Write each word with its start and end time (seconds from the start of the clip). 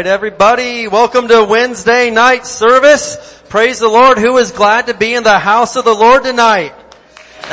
All 0.00 0.04
right, 0.04 0.12
everybody, 0.12 0.88
welcome 0.88 1.28
to 1.28 1.44
Wednesday 1.44 2.08
night 2.08 2.46
service. 2.46 3.18
Praise 3.50 3.80
the 3.80 3.88
Lord 3.88 4.16
who 4.16 4.38
is 4.38 4.50
glad 4.50 4.86
to 4.86 4.94
be 4.94 5.12
in 5.12 5.24
the 5.24 5.38
house 5.38 5.76
of 5.76 5.84
the 5.84 5.92
Lord 5.92 6.22
tonight. 6.24 6.72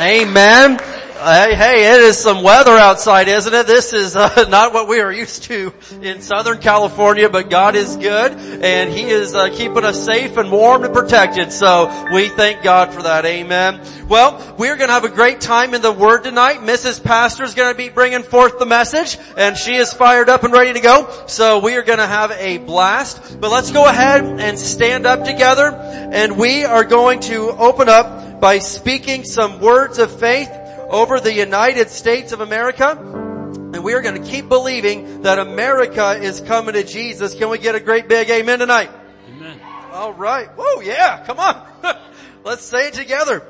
Amen. 0.00 0.78
Hey, 1.18 1.56
hey, 1.56 1.94
it 1.94 2.00
is 2.00 2.16
some 2.16 2.44
weather 2.44 2.76
outside, 2.76 3.26
isn't 3.26 3.52
it? 3.52 3.66
This 3.66 3.92
is 3.92 4.14
uh, 4.14 4.44
not 4.48 4.72
what 4.72 4.86
we 4.86 5.00
are 5.00 5.10
used 5.10 5.42
to 5.44 5.74
in 6.00 6.20
Southern 6.20 6.58
California, 6.58 7.28
but 7.28 7.50
God 7.50 7.74
is 7.74 7.96
good 7.96 8.30
and 8.62 8.88
He 8.88 9.02
is 9.02 9.34
uh, 9.34 9.48
keeping 9.50 9.84
us 9.84 10.04
safe 10.04 10.36
and 10.36 10.52
warm 10.52 10.84
and 10.84 10.94
protected. 10.94 11.50
So 11.50 12.06
we 12.12 12.28
thank 12.28 12.62
God 12.62 12.94
for 12.94 13.02
that. 13.02 13.24
Amen. 13.24 13.80
Well, 14.08 14.54
we're 14.60 14.76
going 14.76 14.90
to 14.90 14.94
have 14.94 15.02
a 15.02 15.08
great 15.08 15.40
time 15.40 15.74
in 15.74 15.82
the 15.82 15.90
Word 15.90 16.22
tonight. 16.22 16.58
Mrs. 16.60 17.02
Pastor 17.02 17.42
is 17.42 17.54
going 17.54 17.74
to 17.74 17.76
be 17.76 17.88
bringing 17.88 18.22
forth 18.22 18.60
the 18.60 18.66
message 18.66 19.18
and 19.36 19.56
she 19.56 19.74
is 19.74 19.92
fired 19.92 20.28
up 20.28 20.44
and 20.44 20.52
ready 20.52 20.74
to 20.74 20.80
go. 20.80 21.24
So 21.26 21.58
we 21.58 21.74
are 21.74 21.82
going 21.82 21.98
to 21.98 22.06
have 22.06 22.30
a 22.30 22.58
blast. 22.58 23.40
But 23.40 23.50
let's 23.50 23.72
go 23.72 23.88
ahead 23.88 24.24
and 24.24 24.56
stand 24.56 25.04
up 25.04 25.24
together 25.24 25.74
and 25.74 26.38
we 26.38 26.64
are 26.64 26.84
going 26.84 27.18
to 27.22 27.50
open 27.50 27.88
up 27.88 28.40
by 28.40 28.60
speaking 28.60 29.24
some 29.24 29.58
words 29.58 29.98
of 29.98 30.16
faith 30.20 30.48
over 30.88 31.20
the 31.20 31.32
United 31.32 31.90
States 31.90 32.32
of 32.32 32.40
America. 32.40 32.96
And 32.96 33.84
we 33.84 33.92
are 33.92 34.00
going 34.00 34.22
to 34.22 34.28
keep 34.28 34.48
believing 34.48 35.22
that 35.22 35.38
America 35.38 36.18
is 36.20 36.40
coming 36.40 36.74
to 36.74 36.82
Jesus. 36.82 37.34
Can 37.34 37.50
we 37.50 37.58
get 37.58 37.74
a 37.74 37.80
great 37.80 38.08
big 38.08 38.30
amen 38.30 38.60
tonight? 38.60 38.90
Amen. 39.28 39.60
All 39.92 40.14
right. 40.14 40.48
Whoa, 40.56 40.80
yeah, 40.80 41.24
come 41.24 41.38
on. 41.38 41.66
Let's 42.44 42.64
say 42.64 42.88
it 42.88 42.94
together. 42.94 43.46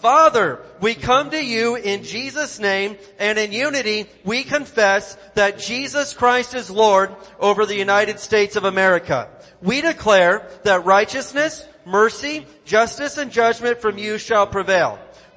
Father, 0.00 0.62
we 0.80 0.94
come 0.94 1.30
to 1.30 1.44
you 1.44 1.74
in 1.74 2.04
Jesus' 2.04 2.58
name 2.58 2.96
and 3.18 3.36
in 3.36 3.52
unity 3.52 4.06
we 4.24 4.44
confess 4.44 5.16
that 5.34 5.58
Jesus 5.58 6.14
Christ 6.14 6.54
is 6.54 6.70
Lord 6.70 7.14
over 7.40 7.66
the 7.66 7.76
United 7.76 8.20
States 8.20 8.54
of 8.54 8.64
America. 8.64 9.28
We 9.60 9.80
declare 9.80 10.48
that 10.62 10.84
righteousness, 10.84 11.66
mercy, 11.84 12.46
justice, 12.64 13.18
and 13.18 13.32
judgment 13.32 13.80
from 13.80 13.98
you 13.98 14.18
shall 14.18 14.46
prevail 14.46 15.00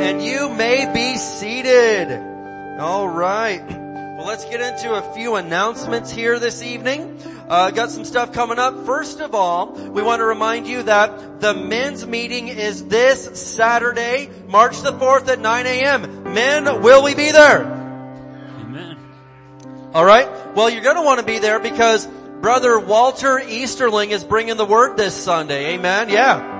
and 0.00 0.22
you 0.22 0.48
may 0.48 0.90
be 0.92 1.16
seated. 1.16 2.10
All 2.78 3.08
right. 3.08 3.64
Well, 3.68 4.26
let's 4.26 4.44
get 4.44 4.60
into 4.60 4.94
a 4.94 5.14
few 5.14 5.34
announcements 5.34 6.10
here 6.10 6.38
this 6.38 6.62
evening. 6.62 7.20
Uh, 7.48 7.70
got 7.70 7.90
some 7.90 8.04
stuff 8.04 8.32
coming 8.32 8.58
up. 8.58 8.84
First 8.84 9.20
of 9.20 9.34
all, 9.34 9.72
we 9.72 10.02
want 10.02 10.20
to 10.20 10.24
remind 10.24 10.66
you 10.66 10.82
that 10.82 11.40
the 11.40 11.54
men's 11.54 12.06
meeting 12.06 12.48
is 12.48 12.86
this 12.86 13.40
Saturday, 13.40 14.28
March 14.48 14.80
the 14.82 14.92
4th 14.92 15.28
at 15.28 15.40
9 15.40 15.66
a.m. 15.66 16.34
Men, 16.34 16.82
will 16.82 17.02
we 17.02 17.14
be 17.14 17.32
there? 17.32 17.62
Amen. 17.62 18.98
Alright. 19.94 20.54
Well, 20.54 20.68
you're 20.68 20.84
gonna 20.84 21.04
want 21.04 21.20
to 21.20 21.26
be 21.26 21.38
there 21.38 21.58
because 21.58 22.06
Brother 22.40 22.78
Walter 22.78 23.38
Easterling 23.38 24.10
is 24.10 24.24
bringing 24.24 24.56
the 24.56 24.66
word 24.66 24.96
this 24.96 25.14
Sunday. 25.14 25.74
Amen? 25.74 26.08
Yeah. 26.08 26.57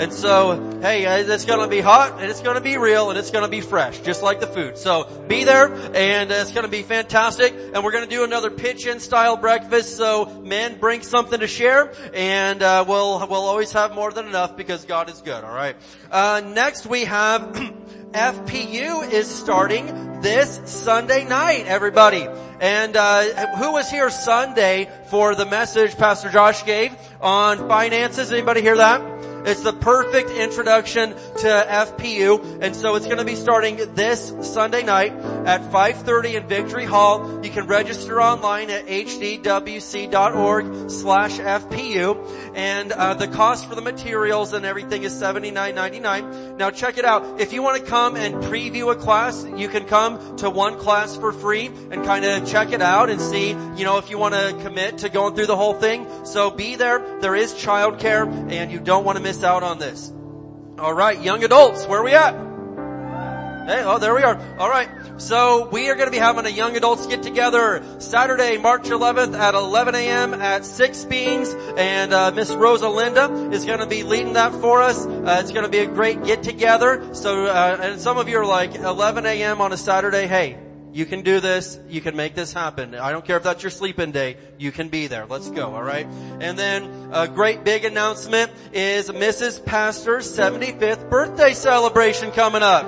And 0.00 0.12
so, 0.12 0.80
hey, 0.82 1.06
uh, 1.06 1.32
it's 1.32 1.44
gonna 1.44 1.68
be 1.68 1.80
hot 1.80 2.20
and 2.20 2.28
it's 2.28 2.40
gonna 2.40 2.60
be 2.60 2.78
real 2.78 3.10
and 3.10 3.18
it's 3.18 3.30
gonna 3.30 3.46
be 3.46 3.60
fresh, 3.60 4.00
just 4.00 4.24
like 4.24 4.40
the 4.40 4.46
food. 4.48 4.76
So 4.76 5.04
be 5.28 5.44
there 5.44 5.72
and 5.94 6.32
it's 6.32 6.50
gonna 6.50 6.66
be 6.66 6.82
fantastic. 6.82 7.54
And 7.72 7.84
we're 7.84 7.92
gonna 7.92 8.08
do 8.08 8.24
another 8.24 8.50
pitch-in 8.50 8.98
style 8.98 9.36
breakfast. 9.36 9.96
So 9.96 10.26
men, 10.42 10.80
bring 10.80 11.02
something 11.02 11.38
to 11.38 11.46
share 11.46 11.92
and 12.12 12.60
uh, 12.60 12.84
we'll 12.88 13.20
we'll 13.28 13.44
always 13.44 13.70
have 13.70 13.94
more 13.94 14.10
than 14.10 14.26
enough 14.26 14.56
because 14.56 14.84
God 14.84 15.08
is 15.08 15.22
good. 15.22 15.44
All 15.44 15.54
right. 15.54 15.76
Uh, 16.10 16.42
next 16.44 16.86
we 16.86 17.04
have 17.04 17.42
FPU 18.10 19.12
is 19.12 19.28
starting 19.28 20.22
this 20.22 20.60
Sunday 20.64 21.24
night. 21.24 21.66
Everybody. 21.66 22.26
And 22.60 22.96
uh, 22.96 23.56
who 23.58 23.72
was 23.72 23.88
here 23.88 24.10
Sunday 24.10 24.90
for 25.08 25.36
the 25.36 25.46
message 25.46 25.96
Pastor 25.96 26.30
Josh 26.30 26.64
gave 26.64 26.92
on 27.20 27.68
finances? 27.68 28.32
Anybody 28.32 28.60
hear 28.60 28.76
that? 28.78 29.33
It's 29.44 29.60
the 29.60 29.74
perfect 29.74 30.30
introduction 30.30 31.10
to 31.10 31.46
FPU. 31.46 32.62
And 32.62 32.74
so 32.74 32.94
it's 32.94 33.04
going 33.04 33.18
to 33.18 33.26
be 33.26 33.34
starting 33.34 33.76
this 33.94 34.32
Sunday 34.40 34.82
night 34.82 35.12
at 35.12 35.60
5.30 35.70 36.34
in 36.34 36.46
Victory 36.46 36.86
Hall. 36.86 37.44
You 37.44 37.50
can 37.50 37.66
register 37.66 38.22
online 38.22 38.70
at 38.70 38.86
hdwc.org 38.86 40.90
slash 40.90 41.38
FPU. 41.38 42.54
And 42.54 42.92
uh, 42.92 43.14
the 43.14 43.28
cost 43.28 43.68
for 43.68 43.74
the 43.74 43.82
materials 43.82 44.54
and 44.54 44.64
everything 44.64 45.02
is 45.02 45.12
$79.99. 45.12 46.56
Now 46.56 46.70
check 46.70 46.96
it 46.96 47.04
out. 47.04 47.38
If 47.38 47.52
you 47.52 47.62
want 47.62 47.84
to 47.84 47.90
come 47.90 48.16
and 48.16 48.36
preview 48.36 48.92
a 48.92 48.94
class, 48.94 49.44
you 49.56 49.68
can 49.68 49.84
come 49.84 50.36
to 50.36 50.48
one 50.48 50.78
class 50.78 51.16
for 51.16 51.32
free 51.32 51.66
and 51.66 52.04
kind 52.04 52.24
of 52.24 52.48
check 52.48 52.72
it 52.72 52.80
out 52.80 53.10
and 53.10 53.20
see, 53.20 53.50
you 53.50 53.84
know, 53.84 53.98
if 53.98 54.08
you 54.08 54.16
want 54.16 54.34
to 54.34 54.58
commit 54.62 54.98
to 54.98 55.10
going 55.10 55.34
through 55.34 55.46
the 55.46 55.56
whole 55.56 55.74
thing. 55.74 56.06
So 56.24 56.50
be 56.50 56.76
there. 56.76 57.20
There 57.20 57.34
is 57.34 57.52
childcare 57.52 58.50
and 58.50 58.72
you 58.72 58.80
don't 58.80 59.04
want 59.04 59.18
to 59.18 59.22
miss 59.22 59.33
miss 59.34 59.44
out 59.44 59.62
on 59.62 59.78
this. 59.78 60.12
Alright, 60.78 61.22
young 61.22 61.42
adults, 61.44 61.86
where 61.86 62.00
are 62.00 62.04
we 62.04 62.14
at? 62.14 62.34
Hey, 63.66 63.82
oh, 63.82 63.98
there 63.98 64.14
we 64.14 64.22
are. 64.22 64.38
Alright, 64.58 64.88
so 65.16 65.68
we 65.70 65.88
are 65.88 65.94
going 65.94 66.06
to 66.06 66.12
be 66.12 66.18
having 66.18 66.44
a 66.44 66.50
young 66.50 66.76
adults 66.76 67.06
get 67.06 67.22
together 67.22 67.82
Saturday, 67.98 68.58
March 68.58 68.84
11th 68.84 69.36
at 69.36 69.54
11 69.54 69.94
a.m. 69.94 70.34
at 70.34 70.64
Six 70.64 71.04
Beans 71.04 71.54
and 71.76 72.12
uh, 72.12 72.30
Miss 72.32 72.52
Rosa 72.52 72.88
Linda 72.88 73.50
is 73.50 73.64
going 73.64 73.80
to 73.80 73.86
be 73.86 74.02
leading 74.02 74.34
that 74.34 74.52
for 74.52 74.82
us. 74.82 75.06
Uh, 75.06 75.38
it's 75.40 75.50
going 75.50 75.64
to 75.64 75.70
be 75.70 75.78
a 75.78 75.86
great 75.86 76.22
get 76.24 76.42
together. 76.42 77.14
So, 77.14 77.46
uh, 77.46 77.78
and 77.80 78.00
some 78.00 78.18
of 78.18 78.28
you 78.28 78.38
are 78.38 78.46
like 78.46 78.74
11 78.74 79.26
a.m. 79.26 79.60
on 79.60 79.72
a 79.72 79.76
Saturday. 79.76 80.26
Hey, 80.26 80.58
you 80.94 81.04
can 81.06 81.22
do 81.22 81.40
this. 81.40 81.80
You 81.88 82.00
can 82.00 82.14
make 82.14 82.36
this 82.36 82.52
happen. 82.52 82.94
I 82.94 83.10
don't 83.10 83.24
care 83.24 83.36
if 83.36 83.42
that's 83.42 83.64
your 83.64 83.70
sleeping 83.70 84.12
day. 84.12 84.36
You 84.58 84.70
can 84.70 84.88
be 84.90 85.08
there. 85.08 85.26
Let's 85.26 85.50
go. 85.50 85.74
All 85.74 85.82
right. 85.82 86.06
And 86.06 86.56
then 86.56 87.10
a 87.12 87.26
great 87.26 87.64
big 87.64 87.84
announcement 87.84 88.52
is 88.72 89.10
Mrs. 89.10 89.64
Pastor's 89.64 90.24
75th 90.32 91.10
birthday 91.10 91.52
celebration 91.52 92.30
coming 92.30 92.62
up. 92.62 92.86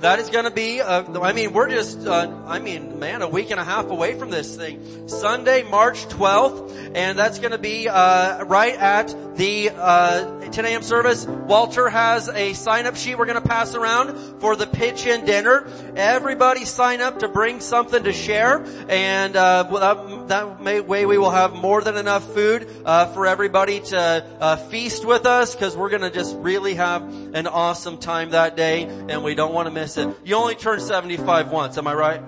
That 0.00 0.20
is 0.20 0.30
going 0.30 0.44
to 0.44 0.52
be, 0.52 0.80
uh, 0.80 1.20
I 1.20 1.32
mean, 1.32 1.52
we're 1.52 1.70
just, 1.70 2.06
uh, 2.06 2.30
I 2.46 2.60
mean, 2.60 3.00
man, 3.00 3.22
a 3.22 3.28
week 3.28 3.50
and 3.50 3.58
a 3.58 3.64
half 3.64 3.90
away 3.90 4.16
from 4.16 4.30
this 4.30 4.54
thing. 4.54 5.08
Sunday, 5.08 5.64
March 5.64 6.06
12th, 6.06 6.92
and 6.94 7.18
that's 7.18 7.40
going 7.40 7.50
to 7.50 7.58
be 7.58 7.88
uh, 7.88 8.44
right 8.44 8.74
at 8.76 9.12
the 9.36 9.70
uh, 9.70 10.40
10 10.50 10.64
a.m. 10.64 10.82
service. 10.82 11.26
Walter 11.26 11.88
has 11.88 12.28
a 12.28 12.52
sign-up 12.54 12.96
sheet 12.96 13.18
we're 13.18 13.26
going 13.26 13.40
to 13.40 13.46
pass 13.46 13.74
around 13.74 14.40
for 14.40 14.56
the 14.56 14.66
pitch-in 14.66 15.24
dinner. 15.24 15.68
Everybody 15.94 16.64
sign 16.64 17.00
up 17.00 17.20
to 17.20 17.28
bring 17.28 17.60
something 17.60 18.02
to 18.04 18.12
share, 18.12 18.64
and 18.88 19.36
uh, 19.36 19.62
that, 19.64 20.28
that 20.28 20.62
may, 20.62 20.80
way 20.80 21.06
we 21.06 21.18
will 21.18 21.30
have 21.30 21.54
more 21.54 21.82
than 21.82 21.96
enough 21.96 22.32
food 22.32 22.68
uh, 22.84 23.06
for 23.06 23.26
everybody 23.26 23.80
to 23.80 24.66
feast 24.70 25.04
with 25.04 25.26
us, 25.26 25.54
because 25.54 25.76
we're 25.76 25.90
going 25.90 26.02
to 26.02 26.10
just 26.10 26.36
really 26.36 26.74
have 26.74 27.02
an 27.34 27.46
awesome 27.46 27.98
time 27.98 28.30
that 28.30 28.56
day, 28.56 28.84
and 28.84 29.22
we 29.22 29.34
don't 29.34 29.52
want 29.52 29.66
to 29.66 29.72
miss 29.72 29.96
it. 29.96 30.08
You 30.24 30.36
only 30.36 30.54
turn 30.54 30.80
75 30.80 31.50
once, 31.50 31.78
am 31.78 31.86
I 31.86 31.94
right? 31.94 32.22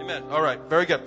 Amen. 0.00 0.24
Alright, 0.24 0.62
very 0.68 0.86
good. 0.86 1.02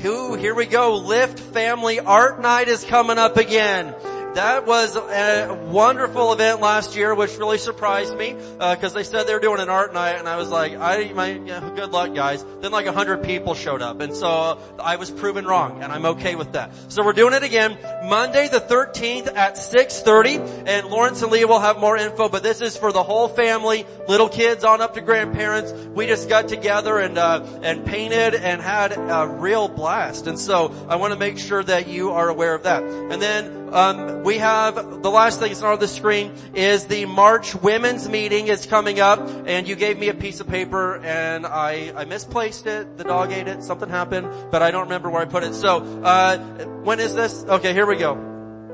Who, 0.00 0.34
here 0.34 0.54
we 0.54 0.66
go. 0.66 0.96
Lift 0.96 1.38
Family 1.38 2.00
Art 2.00 2.40
Night 2.40 2.68
is 2.68 2.82
coming 2.82 3.18
up 3.18 3.36
again. 3.36 3.94
That 4.34 4.66
was 4.66 4.96
a 4.96 5.54
wonderful 5.70 6.32
event 6.32 6.62
last 6.62 6.96
year, 6.96 7.14
which 7.14 7.36
really 7.36 7.58
surprised 7.58 8.16
me 8.16 8.32
because 8.32 8.92
uh, 8.92 8.94
they 8.94 9.02
said 9.02 9.26
they 9.26 9.34
were 9.34 9.40
doing 9.40 9.60
an 9.60 9.68
art 9.68 9.92
night, 9.92 10.12
and 10.12 10.26
I 10.26 10.36
was 10.36 10.48
like, 10.48 10.72
"I, 10.72 11.12
my, 11.12 11.32
yeah, 11.32 11.70
good 11.76 11.90
luck, 11.90 12.14
guys." 12.14 12.42
Then 12.62 12.72
like 12.72 12.86
a 12.86 12.92
hundred 12.92 13.24
people 13.24 13.54
showed 13.54 13.82
up, 13.82 14.00
and 14.00 14.16
so 14.16 14.26
uh, 14.26 14.58
I 14.82 14.96
was 14.96 15.10
proven 15.10 15.44
wrong, 15.44 15.82
and 15.82 15.92
I'm 15.92 16.06
okay 16.06 16.34
with 16.34 16.52
that. 16.52 16.72
So 16.88 17.04
we're 17.04 17.12
doing 17.12 17.34
it 17.34 17.42
again 17.42 17.76
Monday 18.08 18.48
the 18.48 18.60
13th 18.60 19.36
at 19.36 19.56
6:30, 19.56 20.64
and 20.66 20.86
Lawrence 20.86 21.20
and 21.20 21.30
Leah 21.30 21.46
will 21.46 21.60
have 21.60 21.78
more 21.78 21.98
info. 21.98 22.30
But 22.30 22.42
this 22.42 22.62
is 22.62 22.74
for 22.74 22.90
the 22.90 23.02
whole 23.02 23.28
family, 23.28 23.84
little 24.08 24.30
kids 24.30 24.64
on 24.64 24.80
up 24.80 24.94
to 24.94 25.02
grandparents. 25.02 25.72
We 25.72 26.06
just 26.06 26.30
got 26.30 26.48
together 26.48 26.96
and 26.96 27.18
uh, 27.18 27.44
and 27.62 27.84
painted 27.84 28.34
and 28.34 28.62
had 28.62 28.92
a 28.92 29.26
real 29.26 29.68
blast, 29.68 30.26
and 30.26 30.38
so 30.38 30.72
I 30.88 30.96
want 30.96 31.12
to 31.12 31.18
make 31.18 31.36
sure 31.36 31.62
that 31.62 31.86
you 31.86 32.12
are 32.12 32.30
aware 32.30 32.54
of 32.54 32.62
that. 32.62 32.82
And 32.82 33.20
then 33.20 33.61
um, 33.72 34.22
we 34.22 34.38
have 34.38 34.74
the 35.02 35.10
last 35.10 35.40
thing 35.40 35.48
that's 35.48 35.62
on 35.62 35.78
the 35.78 35.88
screen 35.88 36.32
is 36.54 36.86
the 36.86 37.06
March 37.06 37.54
Women's 37.54 38.08
Meeting 38.08 38.48
is 38.48 38.66
coming 38.66 39.00
up, 39.00 39.18
and 39.46 39.66
you 39.66 39.74
gave 39.76 39.98
me 39.98 40.08
a 40.08 40.14
piece 40.14 40.40
of 40.40 40.48
paper, 40.48 40.98
and 40.98 41.46
I 41.46 41.92
I 41.96 42.04
misplaced 42.04 42.66
it. 42.66 42.96
The 42.98 43.04
dog 43.04 43.32
ate 43.32 43.48
it. 43.48 43.62
Something 43.62 43.88
happened, 43.88 44.28
but 44.50 44.62
I 44.62 44.70
don't 44.70 44.84
remember 44.84 45.10
where 45.10 45.22
I 45.22 45.24
put 45.24 45.42
it. 45.42 45.54
So 45.54 45.78
uh, 46.02 46.38
when 46.84 47.00
is 47.00 47.14
this? 47.14 47.44
Okay, 47.44 47.72
here 47.72 47.86
we 47.86 47.96
go. 47.96 48.14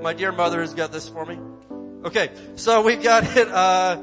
My 0.03 0.13
dear 0.13 0.33
mother 0.33 0.61
has 0.61 0.75
got 0.75 0.93
this 0.93 1.09
for 1.09 1.25
me. 1.25 1.39
Okay, 2.05 2.31
so 2.57 2.83
we've 2.83 3.03
got 3.03 3.25
it. 3.37 3.49
Uh, 3.49 4.01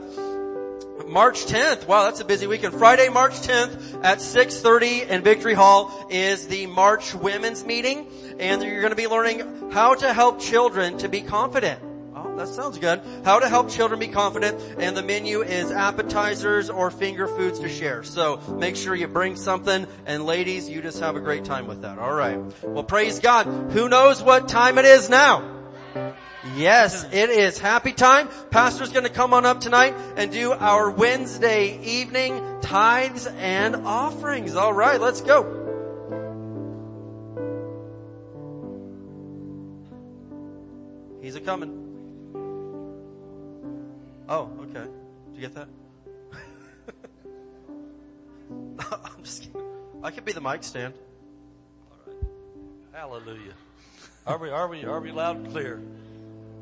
March 1.07 1.45
10th. 1.45 1.87
Wow, 1.87 2.05
that's 2.05 2.19
a 2.19 2.25
busy 2.25 2.47
weekend. 2.47 2.73
Friday, 2.73 3.09
March 3.09 3.33
10th 3.33 4.03
at 4.03 4.19
6.30 4.19 5.07
in 5.07 5.21
Victory 5.21 5.53
Hall 5.53 6.07
is 6.09 6.47
the 6.47 6.65
March 6.67 7.13
Women's 7.13 7.63
Meeting. 7.63 8.07
And 8.39 8.61
you're 8.63 8.81
going 8.81 8.91
to 8.91 8.95
be 8.95 9.07
learning 9.07 9.71
how 9.71 9.95
to 9.95 10.13
help 10.13 10.39
children 10.39 10.97
to 10.99 11.09
be 11.09 11.21
confident. 11.21 11.79
Oh, 12.15 12.35
that 12.37 12.47
sounds 12.47 12.77
good. 12.77 13.01
How 13.23 13.39
to 13.39 13.49
help 13.49 13.69
children 13.69 13.99
be 13.99 14.07
confident. 14.07 14.59
And 14.77 14.95
the 14.95 15.03
menu 15.03 15.41
is 15.41 15.71
appetizers 15.71 16.69
or 16.69 16.91
finger 16.91 17.27
foods 17.27 17.59
to 17.59 17.69
share. 17.69 18.03
So 18.03 18.37
make 18.57 18.75
sure 18.75 18.95
you 18.95 19.07
bring 19.07 19.35
something. 19.35 19.85
And 20.05 20.25
ladies, 20.25 20.69
you 20.69 20.81
just 20.81 20.99
have 20.99 21.15
a 21.15 21.19
great 21.19 21.45
time 21.45 21.67
with 21.67 21.81
that. 21.81 21.97
All 21.97 22.13
right. 22.13 22.39
Well, 22.63 22.83
praise 22.83 23.19
God. 23.19 23.45
Who 23.71 23.89
knows 23.89 24.21
what 24.21 24.47
time 24.47 24.77
it 24.77 24.85
is 24.85 25.09
now? 25.09 25.51
Yes, 26.55 27.05
it 27.11 27.29
is 27.31 27.57
happy 27.57 27.91
time. 27.91 28.29
Pastor's 28.51 28.91
gonna 28.91 29.09
come 29.09 29.33
on 29.33 29.45
up 29.45 29.61
tonight 29.61 29.95
and 30.15 30.31
do 30.31 30.51
our 30.51 30.91
Wednesday 30.91 31.79
evening 31.81 32.59
tithes 32.61 33.25
and 33.25 33.75
offerings. 33.75 34.55
Alright, 34.55 35.01
let's 35.01 35.21
go. 35.21 35.64
He's 41.25 41.35
a 41.35 41.41
coming. 41.41 41.71
Oh, 44.29 44.51
okay. 44.61 44.83
Did 44.83 45.33
you 45.33 45.41
get 45.41 45.55
that? 45.55 45.67
I'm 48.91 49.23
just 49.23 49.41
kidding. 49.41 49.59
I 50.03 50.11
could 50.11 50.23
be 50.23 50.33
the 50.33 50.41
mic 50.41 50.63
stand. 50.63 50.93
Alright. 51.89 52.21
Hallelujah. 52.93 53.53
Are 54.27 54.37
we, 54.37 54.51
are 54.51 54.67
we, 54.67 54.85
are 54.85 55.01
we 55.01 55.11
loud 55.11 55.37
and 55.37 55.51
clear? 55.51 55.81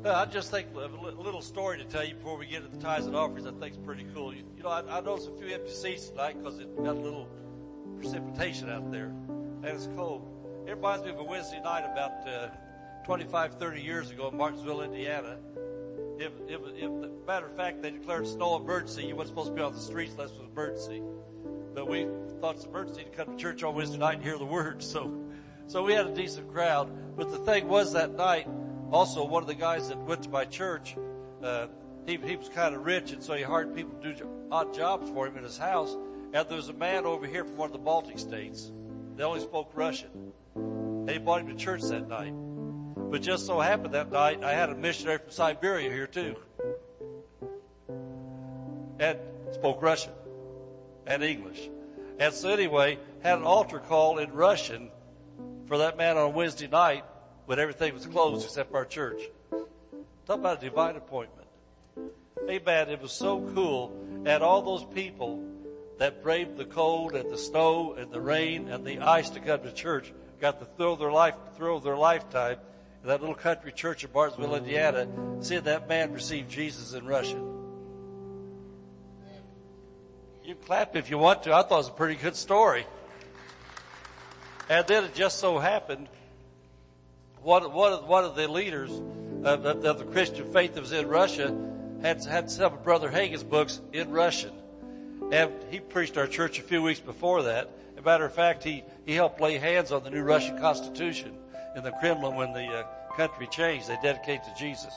Uh, 0.02 0.14
I 0.14 0.24
just 0.24 0.50
think 0.50 0.68
a 0.74 0.78
little 0.78 1.42
story 1.42 1.76
to 1.76 1.84
tell 1.84 2.02
you 2.02 2.14
before 2.14 2.38
we 2.38 2.46
get 2.46 2.62
to 2.62 2.74
the 2.74 2.82
tithes 2.82 3.04
and 3.04 3.14
offerings. 3.14 3.46
I 3.46 3.50
think 3.50 3.72
is 3.72 3.78
pretty 3.84 4.06
cool. 4.14 4.32
You, 4.32 4.44
you 4.56 4.62
know, 4.62 4.70
I, 4.70 4.80
I 4.96 5.02
noticed 5.02 5.28
a 5.28 5.32
few 5.32 5.54
empty 5.54 5.72
seats 5.72 6.08
tonight 6.08 6.42
because 6.42 6.58
it 6.58 6.74
got 6.82 6.96
a 6.96 7.00
little 7.00 7.28
precipitation 7.98 8.70
out 8.70 8.90
there, 8.90 9.12
and 9.28 9.66
it's 9.66 9.90
cold. 9.94 10.26
It 10.66 10.70
reminds 10.70 11.04
me 11.04 11.10
of 11.10 11.18
a 11.18 11.24
Wednesday 11.24 11.60
night 11.60 11.84
about 11.84 12.26
uh, 12.26 12.48
25, 13.04 13.54
30 13.58 13.82
years 13.82 14.10
ago 14.10 14.28
in 14.28 14.36
Martinsville, 14.36 14.80
Indiana. 14.80 15.36
If, 16.18 16.32
if, 16.48 16.60
if, 16.76 16.90
matter 17.26 17.46
of 17.46 17.56
fact, 17.56 17.82
they 17.82 17.90
declared 17.90 18.26
snow 18.26 18.56
emergency. 18.56 19.04
You 19.04 19.14
weren't 19.16 19.28
supposed 19.28 19.50
to 19.50 19.54
be 19.54 19.60
on 19.60 19.74
the 19.74 19.80
streets 19.80 20.12
unless 20.12 20.30
it 20.30 20.38
was 20.38 20.48
emergency. 20.50 21.02
But 21.74 21.88
we 21.88 22.06
thought 22.40 22.56
it's 22.56 22.64
emergency 22.64 23.04
to 23.04 23.10
come 23.10 23.36
to 23.36 23.36
church 23.36 23.62
on 23.62 23.74
Wednesday 23.74 23.98
night 23.98 24.14
and 24.14 24.22
hear 24.22 24.38
the 24.38 24.44
word. 24.44 24.82
So, 24.82 25.12
so 25.66 25.82
we 25.82 25.92
had 25.92 26.06
a 26.06 26.14
decent 26.14 26.50
crowd. 26.50 26.90
But 27.16 27.30
the 27.30 27.38
thing 27.38 27.68
was 27.68 27.92
that 27.92 28.14
night, 28.14 28.48
also, 28.90 29.24
one 29.24 29.42
of 29.42 29.48
the 29.48 29.54
guys 29.54 29.88
that 29.88 29.98
went 29.98 30.22
to 30.22 30.30
my 30.30 30.44
church, 30.44 30.96
uh, 31.42 31.66
he, 32.06 32.16
he 32.16 32.36
was 32.36 32.48
kind 32.48 32.74
of 32.74 32.86
rich, 32.86 33.12
and 33.12 33.22
so 33.22 33.34
he 33.34 33.42
hired 33.42 33.74
people 33.74 33.94
to 34.02 34.14
do 34.14 34.28
odd 34.50 34.72
jobs 34.72 35.10
for 35.10 35.26
him 35.26 35.36
in 35.36 35.42
his 35.42 35.58
house. 35.58 35.96
And 36.32 36.48
there 36.48 36.56
was 36.56 36.68
a 36.68 36.74
man 36.74 37.04
over 37.04 37.26
here 37.26 37.44
from 37.44 37.56
one 37.56 37.66
of 37.66 37.72
the 37.72 37.78
Baltic 37.78 38.18
states. 38.18 38.72
They 39.16 39.24
only 39.24 39.40
spoke 39.40 39.72
Russian. 39.74 40.32
And 40.54 41.10
he 41.10 41.18
brought 41.18 41.42
him 41.42 41.48
to 41.48 41.54
church 41.54 41.82
that 41.82 42.08
night. 42.08 42.32
But 43.14 43.22
just 43.22 43.46
so 43.46 43.60
happened 43.60 43.94
that 43.94 44.10
night, 44.10 44.42
I 44.42 44.54
had 44.54 44.70
a 44.70 44.74
missionary 44.74 45.18
from 45.18 45.30
Siberia 45.30 45.88
here 45.88 46.08
too. 46.08 46.34
And 48.98 49.20
spoke 49.52 49.80
Russian 49.80 50.10
and 51.06 51.22
English. 51.22 51.70
And 52.18 52.34
so 52.34 52.48
anyway, 52.48 52.98
had 53.22 53.38
an 53.38 53.44
altar 53.44 53.78
call 53.78 54.18
in 54.18 54.32
Russian 54.32 54.90
for 55.66 55.78
that 55.78 55.96
man 55.96 56.18
on 56.18 56.34
Wednesday 56.34 56.66
night 56.66 57.04
when 57.46 57.60
everything 57.60 57.94
was 57.94 58.04
closed 58.04 58.44
except 58.46 58.74
our 58.74 58.84
church. 58.84 59.22
Talk 60.26 60.40
about 60.40 60.58
a 60.60 60.68
divine 60.68 60.96
appointment. 60.96 61.46
Amen. 62.50 62.90
It 62.90 63.00
was 63.00 63.12
so 63.12 63.48
cool. 63.54 63.96
And 64.26 64.42
all 64.42 64.60
those 64.60 64.84
people 64.92 65.40
that 65.98 66.20
braved 66.20 66.56
the 66.56 66.64
cold 66.64 67.14
and 67.14 67.30
the 67.30 67.38
snow 67.38 67.92
and 67.92 68.10
the 68.10 68.20
rain 68.20 68.66
and 68.66 68.84
the 68.84 68.98
ice 68.98 69.30
to 69.30 69.38
come 69.38 69.62
to 69.62 69.70
church 69.70 70.12
got 70.40 70.58
the 70.58 70.66
thrill 70.66 70.94
of 70.94 70.98
their 70.98 71.12
life, 71.12 71.36
thrill 71.56 71.76
of 71.76 71.84
their 71.84 71.96
lifetime 71.96 72.56
that 73.04 73.20
little 73.20 73.34
country 73.34 73.70
church 73.70 74.02
in 74.02 74.10
Barnesville, 74.10 74.54
Indiana, 74.54 75.06
said 75.40 75.64
that 75.64 75.88
man 75.88 76.12
received 76.12 76.50
Jesus 76.50 76.94
in 76.94 77.06
Russian. 77.06 77.50
You 80.42 80.54
clap 80.54 80.96
if 80.96 81.10
you 81.10 81.18
want 81.18 81.42
to. 81.44 81.54
I 81.54 81.62
thought 81.62 81.72
it 81.72 81.76
was 81.76 81.88
a 81.88 81.92
pretty 81.92 82.14
good 82.16 82.34
story. 82.34 82.86
And 84.70 84.86
then 84.86 85.04
it 85.04 85.14
just 85.14 85.38
so 85.38 85.58
happened 85.58 86.08
one, 87.42 87.70
one, 87.74 87.92
of, 87.92 88.06
one 88.06 88.24
of 88.24 88.36
the 88.36 88.48
leaders 88.48 88.90
of, 88.90 89.66
of, 89.66 89.84
of, 89.84 89.98
the 89.98 90.04
Christian 90.06 90.50
faith 90.50 90.74
that 90.74 90.80
was 90.80 90.92
in 90.92 91.06
Russia 91.06 91.54
had, 92.00 92.24
had 92.24 92.50
some 92.50 92.72
of 92.72 92.82
Brother 92.82 93.10
Hagin's 93.10 93.44
books 93.44 93.82
in 93.92 94.10
Russian. 94.10 94.52
And 95.30 95.52
he 95.70 95.80
preached 95.80 96.16
our 96.16 96.26
church 96.26 96.58
a 96.58 96.62
few 96.62 96.82
weeks 96.82 97.00
before 97.00 97.42
that. 97.42 97.70
As 97.92 97.98
a 97.98 98.02
matter 98.02 98.24
of 98.24 98.32
fact, 98.32 98.64
he, 98.64 98.82
he 99.04 99.14
helped 99.14 99.42
lay 99.42 99.58
hands 99.58 99.92
on 99.92 100.04
the 100.04 100.10
new 100.10 100.22
Russian 100.22 100.58
constitution 100.58 101.36
in 101.76 101.82
the 101.82 101.92
Kremlin 101.92 102.36
when 102.36 102.52
the 102.52 102.66
uh, 102.66 102.86
country 103.16 103.46
changed. 103.46 103.88
They 103.88 103.98
dedicated 104.02 104.44
to 104.44 104.54
Jesus. 104.58 104.94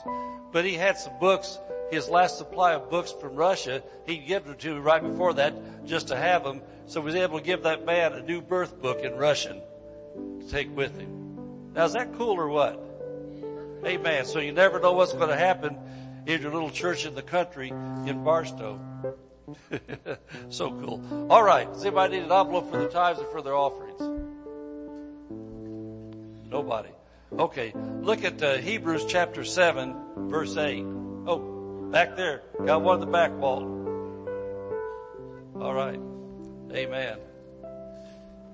But 0.52 0.64
he 0.64 0.74
had 0.74 0.98
some 0.98 1.18
books, 1.18 1.58
his 1.90 2.08
last 2.08 2.38
supply 2.38 2.74
of 2.74 2.90
books 2.90 3.12
from 3.12 3.34
Russia, 3.34 3.82
he 4.06 4.18
gave 4.18 4.44
them 4.44 4.56
to 4.56 4.74
me 4.74 4.80
right 4.80 5.02
before 5.02 5.34
that 5.34 5.86
just 5.86 6.08
to 6.08 6.16
have 6.16 6.44
them. 6.44 6.62
So 6.86 7.00
he 7.00 7.06
was 7.06 7.14
able 7.14 7.38
to 7.38 7.44
give 7.44 7.62
that 7.64 7.84
man 7.84 8.12
a 8.12 8.22
new 8.22 8.40
birth 8.40 8.80
book 8.80 9.00
in 9.00 9.14
Russian 9.14 9.60
to 10.40 10.48
take 10.50 10.74
with 10.74 10.98
him. 10.98 11.72
Now 11.74 11.84
is 11.84 11.92
that 11.92 12.14
cool 12.14 12.38
or 12.38 12.48
what? 12.48 12.84
Amen. 13.84 14.24
So 14.24 14.40
you 14.40 14.52
never 14.52 14.80
know 14.80 14.92
what's 14.92 15.12
going 15.12 15.28
to 15.28 15.36
happen 15.36 15.76
in 16.26 16.42
your 16.42 16.52
little 16.52 16.70
church 16.70 17.06
in 17.06 17.14
the 17.14 17.22
country 17.22 17.68
in 17.70 18.24
Barstow. 18.24 18.80
so 20.50 20.70
cool. 20.70 21.26
All 21.30 21.42
right. 21.42 21.70
Does 21.72 21.82
anybody 21.84 22.16
need 22.16 22.24
an 22.24 22.32
envelope 22.32 22.70
for 22.70 22.78
their 22.78 22.88
tithes 22.88 23.20
or 23.20 23.26
for 23.26 23.42
their 23.42 23.54
offerings? 23.54 24.00
Nobody. 26.50 26.88
Okay. 27.32 27.72
Look 28.00 28.24
at 28.24 28.42
uh, 28.42 28.56
Hebrews 28.56 29.04
chapter 29.06 29.44
7 29.44 30.28
verse 30.28 30.56
8. 30.56 30.82
Oh, 31.26 31.88
back 31.90 32.16
there. 32.16 32.42
Got 32.64 32.82
one 32.82 32.94
in 32.94 33.00
the 33.00 33.06
back 33.06 33.36
wall. 33.38 33.62
All 35.60 35.74
right. 35.74 36.00
Amen. 36.72 37.18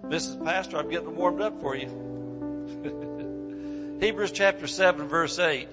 Mrs. 0.02 0.44
Pastor, 0.44 0.78
I'm 0.78 0.90
getting 0.90 1.14
warmed 1.14 1.40
up 1.40 1.60
for 1.60 1.76
you. 1.76 1.86
Hebrews 4.00 4.32
chapter 4.32 4.66
7 4.66 5.08
verse 5.08 5.38
8. 5.38 5.68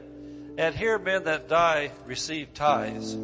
And 0.57 0.75
here 0.75 0.99
men 0.99 1.23
that 1.23 1.49
die 1.49 1.91
receive 2.05 2.53
tithes. 2.53 3.17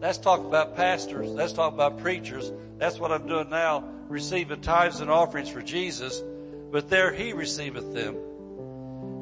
Let's 0.00 0.18
talk 0.18 0.40
about 0.40 0.76
pastors. 0.76 1.28
Let's 1.28 1.52
talk 1.52 1.72
about 1.72 1.98
preachers. 1.98 2.50
That's 2.78 2.98
what 2.98 3.12
I'm 3.12 3.26
doing 3.26 3.50
now, 3.50 3.84
receiving 4.08 4.60
tithes 4.60 5.00
and 5.00 5.10
offerings 5.10 5.48
for 5.48 5.62
Jesus. 5.62 6.22
But 6.70 6.88
there 6.88 7.12
he 7.12 7.32
receiveth 7.32 7.92
them, 7.94 8.16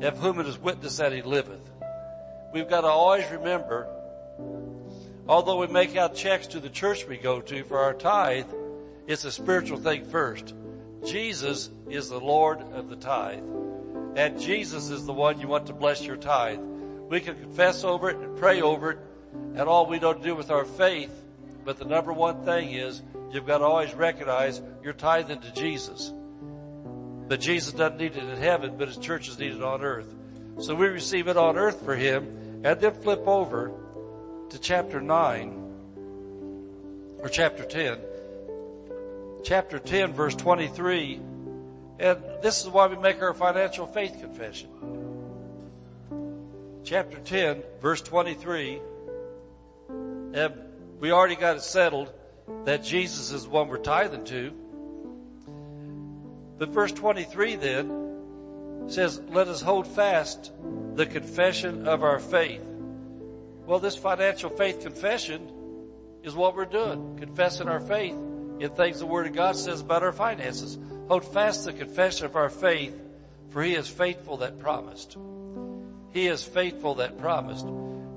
of 0.03 0.19
whom 0.19 0.41
it 0.41 0.47
is 0.47 0.59
witness 0.59 0.97
that 0.97 1.13
he 1.13 1.23
liveth. 1.23 1.71
We've 2.53 2.69
got 2.69 2.83
to 2.83 2.89
always 2.89 3.29
remember, 3.31 3.89
although 5.29 5.61
we 5.61 5.67
make 5.67 5.97
out 5.97 6.15
checks 6.15 6.47
to 6.49 6.61
the 6.61 6.71
church 6.71 7.07
we 7.07 7.17
go 7.17 7.41
to 7.41 7.65
for 7.65 7.79
our 7.79 7.95
tithe, 7.95 8.47
it's 9.07 9.25
a 9.25 9.33
spiritual 9.33 9.79
thing 9.79 10.05
first. 10.05 10.55
Jesus 11.05 11.71
is 11.91 12.09
the 12.09 12.21
Lord 12.21 12.61
of 12.73 12.89
the 12.89 12.97
tithe. 12.97 13.43
And 14.17 14.41
Jesus 14.41 14.91
is 14.91 15.05
the 15.05 15.13
one 15.13 15.41
you 15.41 15.49
want 15.49 15.67
to 15.67 15.73
bless 15.73 16.03
your 16.05 16.17
tithe. 16.17 16.61
We 17.09 17.21
can 17.21 17.39
confess 17.39 17.85
over 17.85 18.11
it 18.11 18.17
and 18.17 18.37
pray 18.39 18.63
over 18.63 18.93
it 18.93 18.99
and 19.57 19.63
all 19.63 19.87
we 19.87 19.99
know 19.99 20.15
to 20.15 20.23
do 20.23 20.35
with 20.35 20.51
our 20.51 20.65
faith. 20.65 21.11
But 21.65 21.79
the 21.79 21.85
number 21.85 22.13
one 22.13 22.45
thing 22.45 22.73
is 22.73 23.03
you've 23.33 23.47
got 23.47 23.59
to 23.59 23.65
always 23.65 23.93
recognize 23.95 24.63
you're 24.83 24.93
tithing 24.93 25.41
to 25.41 25.53
Jesus. 25.53 26.13
But 27.29 27.41
Jesus 27.41 27.73
doesn't 27.73 27.99
need 27.99 28.17
it 28.17 28.23
in 28.23 28.37
heaven, 28.37 28.77
but 28.77 28.89
his 28.89 28.97
church 28.97 29.29
is 29.29 29.39
needed 29.39 29.63
on 29.63 29.83
earth. 29.83 30.13
So 30.61 30.75
we 30.75 30.87
receive 30.87 31.29
it 31.29 31.37
on 31.37 31.57
earth 31.57 31.85
for 31.85 31.95
him 31.97 32.63
and 32.65 32.81
then 32.81 32.95
flip 32.95 33.27
over 33.27 33.73
to 34.51 34.59
chapter 34.59 35.01
9 35.01 35.61
or 37.19 37.29
chapter 37.29 37.65
10. 37.65 37.99
Chapter 39.43 39.79
10 39.79 40.13
verse 40.13 40.35
23 40.35 41.21
and 41.99 42.19
this 42.43 42.63
is 42.63 42.69
why 42.69 42.87
we 42.89 42.97
make 42.97 43.23
our 43.23 43.35
financial 43.35 43.87
faith 43.87 44.19
confession. 44.21 44.69
Chapter 46.85 47.19
10, 47.19 47.63
verse 47.81 48.03
23. 48.03 48.81
And 49.89 50.55
we 50.99 51.13
already 51.13 51.37
got 51.37 51.57
it 51.57 51.63
settled 51.63 52.13
that 52.65 52.83
Jesus 52.83 53.31
is 53.31 53.45
the 53.45 53.51
one 53.51 53.69
we're 53.69 53.79
tithing 53.79 54.25
to. 54.25 54.53
But 56.65 56.73
verse 56.73 56.93
23 56.93 57.57
then 57.57 58.87
says, 58.87 59.21
let 59.29 59.49
us 59.49 59.61
hold 59.61 59.87
fast 59.87 60.51
the 60.95 61.05
confession 61.05 61.87
of 61.87 62.03
our 62.03 62.19
faith. 62.19 62.63
Well, 63.67 63.81
this 63.81 63.97
financial 63.97 64.49
faith 64.49 64.81
confession 64.81 65.47
is 66.23 66.35
what 66.35 66.57
we're 66.57 66.65
doing. 66.65 67.19
Confessing 67.19 67.69
our 67.69 67.81
faith 67.81 68.17
in 68.61 68.71
things 68.71 69.01
the 69.01 69.05
Word 69.05 69.27
of 69.27 69.35
God 69.35 69.57
says 69.57 69.83
about 69.83 70.03
our 70.03 70.13
finances. 70.13 70.79
Hold 71.09 71.31
fast 71.35 71.67
the 71.67 71.75
confession 71.75 72.25
of 72.25 72.35
our 72.35 72.49
faith, 72.49 72.99
for 73.51 73.63
He 73.63 73.75
is 73.75 73.87
faithful 73.87 74.39
that 74.39 74.59
promised. 74.59 75.19
He 76.15 76.29
is 76.29 76.43
faithful 76.43 76.95
that 76.95 77.19
promised. 77.19 77.67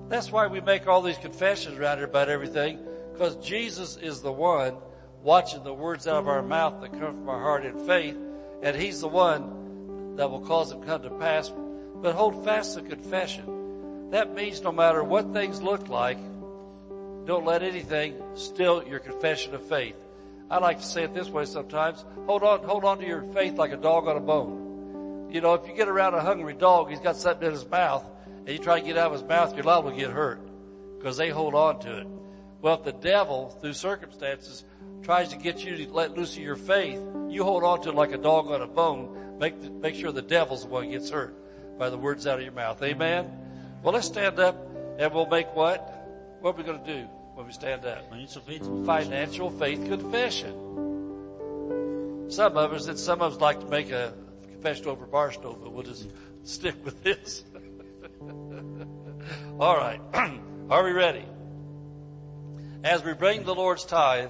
That's 0.08 0.32
why 0.32 0.48
we 0.48 0.62
make 0.62 0.88
all 0.88 1.02
these 1.02 1.18
confessions 1.18 1.78
around 1.78 1.98
here 1.98 2.08
about 2.08 2.30
everything, 2.30 2.80
because 3.12 3.36
Jesus 3.46 3.98
is 3.98 4.22
the 4.22 4.32
one 4.32 4.78
watching 5.22 5.66
the 5.66 5.74
words 5.74 6.08
out 6.08 6.20
of 6.20 6.30
our 6.30 6.42
mouth 6.42 6.80
that 6.80 6.94
come 6.94 7.14
from 7.14 7.28
our 7.28 7.42
heart 7.42 7.66
in 7.66 7.78
faith, 7.86 8.16
and 8.62 8.76
He's 8.76 9.02
the 9.02 9.08
one 9.08 10.16
that 10.16 10.30
will 10.30 10.42
cause 10.42 10.70
them 10.70 10.82
to 10.82 10.88
come 10.88 11.02
to 11.04 11.10
pass. 11.12 11.52
But 12.02 12.16
hold 12.16 12.44
fast 12.44 12.76
the 12.76 12.82
confession. 12.82 14.10
That 14.12 14.34
means 14.36 14.62
no 14.62 14.72
matter 14.72 15.04
what 15.04 15.34
things 15.34 15.62
look 15.62 15.90
like, 15.90 16.18
don't 17.26 17.46
let 17.46 17.64
anything 17.64 18.22
still 18.36 18.88
your 18.88 19.00
confession 19.00 19.54
of 19.54 19.66
faith. 19.68 19.96
I 20.50 20.60
like 20.60 20.80
to 20.80 20.86
say 20.86 21.04
it 21.04 21.14
this 21.14 21.30
way 21.30 21.46
sometimes. 21.46 22.06
Hold 22.26 22.44
on, 22.44 22.64
hold 22.64 22.86
on 22.86 23.00
to 23.00 23.06
your 23.06 23.24
faith 23.34 23.56
like 23.56 23.74
a 23.74 23.78
dog 23.78 24.08
on 24.08 24.16
a 24.16 24.22
bone. 24.22 25.30
You 25.30 25.42
know, 25.42 25.56
if 25.56 25.68
you 25.68 25.76
get 25.76 25.90
around 25.90 26.14
a 26.14 26.22
hungry 26.22 26.54
dog, 26.54 26.90
he's 26.90 27.02
got 27.02 27.18
something 27.18 27.46
in 27.46 27.54
his 27.54 27.70
mouth, 27.70 28.06
and 28.26 28.48
you 28.48 28.60
try 28.60 28.80
to 28.80 28.86
get 28.86 28.98
out 28.98 29.08
of 29.08 29.20
his 29.20 29.24
mouth, 29.24 29.54
you're 29.56 29.66
liable 29.66 29.92
to 29.92 29.98
get 29.98 30.10
hurt 30.10 30.40
because 30.98 31.18
they 31.18 31.30
hold 31.30 31.54
on 31.54 31.80
to 31.82 31.98
it. 32.00 32.08
Well, 32.62 32.76
if 32.76 32.84
the 32.84 32.94
devil, 32.94 33.50
through 33.50 33.74
circumstances, 33.74 34.64
tries 35.04 35.30
to 35.30 35.38
get 35.38 35.64
you 35.64 35.78
to 35.78 35.92
let 35.92 36.18
loose 36.18 36.36
of 36.36 36.44
your 36.44 36.56
faith, 36.56 37.00
you 37.30 37.44
hold 37.44 37.64
on 37.64 37.82
to 37.82 37.90
it 37.90 37.96
like 37.96 38.12
a 38.12 38.18
dog 38.18 38.48
on 38.48 38.62
a 38.62 38.68
bone. 38.68 39.38
Make 39.40 39.62
the, 39.62 39.70
make 39.70 39.96
sure 39.96 40.12
the 40.12 40.22
devil's 40.22 40.64
the 40.64 40.70
one 40.70 40.86
who 40.86 40.92
gets 40.92 41.10
hurt 41.10 41.34
by 41.78 41.90
the 41.90 41.98
words 41.98 42.28
out 42.28 42.40
of 42.40 42.44
your 42.44 42.54
mouth. 42.54 42.82
Amen. 42.84 43.32
Well, 43.84 43.94
let's 43.94 44.08
stand 44.08 44.40
up 44.40 44.58
and 44.98 45.14
we'll 45.14 45.28
make 45.28 45.56
what? 45.56 45.80
What 46.42 46.56
are 46.56 46.58
we 46.58 46.64
going 46.64 46.84
to 46.84 46.94
do 47.02 47.08
when 47.36 47.46
we 47.46 47.54
stand 47.54 47.86
up? 47.86 48.10
Financial 48.10 48.42
faith. 48.42 48.86
Financial 48.86 49.50
faith 49.52 49.86
confession. 49.88 50.54
Some 52.30 52.58
of 52.58 52.74
us, 52.74 52.88
and 52.88 53.00
some 53.00 53.22
of 53.22 53.34
us 53.34 53.40
like 53.40 53.60
to 53.62 53.68
make 53.68 53.92
a 53.92 54.14
confession 54.52 54.88
over 54.88 55.06
Barstow, 55.06 55.58
but 55.62 55.72
we'll 55.72 55.84
just 55.84 56.10
stick 56.44 56.76
with 56.84 57.04
this. 57.04 57.44
All 59.60 59.78
right. 59.78 60.02
Are 60.70 60.84
we 60.84 60.92
ready? 60.92 61.26
As 62.84 63.04
we 63.04 63.14
bring 63.14 63.44
the 63.44 63.56
Lord's 63.56 63.86
tithe 63.86 64.30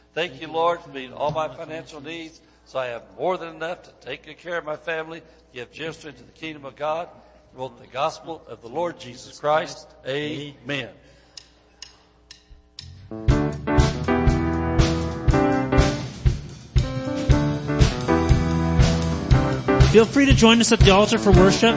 Thank 0.13 0.41
you, 0.41 0.47
Lord, 0.47 0.81
for 0.81 0.89
meeting 0.89 1.13
all 1.13 1.31
my 1.31 1.47
financial 1.47 2.01
needs 2.01 2.41
so 2.65 2.79
I 2.79 2.87
have 2.87 3.03
more 3.17 3.37
than 3.37 3.55
enough 3.55 3.83
to 3.83 3.91
take 4.05 4.25
good 4.25 4.37
care 4.37 4.57
of 4.57 4.65
my 4.65 4.75
family, 4.75 5.21
give 5.53 5.71
generously 5.71 6.09
into 6.09 6.23
the 6.23 6.31
kingdom 6.31 6.65
of 6.65 6.75
God, 6.75 7.07
promote 7.53 7.79
the 7.79 7.87
gospel 7.87 8.41
of 8.47 8.61
the 8.61 8.67
Lord 8.67 8.99
Jesus 8.99 9.39
Christ. 9.39 9.87
Amen. 10.05 10.89
Feel 19.91 20.05
free 20.05 20.25
to 20.25 20.33
join 20.33 20.61
us 20.61 20.71
at 20.71 20.79
the 20.79 20.91
altar 20.91 21.17
for 21.17 21.31
worship. 21.31 21.75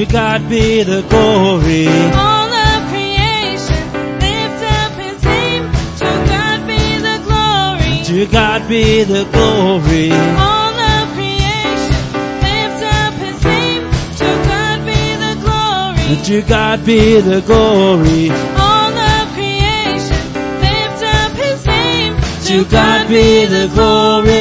To 0.00 0.06
God 0.06 0.48
be 0.48 0.82
the 0.82 1.02
glory. 1.10 1.86
All 1.86 2.50
of 2.50 2.88
creation 2.88 3.82
lifts 4.18 4.62
up 4.80 4.92
His 4.96 5.22
name. 5.22 5.64
To 6.00 6.10
God 6.32 6.66
be 6.66 6.80
the 7.04 7.16
glory. 7.28 8.04
To 8.04 8.26
God 8.32 8.66
be 8.66 9.04
the 9.04 9.24
glory. 9.30 10.10
All 10.40 10.72
of 10.72 11.04
creation 11.12 12.00
lifts 12.40 12.82
up 12.82 13.12
His 13.20 13.44
name. 13.44 13.84
To 14.20 14.28
God 14.48 14.78
be 14.88 15.02
the 15.20 15.34
glory. 15.44 16.24
To 16.24 16.48
God 16.48 16.86
be 16.86 17.20
the 17.20 17.42
glory. 17.42 18.30
All 18.56 18.96
of 18.96 19.28
creation 19.36 20.22
lifts 20.64 21.02
up 21.02 21.32
His 21.32 21.66
name. 21.66 22.16
To 22.48 22.64
God 22.70 23.06
be 23.06 23.44
the 23.44 23.68
glory. 23.74 24.32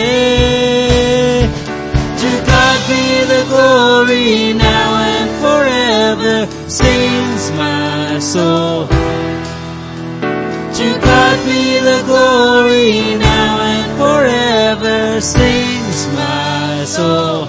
To 2.23 2.29
God 2.47 2.79
be 2.87 3.03
the 3.33 3.43
glory 3.49 4.53
now 4.53 4.68
sings 6.79 7.51
my 7.51 8.19
soul. 8.19 8.87
To 10.79 10.87
God 11.09 11.37
be 11.49 11.63
the 11.89 12.01
glory 12.09 13.17
now 13.17 13.51
and 13.73 13.89
forever 14.01 15.19
sings 15.19 15.99
my 16.15 16.85
soul. 16.85 17.47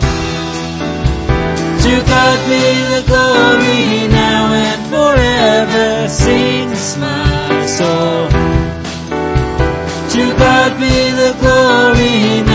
To 1.85 1.95
God 2.15 2.39
be 2.51 2.65
the 2.95 3.03
glory 3.11 4.09
now 4.23 4.43
and 4.67 4.81
forever 4.95 6.09
sings 6.09 6.85
my 6.97 7.67
soul. 7.79 8.29
To 10.15 10.23
God 10.45 10.71
be 10.85 10.97
the 11.23 11.33
glory 11.43 12.50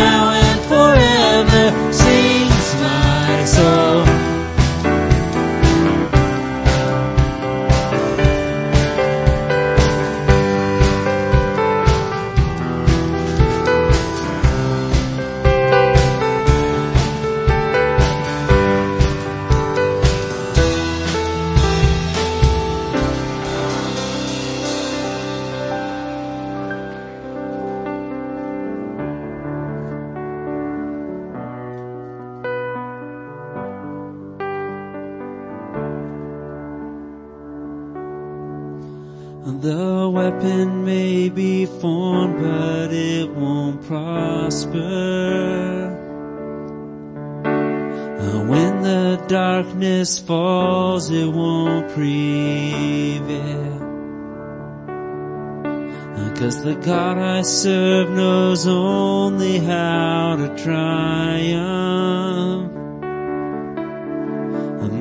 the 56.65 56.73
God 56.73 57.17
I 57.19 57.43
serve 57.43 58.10
knows 58.10 58.65
only 58.65 59.60
how 59.60 60.36
to 60.36 60.47
triumph. 60.63 61.54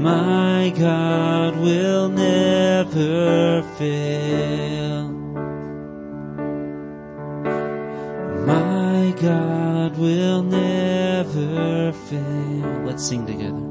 My 0.03 0.71
God 0.79 1.57
will 1.57 2.11
never 2.11 3.63
fail. 3.79 5.09
My 8.45 9.15
God 9.19 9.97
will 9.97 10.43
never 10.43 11.93
fail. 11.95 12.83
Let's 12.85 13.09
sing 13.09 13.25
together. 13.25 13.65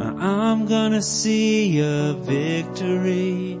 Uh, 0.00 0.14
I'm 0.18 0.66
gonna 0.66 1.00
see 1.00 1.78
a 1.78 2.14
victory. 2.14 3.60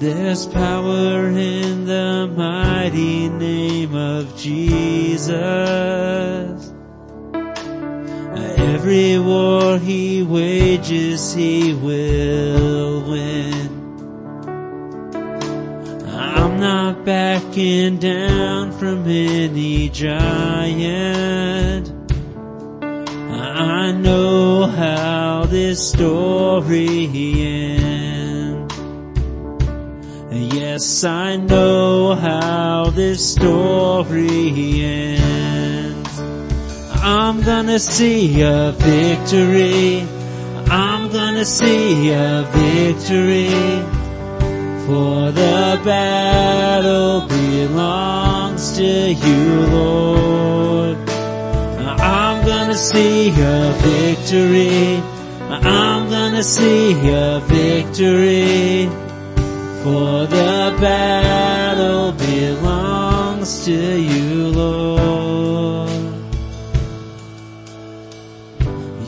There's 0.00 0.46
power 0.46 1.26
in 1.26 1.84
the 1.84 2.32
mighty 2.36 3.28
name 3.28 3.96
of 3.96 4.36
Jesus. 4.36 5.32
Every 8.78 9.18
war 9.18 9.76
he 9.76 10.22
wages, 10.22 11.34
he 11.34 11.74
will 11.74 13.10
win. 13.10 13.68
I'm 16.06 16.60
not 16.60 17.04
backing 17.04 17.98
down 17.98 18.70
from 18.78 19.04
any 19.04 19.88
giant. 19.88 20.78
I 23.32 23.90
know 23.90 24.66
how 24.66 25.44
this 25.46 25.90
story 25.90 27.06
Yes, 30.78 31.02
I 31.02 31.34
know 31.34 32.14
how 32.14 32.90
this 32.90 33.32
story 33.32 34.84
ends. 34.84 36.20
I'm 37.02 37.42
gonna 37.42 37.80
see 37.80 38.42
a 38.42 38.70
victory. 38.78 40.06
I'm 40.70 41.10
gonna 41.10 41.44
see 41.44 42.12
a 42.12 42.46
victory. 42.52 43.50
For 44.86 45.32
the 45.32 45.80
battle 45.84 47.26
belongs 47.26 48.76
to 48.76 49.12
you, 49.24 49.66
Lord. 49.78 50.98
I'm 51.98 52.46
gonna 52.46 52.76
see 52.76 53.30
a 53.30 53.72
victory. 53.82 55.02
I'm 55.50 56.08
gonna 56.08 56.44
see 56.44 56.92
a 57.10 57.40
victory. 57.40 59.07
For 59.88 60.26
the 60.26 60.76
battle 60.82 62.12
belongs 62.12 63.64
to 63.64 63.72
you, 63.72 64.48
Lord. 64.48 65.88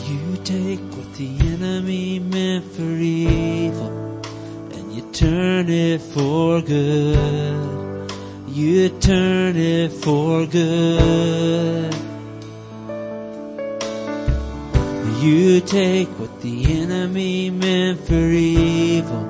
You 0.09 0.39
take 0.43 0.81
what 0.97 1.13
the 1.17 1.37
enemy 1.53 2.19
meant 2.19 2.65
for 2.73 2.93
evil 2.97 4.23
and 4.73 4.95
you 4.95 5.03
turn 5.13 5.69
it 5.69 6.01
for 6.01 6.63
good. 6.63 8.11
You 8.49 8.89
turn 9.01 9.57
it 9.59 9.93
for 9.93 10.47
good. 10.47 11.95
You 15.21 15.61
take 15.61 16.09
what 16.19 16.41
the 16.41 16.81
enemy 16.81 17.51
meant 17.51 18.01
for 18.01 18.15
evil 18.15 19.30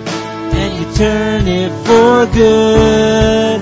turn 0.95 1.47
it 1.47 1.71
for 1.85 2.25
good. 2.33 3.61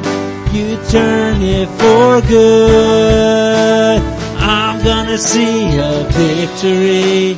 You 0.53 0.77
turn 0.89 1.41
it 1.41 1.67
for 1.79 2.21
good. 2.27 4.01
I'm 4.37 4.83
gonna 4.83 5.17
see 5.17 5.77
a 5.77 6.03
victory. 6.09 7.37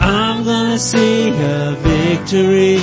I'm 0.00 0.44
gonna 0.44 0.78
see 0.78 1.28
a 1.28 1.76
victory. 1.80 2.78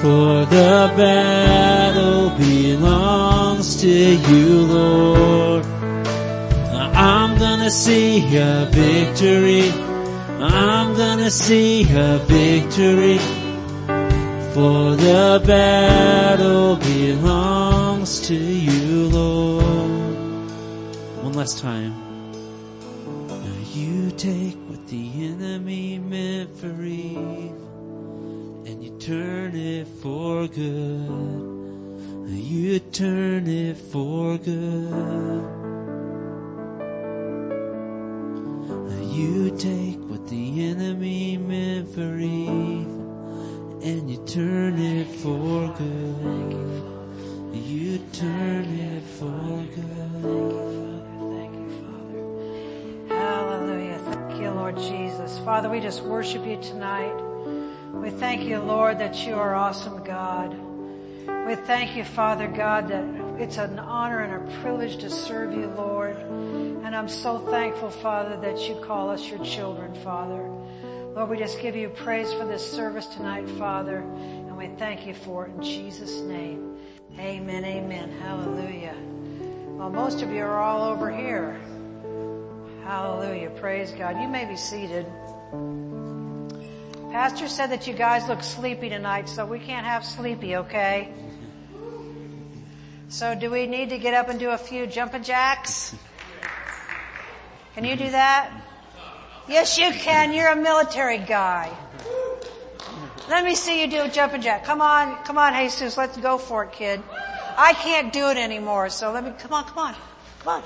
For 0.00 0.46
the 0.46 0.92
battle 0.96 2.30
belongs 2.30 3.80
to 3.82 3.88
you, 3.88 4.60
Lord. 4.62 5.66
I'm 6.96 7.38
gonna 7.38 7.70
see 7.70 8.36
a 8.36 8.68
victory. 8.70 9.70
I'm 10.40 10.96
gonna 10.96 11.30
see 11.30 11.82
a 11.90 12.18
victory. 12.18 13.18
For 14.56 14.96
the 14.96 15.42
battle 15.46 16.76
belongs 16.76 18.22
to 18.26 18.34
you, 18.34 19.08
Lord. 19.10 20.48
One 21.22 21.34
last 21.34 21.58
time. 21.58 21.92
Now 23.28 23.58
you 23.74 24.10
take 24.12 24.56
what 24.66 24.86
the 24.88 25.26
enemy 25.26 25.98
meant 25.98 26.56
for 26.56 26.72
evil 26.82 28.64
and 28.66 28.82
you 28.82 28.98
turn 28.98 29.54
it 29.54 29.86
for 30.00 30.48
good. 30.48 32.30
You 32.30 32.78
turn 32.78 33.46
it 33.48 33.76
for 33.76 34.38
good. 34.38 35.44
You 39.14 39.54
take 39.58 39.98
what 40.08 40.26
the 40.28 40.70
enemy 40.70 41.36
meant 41.36 41.94
for 41.94 42.16
evil 42.16 42.95
and 43.86 44.10
you 44.10 44.16
turn 44.26 44.76
it 44.80 45.06
for 45.06 45.72
good. 45.78 46.82
You 47.54 47.98
turn 48.12 48.64
it 48.64 49.02
for 49.04 49.64
good. 49.76 51.04
Thank 51.20 51.54
you, 51.54 51.70
Father. 51.86 53.14
Hallelujah. 53.14 53.98
Thank 53.98 54.42
you, 54.42 54.50
Lord 54.50 54.76
Jesus. 54.76 55.38
Father, 55.44 55.70
we 55.70 55.78
just 55.78 56.02
worship 56.02 56.44
you 56.44 56.60
tonight. 56.60 57.14
We 57.92 58.10
thank 58.10 58.42
you, 58.42 58.58
Lord, 58.58 58.98
that 58.98 59.24
you 59.24 59.34
are 59.34 59.54
awesome 59.54 60.02
God. 60.02 60.50
We 61.46 61.54
thank 61.54 61.96
you, 61.96 62.02
Father 62.02 62.48
God, 62.48 62.88
that 62.88 63.04
it's 63.40 63.58
an 63.58 63.78
honor 63.78 64.18
and 64.18 64.34
a 64.34 64.60
privilege 64.62 64.96
to 64.98 65.10
serve 65.10 65.52
you, 65.52 65.68
Lord. 65.68 66.16
And 66.16 66.96
I'm 66.96 67.08
so 67.08 67.38
thankful, 67.38 67.90
Father, 67.90 68.36
that 68.38 68.68
you 68.68 68.74
call 68.80 69.10
us 69.10 69.28
your 69.28 69.44
children, 69.44 69.94
Father. 70.02 70.55
Lord, 71.16 71.30
we 71.30 71.38
just 71.38 71.62
give 71.62 71.74
you 71.74 71.88
praise 71.88 72.30
for 72.34 72.44
this 72.44 72.70
service 72.70 73.06
tonight, 73.06 73.48
Father, 73.58 74.00
and 74.00 74.54
we 74.54 74.68
thank 74.76 75.06
you 75.06 75.14
for 75.14 75.46
it 75.46 75.54
in 75.54 75.62
Jesus' 75.62 76.20
name. 76.20 76.76
Amen, 77.18 77.64
amen. 77.64 78.12
Hallelujah. 78.20 78.94
Well, 79.78 79.88
most 79.88 80.20
of 80.20 80.30
you 80.30 80.42
are 80.42 80.58
all 80.58 80.84
over 80.84 81.10
here. 81.10 81.58
Hallelujah. 82.84 83.48
Praise 83.48 83.92
God. 83.92 84.20
You 84.20 84.28
may 84.28 84.44
be 84.44 84.56
seated. 84.56 85.06
Pastor 87.10 87.48
said 87.48 87.68
that 87.68 87.86
you 87.86 87.94
guys 87.94 88.28
look 88.28 88.42
sleepy 88.42 88.90
tonight, 88.90 89.26
so 89.26 89.46
we 89.46 89.58
can't 89.58 89.86
have 89.86 90.04
sleepy, 90.04 90.56
okay? 90.56 91.14
So 93.08 93.34
do 93.34 93.50
we 93.50 93.66
need 93.66 93.88
to 93.88 93.96
get 93.96 94.12
up 94.12 94.28
and 94.28 94.38
do 94.38 94.50
a 94.50 94.58
few 94.58 94.86
jumping 94.86 95.22
jacks? 95.22 95.96
Can 97.74 97.86
you 97.86 97.96
do 97.96 98.10
that? 98.10 98.65
Yes, 99.48 99.78
you 99.78 99.92
can. 99.92 100.32
You're 100.32 100.50
a 100.50 100.56
military 100.56 101.18
guy. 101.18 101.76
Let 103.28 103.44
me 103.44 103.54
see 103.54 103.80
you 103.80 103.90
do 103.90 104.02
a 104.02 104.08
jumping 104.08 104.40
jack. 104.40 104.64
Come 104.64 104.80
on, 104.80 105.16
come 105.24 105.38
on, 105.38 105.52
Jesus. 105.54 105.96
Let's 105.96 106.16
go 106.16 106.38
for 106.38 106.64
it, 106.64 106.72
kid. 106.72 107.02
I 107.56 107.72
can't 107.72 108.12
do 108.12 108.28
it 108.28 108.36
anymore, 108.36 108.88
so 108.88 109.12
let 109.12 109.24
me, 109.24 109.32
come 109.38 109.52
on, 109.52 109.64
come 109.64 109.78
on, 109.78 109.94
come 110.40 110.54
on. 110.54 110.62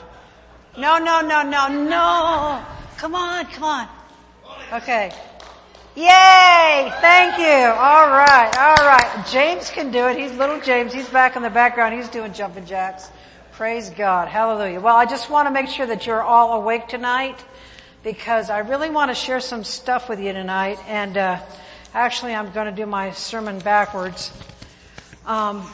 No, 0.77 0.99
no, 0.99 1.21
no, 1.21 1.43
no, 1.43 1.69
no. 1.69 2.65
Come 2.97 3.15
on, 3.15 3.47
come 3.47 3.65
on. 3.65 3.89
Okay. 4.73 5.13
Yay! 5.97 6.93
Thank 7.01 7.39
you. 7.39 7.47
All 7.47 8.09
right, 8.09 8.51
all 8.59 8.87
right. 8.87 9.27
James 9.31 9.71
can 9.71 9.91
do 9.91 10.07
it. 10.07 10.19
He's 10.19 10.33
little 10.37 10.61
James. 10.61 10.93
He's 10.93 11.09
back 11.09 11.37
in 11.37 11.43
the 11.43 11.51
background. 11.51 11.95
He's 11.95 12.09
doing 12.09 12.33
jumping 12.33 12.67
jacks. 12.67 13.11
Praise 13.53 13.91
God. 13.91 14.29
Hallelujah. 14.29 14.81
Well, 14.81 14.97
I 14.97 15.07
just 15.07 15.29
want 15.29 15.49
to 15.49 15.53
make 15.53 15.69
sure 15.69 15.87
that 15.87 16.07
you're 16.07 16.23
all 16.23 16.61
awake 16.61 16.89
tonight 16.89 17.45
because 18.03 18.51
I 18.51 18.61
really 18.61 18.91
want 18.91 19.11
to 19.11 19.15
share 19.15 19.41
some 19.41 19.65
stuff 19.65 20.09
with 20.09 20.21
you 20.21 20.33
tonight. 20.33 20.79
And 20.87 21.17
uh, 21.17 21.41
actually, 21.95 22.35
I'm 22.35 22.51
going 22.53 22.67
to 22.67 22.73
do 22.73 22.87
my 22.87 23.13
sermon 23.13 23.59
backwards. 23.59 24.33
Um, 25.27 25.69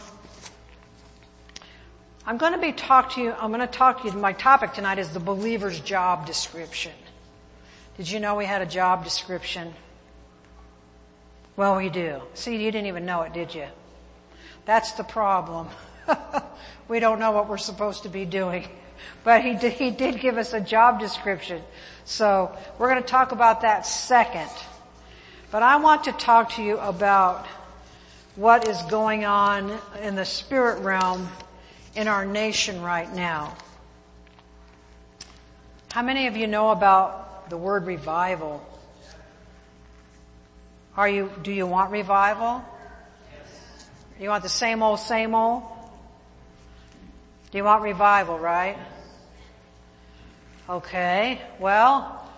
I'm 2.26 2.38
going 2.38 2.52
to 2.52 2.58
be 2.58 2.72
talk 2.72 3.14
to 3.14 3.20
you. 3.20 3.32
I'm 3.32 3.50
going 3.50 3.60
to 3.60 3.66
talk 3.66 4.02
to 4.02 4.08
you. 4.08 4.14
My 4.14 4.32
topic 4.32 4.72
tonight 4.72 4.98
is 4.98 5.10
the 5.10 5.20
believer's 5.20 5.78
job 5.80 6.26
description. 6.26 6.92
Did 7.96 8.10
you 8.10 8.18
know 8.20 8.34
we 8.34 8.44
had 8.44 8.60
a 8.60 8.66
job 8.66 9.04
description? 9.04 9.72
Well, 11.56 11.76
we 11.76 11.88
do. 11.88 12.20
See, 12.34 12.62
you 12.62 12.70
didn't 12.70 12.88
even 12.88 13.06
know 13.06 13.22
it, 13.22 13.32
did 13.32 13.54
you? 13.54 13.66
That's 14.66 14.92
the 14.92 15.04
problem. 15.04 15.68
we 16.88 17.00
don't 17.00 17.20
know 17.20 17.30
what 17.30 17.48
we're 17.48 17.56
supposed 17.56 18.02
to 18.02 18.08
be 18.08 18.24
doing. 18.24 18.66
But 19.24 19.42
he 19.42 19.54
did, 19.54 19.72
he 19.72 19.90
did 19.90 20.20
give 20.20 20.36
us 20.36 20.52
a 20.52 20.60
job 20.60 21.00
description. 21.00 21.62
So 22.06 22.56
we're 22.78 22.88
going 22.88 23.02
to 23.02 23.08
talk 23.08 23.32
about 23.32 23.62
that 23.62 23.84
second. 23.84 24.48
But 25.50 25.64
I 25.64 25.76
want 25.76 26.04
to 26.04 26.12
talk 26.12 26.52
to 26.52 26.62
you 26.62 26.78
about 26.78 27.46
what 28.36 28.68
is 28.68 28.80
going 28.82 29.24
on 29.24 29.76
in 30.00 30.14
the 30.14 30.24
spirit 30.24 30.82
realm 30.82 31.28
in 31.96 32.06
our 32.06 32.24
nation 32.24 32.80
right 32.80 33.12
now. 33.12 33.56
How 35.90 36.02
many 36.02 36.28
of 36.28 36.36
you 36.36 36.46
know 36.46 36.70
about 36.70 37.50
the 37.50 37.56
word 37.56 37.86
revival? 37.86 38.64
Are 40.96 41.08
you, 41.08 41.28
do 41.42 41.50
you 41.50 41.66
want 41.66 41.90
revival? 41.90 42.64
You 44.20 44.28
want 44.28 44.44
the 44.44 44.48
same 44.48 44.80
old, 44.80 45.00
same 45.00 45.34
old? 45.34 45.64
Do 47.50 47.58
you 47.58 47.64
want 47.64 47.82
revival, 47.82 48.38
right? 48.38 48.78
Okay, 50.68 51.40
well, 51.60 52.28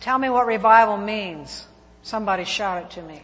tell 0.00 0.18
me 0.18 0.28
what 0.28 0.46
revival 0.46 0.98
means. 0.98 1.66
Somebody 2.02 2.44
shout 2.44 2.82
it 2.82 2.90
to 2.92 3.02
me. 3.02 3.22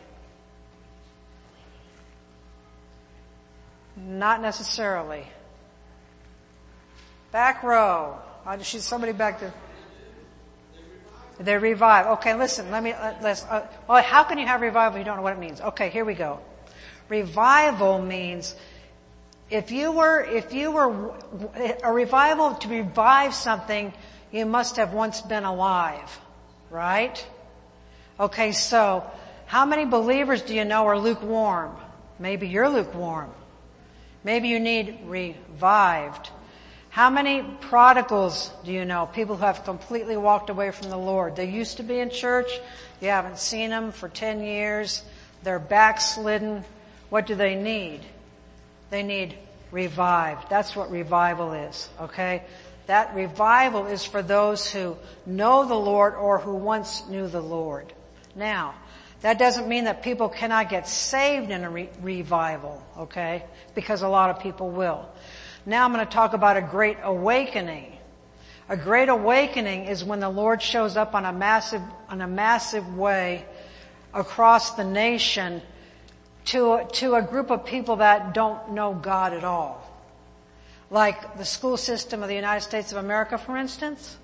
Not 3.97 4.40
necessarily. 4.40 5.27
Back 7.33 7.62
row. 7.62 8.19
I 8.47 8.57
see 8.62 8.79
somebody 8.79 9.12
back 9.12 9.40
there. 9.40 9.53
They 11.38 11.59
revive. 11.59 12.07
Okay, 12.19 12.35
listen, 12.35 12.71
let 12.71 12.83
me, 12.83 12.92
uh, 12.92 13.12
let's, 13.21 13.45
uh, 13.45 13.66
well, 13.87 14.03
how 14.03 14.25
can 14.25 14.38
you 14.38 14.47
have 14.47 14.62
revival 14.62 14.97
if 14.97 15.01
you 15.01 15.05
don't 15.05 15.16
know 15.16 15.23
what 15.23 15.35
it 15.35 15.38
means? 15.38 15.61
Okay, 15.61 15.90
here 15.90 16.05
we 16.05 16.14
go. 16.14 16.40
Revival 17.11 18.01
means 18.01 18.57
if 19.51 19.71
you 19.71 19.92
were, 19.92 20.25
if 20.25 20.55
you 20.55 20.71
were, 20.71 21.14
a 21.83 21.92
revival 21.92 22.55
to 22.55 22.69
revive 22.69 23.35
something, 23.35 23.92
you 24.37 24.46
must 24.46 24.77
have 24.77 24.92
once 24.92 25.20
been 25.22 25.44
alive. 25.44 26.20
Right? 26.70 27.25
Okay, 28.18 28.53
so, 28.53 29.09
how 29.46 29.64
many 29.64 29.85
believers 29.85 30.42
do 30.42 30.55
you 30.55 30.64
know 30.64 30.87
are 30.87 30.99
lukewarm? 30.99 31.77
Maybe 32.18 32.49
you're 32.49 32.68
lukewarm. 32.68 33.31
Maybe 34.25 34.49
you 34.49 34.59
need 34.59 34.99
revived. 35.05 36.31
How 36.90 37.11
many 37.11 37.42
prodigals 37.42 38.51
do 38.64 38.72
you 38.72 38.85
know? 38.85 39.07
People 39.07 39.37
who 39.37 39.44
have 39.44 39.64
completely 39.64 40.16
walked 40.16 40.51
away 40.51 40.70
from 40.70 40.88
the 40.88 40.96
Lord. 40.96 41.37
They 41.37 41.44
used 41.44 41.77
to 41.77 41.83
be 41.83 42.01
in 42.01 42.11
church. 42.11 42.51
You 43.01 43.09
haven't 43.09 43.38
seen 43.38 43.70
them 43.70 43.92
for 43.92 44.09
10 44.09 44.42
years. 44.42 45.03
They're 45.42 45.59
backslidden. 45.59 46.64
What 47.11 47.27
do 47.27 47.35
they 47.35 47.55
need? 47.55 48.01
They 48.90 49.03
need 49.03 49.37
revived. 49.70 50.49
That's 50.49 50.75
what 50.75 50.90
revival 50.90 51.53
is, 51.53 51.88
okay? 52.01 52.42
That 52.87 53.14
revival 53.14 53.87
is 53.87 54.05
for 54.05 54.22
those 54.22 54.70
who 54.70 54.96
know 55.25 55.66
the 55.66 55.75
Lord 55.75 56.14
or 56.14 56.38
who 56.38 56.55
once 56.55 57.07
knew 57.09 57.27
the 57.29 57.40
Lord. 57.40 57.92
Now, 58.35 58.75
that 59.22 59.38
doesn't 59.38 59.66
mean 59.66 59.85
that 59.85 60.03
people 60.03 60.29
cannot 60.29 60.68
get 60.68 60.88
saved 60.88 61.51
in 61.51 61.64
a 61.64 61.70
re- 61.70 61.88
revival, 62.01 62.83
okay? 62.99 63.44
Because 63.75 64.03
a 64.03 64.09
lot 64.09 64.31
of 64.31 64.40
people 64.40 64.70
will. 64.70 65.09
Now 65.64 65.85
I'm 65.85 65.92
going 65.92 66.07
to 66.07 66.12
talk 66.12 66.33
about 66.33 66.57
a 66.57 66.62
great 66.62 66.99
awakening. 67.03 67.96
A 68.68 68.77
great 68.77 69.09
awakening 69.09 69.87
is 69.87 70.05
when 70.05 70.20
the 70.20 70.29
Lord 70.29 70.62
shows 70.62 70.96
up 70.96 71.14
on 71.14 71.25
a 71.25 71.33
massive, 71.33 71.83
on 72.09 72.20
a 72.20 72.29
massive 72.29 72.96
way 72.96 73.44
across 74.14 74.72
the 74.75 74.85
nation 74.85 75.62
to, 76.46 76.87
to 76.92 77.14
a 77.14 77.22
group 77.22 77.51
of 77.51 77.64
people 77.64 77.96
that 77.96 78.33
don't 78.33 78.72
know 78.72 78.94
God 78.94 79.33
at 79.33 79.44
all. 79.44 79.86
Like 80.90 81.37
the 81.37 81.44
school 81.44 81.77
system 81.77 82.22
of 82.22 82.29
the 82.29 82.35
United 82.35 82.62
States 82.62 82.92
of 82.92 82.99
America, 82.99 83.38
for 83.38 83.57
instance. 83.57 84.16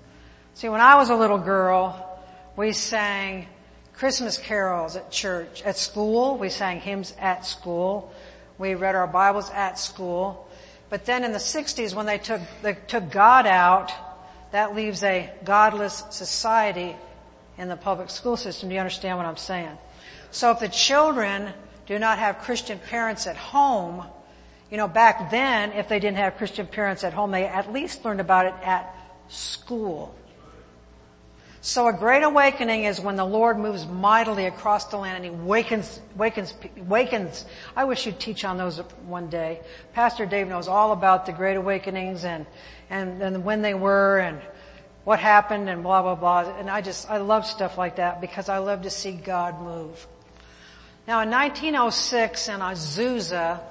See, 0.53 0.69
when 0.69 0.81
I 0.81 0.95
was 0.95 1.09
a 1.09 1.15
little 1.15 1.37
girl, 1.37 2.21
we 2.55 2.71
sang 2.71 3.47
Christmas 3.93 4.37
carols 4.37 4.95
at 4.95 5.11
church, 5.11 5.61
at 5.63 5.77
school. 5.77 6.37
We 6.37 6.49
sang 6.49 6.79
hymns 6.79 7.13
at 7.19 7.45
school. 7.45 8.13
We 8.57 8.75
read 8.75 8.95
our 8.95 9.07
Bibles 9.07 9.49
at 9.49 9.79
school. 9.79 10.47
But 10.89 11.05
then 11.05 11.23
in 11.23 11.31
the 11.31 11.39
60s 11.39 11.93
when 11.93 12.05
they 12.05 12.17
took, 12.17 12.41
they 12.61 12.77
took 12.87 13.09
God 13.11 13.47
out, 13.47 13.91
that 14.51 14.75
leaves 14.75 15.03
a 15.03 15.31
godless 15.43 16.03
society 16.11 16.95
in 17.57 17.67
the 17.67 17.75
public 17.75 18.11
school 18.11 18.37
system. 18.37 18.69
Do 18.69 18.75
you 18.75 18.79
understand 18.79 19.17
what 19.17 19.25
I'm 19.25 19.37
saying? 19.37 19.75
So 20.29 20.51
if 20.51 20.59
the 20.59 20.69
children 20.69 21.51
do 21.87 21.97
not 21.97 22.19
have 22.19 22.39
Christian 22.39 22.77
parents 22.77 23.25
at 23.25 23.35
home, 23.35 24.05
you 24.73 24.77
know, 24.77 24.87
back 24.87 25.29
then, 25.29 25.71
if 25.73 25.87
they 25.87 25.99
didn't 25.99 26.17
have 26.17 26.35
Christian 26.35 26.65
parents 26.65 27.03
at 27.03 27.13
home, 27.13 27.29
they 27.29 27.45
at 27.45 27.71
least 27.71 28.03
learned 28.03 28.19
about 28.19 28.47
it 28.47 28.55
at 28.63 28.91
school. 29.27 30.15
So 31.61 31.87
a 31.87 31.93
great 31.93 32.23
awakening 32.23 32.85
is 32.85 32.99
when 32.99 33.15
the 33.15 33.23
Lord 33.23 33.59
moves 33.59 33.85
mightily 33.85 34.47
across 34.47 34.85
the 34.85 34.97
land 34.97 35.23
and 35.23 35.25
He 35.25 35.45
wakens, 35.45 36.01
wakens, 36.17 36.55
wakens. 36.75 37.45
I 37.75 37.83
wish 37.83 38.07
you'd 38.07 38.19
teach 38.19 38.43
on 38.45 38.57
those 38.57 38.79
one 39.05 39.29
day. 39.29 39.61
Pastor 39.93 40.25
Dave 40.25 40.47
knows 40.47 40.67
all 40.67 40.91
about 40.91 41.27
the 41.27 41.33
great 41.33 41.55
awakenings 41.55 42.25
and, 42.25 42.47
and, 42.89 43.21
and 43.21 43.45
when 43.45 43.61
they 43.61 43.75
were 43.75 44.17
and 44.17 44.41
what 45.03 45.19
happened 45.19 45.69
and 45.69 45.83
blah, 45.83 46.01
blah, 46.01 46.15
blah. 46.15 46.51
And 46.57 46.67
I 46.67 46.81
just, 46.81 47.11
I 47.11 47.17
love 47.17 47.45
stuff 47.45 47.77
like 47.77 47.97
that 47.97 48.21
because 48.21 48.49
I 48.49 48.57
love 48.57 48.81
to 48.81 48.89
see 48.89 49.11
God 49.11 49.61
move. 49.61 50.07
Now 51.07 51.21
in 51.21 51.29
1906 51.29 52.49
in 52.49 52.59
Azusa 52.59 53.61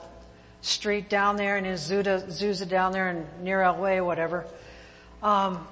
Street 0.62 1.08
down 1.08 1.36
there 1.36 1.58
in 1.58 1.64
Azusa, 1.64 2.26
Azusa 2.26 2.68
down 2.68 2.92
there 2.92 3.08
and 3.08 3.26
near 3.42 3.62
LA, 3.62 4.02
whatever, 4.02 4.46
um, 5.22 5.66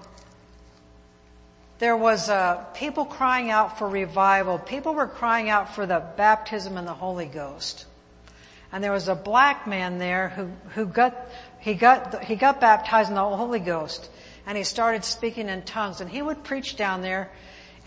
there 1.78 1.96
was 1.96 2.28
uh, 2.28 2.56
people 2.74 3.06
crying 3.06 3.50
out 3.50 3.78
for 3.78 3.88
revival. 3.88 4.58
People 4.58 4.94
were 4.94 5.06
crying 5.06 5.48
out 5.48 5.74
for 5.74 5.86
the 5.86 6.04
baptism 6.16 6.76
in 6.76 6.84
the 6.84 6.92
Holy 6.92 7.24
Ghost. 7.24 7.86
And 8.70 8.84
there 8.84 8.92
was 8.92 9.08
a 9.08 9.14
black 9.14 9.66
man 9.66 9.98
there 9.98 10.28
who, 10.28 10.50
who 10.74 10.86
got, 10.86 11.16
he 11.58 11.74
got, 11.74 12.22
he 12.24 12.36
got 12.36 12.60
baptized 12.60 13.08
in 13.08 13.14
the 13.14 13.24
Holy 13.24 13.60
Ghost. 13.60 14.10
And 14.46 14.58
he 14.58 14.64
started 14.64 15.04
speaking 15.04 15.48
in 15.48 15.62
tongues. 15.62 16.02
And 16.02 16.10
he 16.10 16.20
would 16.20 16.44
preach 16.44 16.76
down 16.76 17.00
there. 17.00 17.30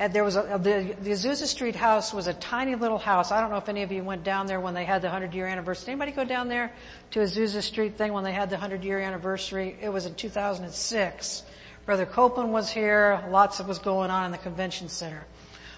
And 0.03 0.11
there 0.11 0.25
was 0.25 0.35
a, 0.35 0.59
the, 0.61 0.97
the 1.01 1.11
Azusa 1.11 1.45
Street 1.45 1.77
house 1.77 2.13
was 2.13 2.27
a 2.27 2.33
tiny 2.33 2.75
little 2.75 2.97
house. 2.97 3.31
I 3.31 3.39
don't 3.39 3.51
know 3.51 3.55
if 3.55 3.69
any 3.69 3.83
of 3.83 3.91
you 3.93 4.03
went 4.03 4.25
down 4.25 4.47
there 4.47 4.59
when 4.59 4.73
they 4.73 4.83
had 4.83 5.01
the 5.01 5.07
100 5.07 5.33
year 5.33 5.47
anniversary. 5.47 5.93
Anybody 5.93 6.11
go 6.11 6.25
down 6.25 6.49
there 6.49 6.73
to 7.11 7.21
Azusa 7.21 7.61
Street 7.61 7.97
thing 7.97 8.11
when 8.11 8.25
they 8.25 8.33
had 8.33 8.49
the 8.49 8.55
100 8.55 8.83
year 8.83 8.99
anniversary? 8.99 9.77
It 9.81 9.87
was 9.87 10.05
in 10.05 10.13
2006. 10.15 11.43
Brother 11.85 12.05
Copeland 12.05 12.51
was 12.51 12.69
here. 12.69 13.23
Lots 13.29 13.61
of 13.61 13.69
was 13.69 13.79
going 13.79 14.11
on 14.11 14.25
in 14.25 14.31
the 14.33 14.37
convention 14.39 14.89
center. 14.89 15.23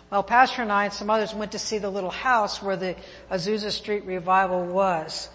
Well, 0.10 0.24
Pastor 0.24 0.64
and 0.64 0.72
I 0.72 0.86
and 0.86 0.94
some 0.94 1.12
others 1.12 1.36
went 1.36 1.52
to 1.52 1.60
see 1.60 1.78
the 1.78 1.92
little 1.92 2.10
house 2.10 2.64
where 2.64 2.78
the 2.78 2.96
Azusa 3.30 3.70
Street 3.70 4.06
revival 4.06 4.66
was. 4.66 5.30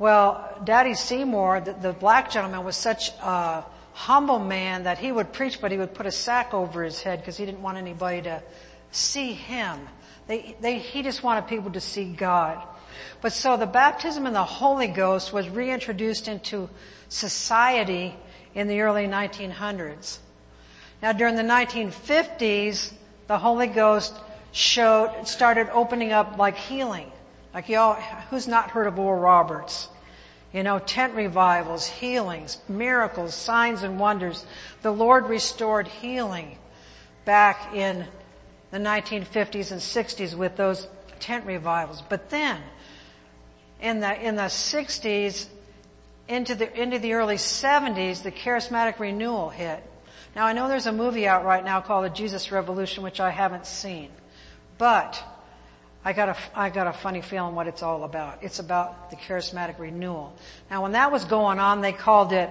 Well, 0.00 0.60
Daddy 0.64 0.94
Seymour, 0.94 1.60
the, 1.60 1.72
the 1.74 1.92
black 1.92 2.32
gentleman, 2.32 2.64
was 2.64 2.74
such 2.74 3.10
a 3.22 3.62
humble 3.98 4.38
man 4.38 4.84
that 4.84 4.96
he 4.96 5.10
would 5.10 5.32
preach, 5.32 5.60
but 5.60 5.72
he 5.72 5.76
would 5.76 5.92
put 5.92 6.06
a 6.06 6.12
sack 6.12 6.54
over 6.54 6.84
his 6.84 7.02
head 7.02 7.18
because 7.18 7.36
he 7.36 7.44
didn't 7.44 7.62
want 7.62 7.76
anybody 7.76 8.22
to 8.22 8.40
see 8.92 9.32
him. 9.32 9.76
They, 10.28 10.54
they, 10.60 10.78
he 10.78 11.02
just 11.02 11.24
wanted 11.24 11.48
people 11.48 11.72
to 11.72 11.80
see 11.80 12.12
God. 12.12 12.62
But 13.20 13.32
so 13.32 13.56
the 13.56 13.66
baptism 13.66 14.24
in 14.24 14.32
the 14.32 14.44
Holy 14.44 14.86
Ghost 14.86 15.32
was 15.32 15.48
reintroduced 15.48 16.28
into 16.28 16.70
society 17.08 18.14
in 18.54 18.68
the 18.68 18.82
early 18.82 19.08
1900s. 19.08 20.18
Now 21.02 21.10
during 21.10 21.34
the 21.34 21.42
1950s, 21.42 22.92
the 23.26 23.36
Holy 23.36 23.66
Ghost 23.66 24.14
showed, 24.52 25.24
started 25.24 25.70
opening 25.72 26.12
up 26.12 26.38
like 26.38 26.56
healing. 26.56 27.10
Like 27.52 27.68
y'all, 27.68 27.94
who's 28.30 28.46
not 28.46 28.70
heard 28.70 28.86
of 28.86 28.96
Oral 28.96 29.20
Roberts? 29.20 29.88
You 30.52 30.62
know, 30.62 30.78
tent 30.78 31.14
revivals, 31.14 31.86
healings, 31.86 32.58
miracles, 32.68 33.34
signs 33.34 33.82
and 33.82 34.00
wonders. 34.00 34.46
The 34.82 34.90
Lord 34.90 35.26
restored 35.26 35.86
healing 35.86 36.56
back 37.24 37.74
in 37.74 38.06
the 38.70 38.78
1950s 38.78 39.72
and 39.72 39.80
60s 39.80 40.34
with 40.34 40.56
those 40.56 40.88
tent 41.20 41.44
revivals. 41.44 42.02
But 42.08 42.30
then, 42.30 42.60
in 43.80 44.00
the, 44.00 44.26
in 44.26 44.36
the 44.36 44.42
60s, 44.42 45.46
into 46.28 46.54
the, 46.54 46.80
into 46.80 46.98
the 46.98 47.14
early 47.14 47.36
70s, 47.36 48.22
the 48.22 48.32
charismatic 48.32 48.98
renewal 48.98 49.50
hit. 49.50 49.82
Now 50.36 50.46
I 50.46 50.52
know 50.52 50.68
there's 50.68 50.86
a 50.86 50.92
movie 50.92 51.26
out 51.26 51.44
right 51.44 51.64
now 51.64 51.80
called 51.80 52.04
The 52.04 52.10
Jesus 52.10 52.52
Revolution, 52.52 53.02
which 53.02 53.20
I 53.20 53.30
haven't 53.30 53.66
seen. 53.66 54.10
But, 54.76 55.22
I 56.04 56.12
got 56.12 56.28
a, 56.30 56.36
I 56.54 56.70
got 56.70 56.86
a 56.86 56.92
funny 56.92 57.20
feeling 57.20 57.54
what 57.54 57.66
it's 57.66 57.82
all 57.82 58.04
about. 58.04 58.42
It's 58.42 58.58
about 58.58 59.10
the 59.10 59.16
charismatic 59.16 59.78
renewal. 59.78 60.34
Now 60.70 60.82
when 60.82 60.92
that 60.92 61.12
was 61.12 61.24
going 61.24 61.58
on, 61.58 61.80
they 61.80 61.92
called 61.92 62.32
it 62.32 62.50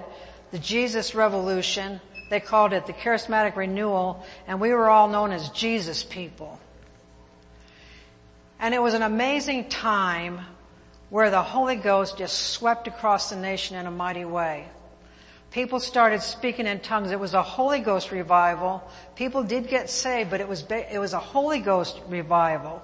the 0.51 0.59
Jesus 0.59 1.15
Revolution. 1.15 1.99
They 2.29 2.39
called 2.39 2.73
it 2.73 2.85
the 2.85 2.93
charismatic 2.93 3.55
renewal, 3.55 4.25
and 4.47 4.59
we 4.59 4.73
were 4.73 4.89
all 4.89 5.07
known 5.07 5.31
as 5.31 5.49
Jesus 5.49 6.03
people. 6.03 6.59
And 8.59 8.73
it 8.73 8.81
was 8.81 8.93
an 8.93 9.01
amazing 9.01 9.69
time 9.69 10.39
where 11.09 11.29
the 11.29 11.41
Holy 11.41 11.75
Ghost 11.75 12.17
just 12.17 12.51
swept 12.51 12.87
across 12.87 13.29
the 13.29 13.37
nation 13.37 13.77
in 13.77 13.85
a 13.85 13.91
mighty 13.91 14.25
way. 14.25 14.67
People 15.51 15.79
started 15.79 16.21
speaking 16.21 16.67
in 16.67 16.79
tongues. 16.81 17.11
It 17.11 17.19
was 17.19 17.33
a 17.33 17.41
Holy 17.41 17.79
Ghost 17.79 18.11
revival. 18.11 18.83
People 19.15 19.43
did 19.43 19.69
get 19.69 19.89
saved, 19.89 20.29
but 20.29 20.41
it 20.41 20.47
was, 20.47 20.65
it 20.69 20.99
was 20.99 21.13
a 21.13 21.19
Holy 21.19 21.59
Ghost 21.59 22.01
revival. 22.09 22.81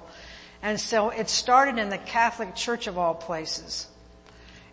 And 0.63 0.79
so 0.79 1.09
it 1.09 1.29
started 1.29 1.77
in 1.77 1.89
the 1.89 1.99
Catholic 1.99 2.55
Church 2.55 2.87
of 2.87 2.97
all 2.97 3.13
places. 3.13 3.85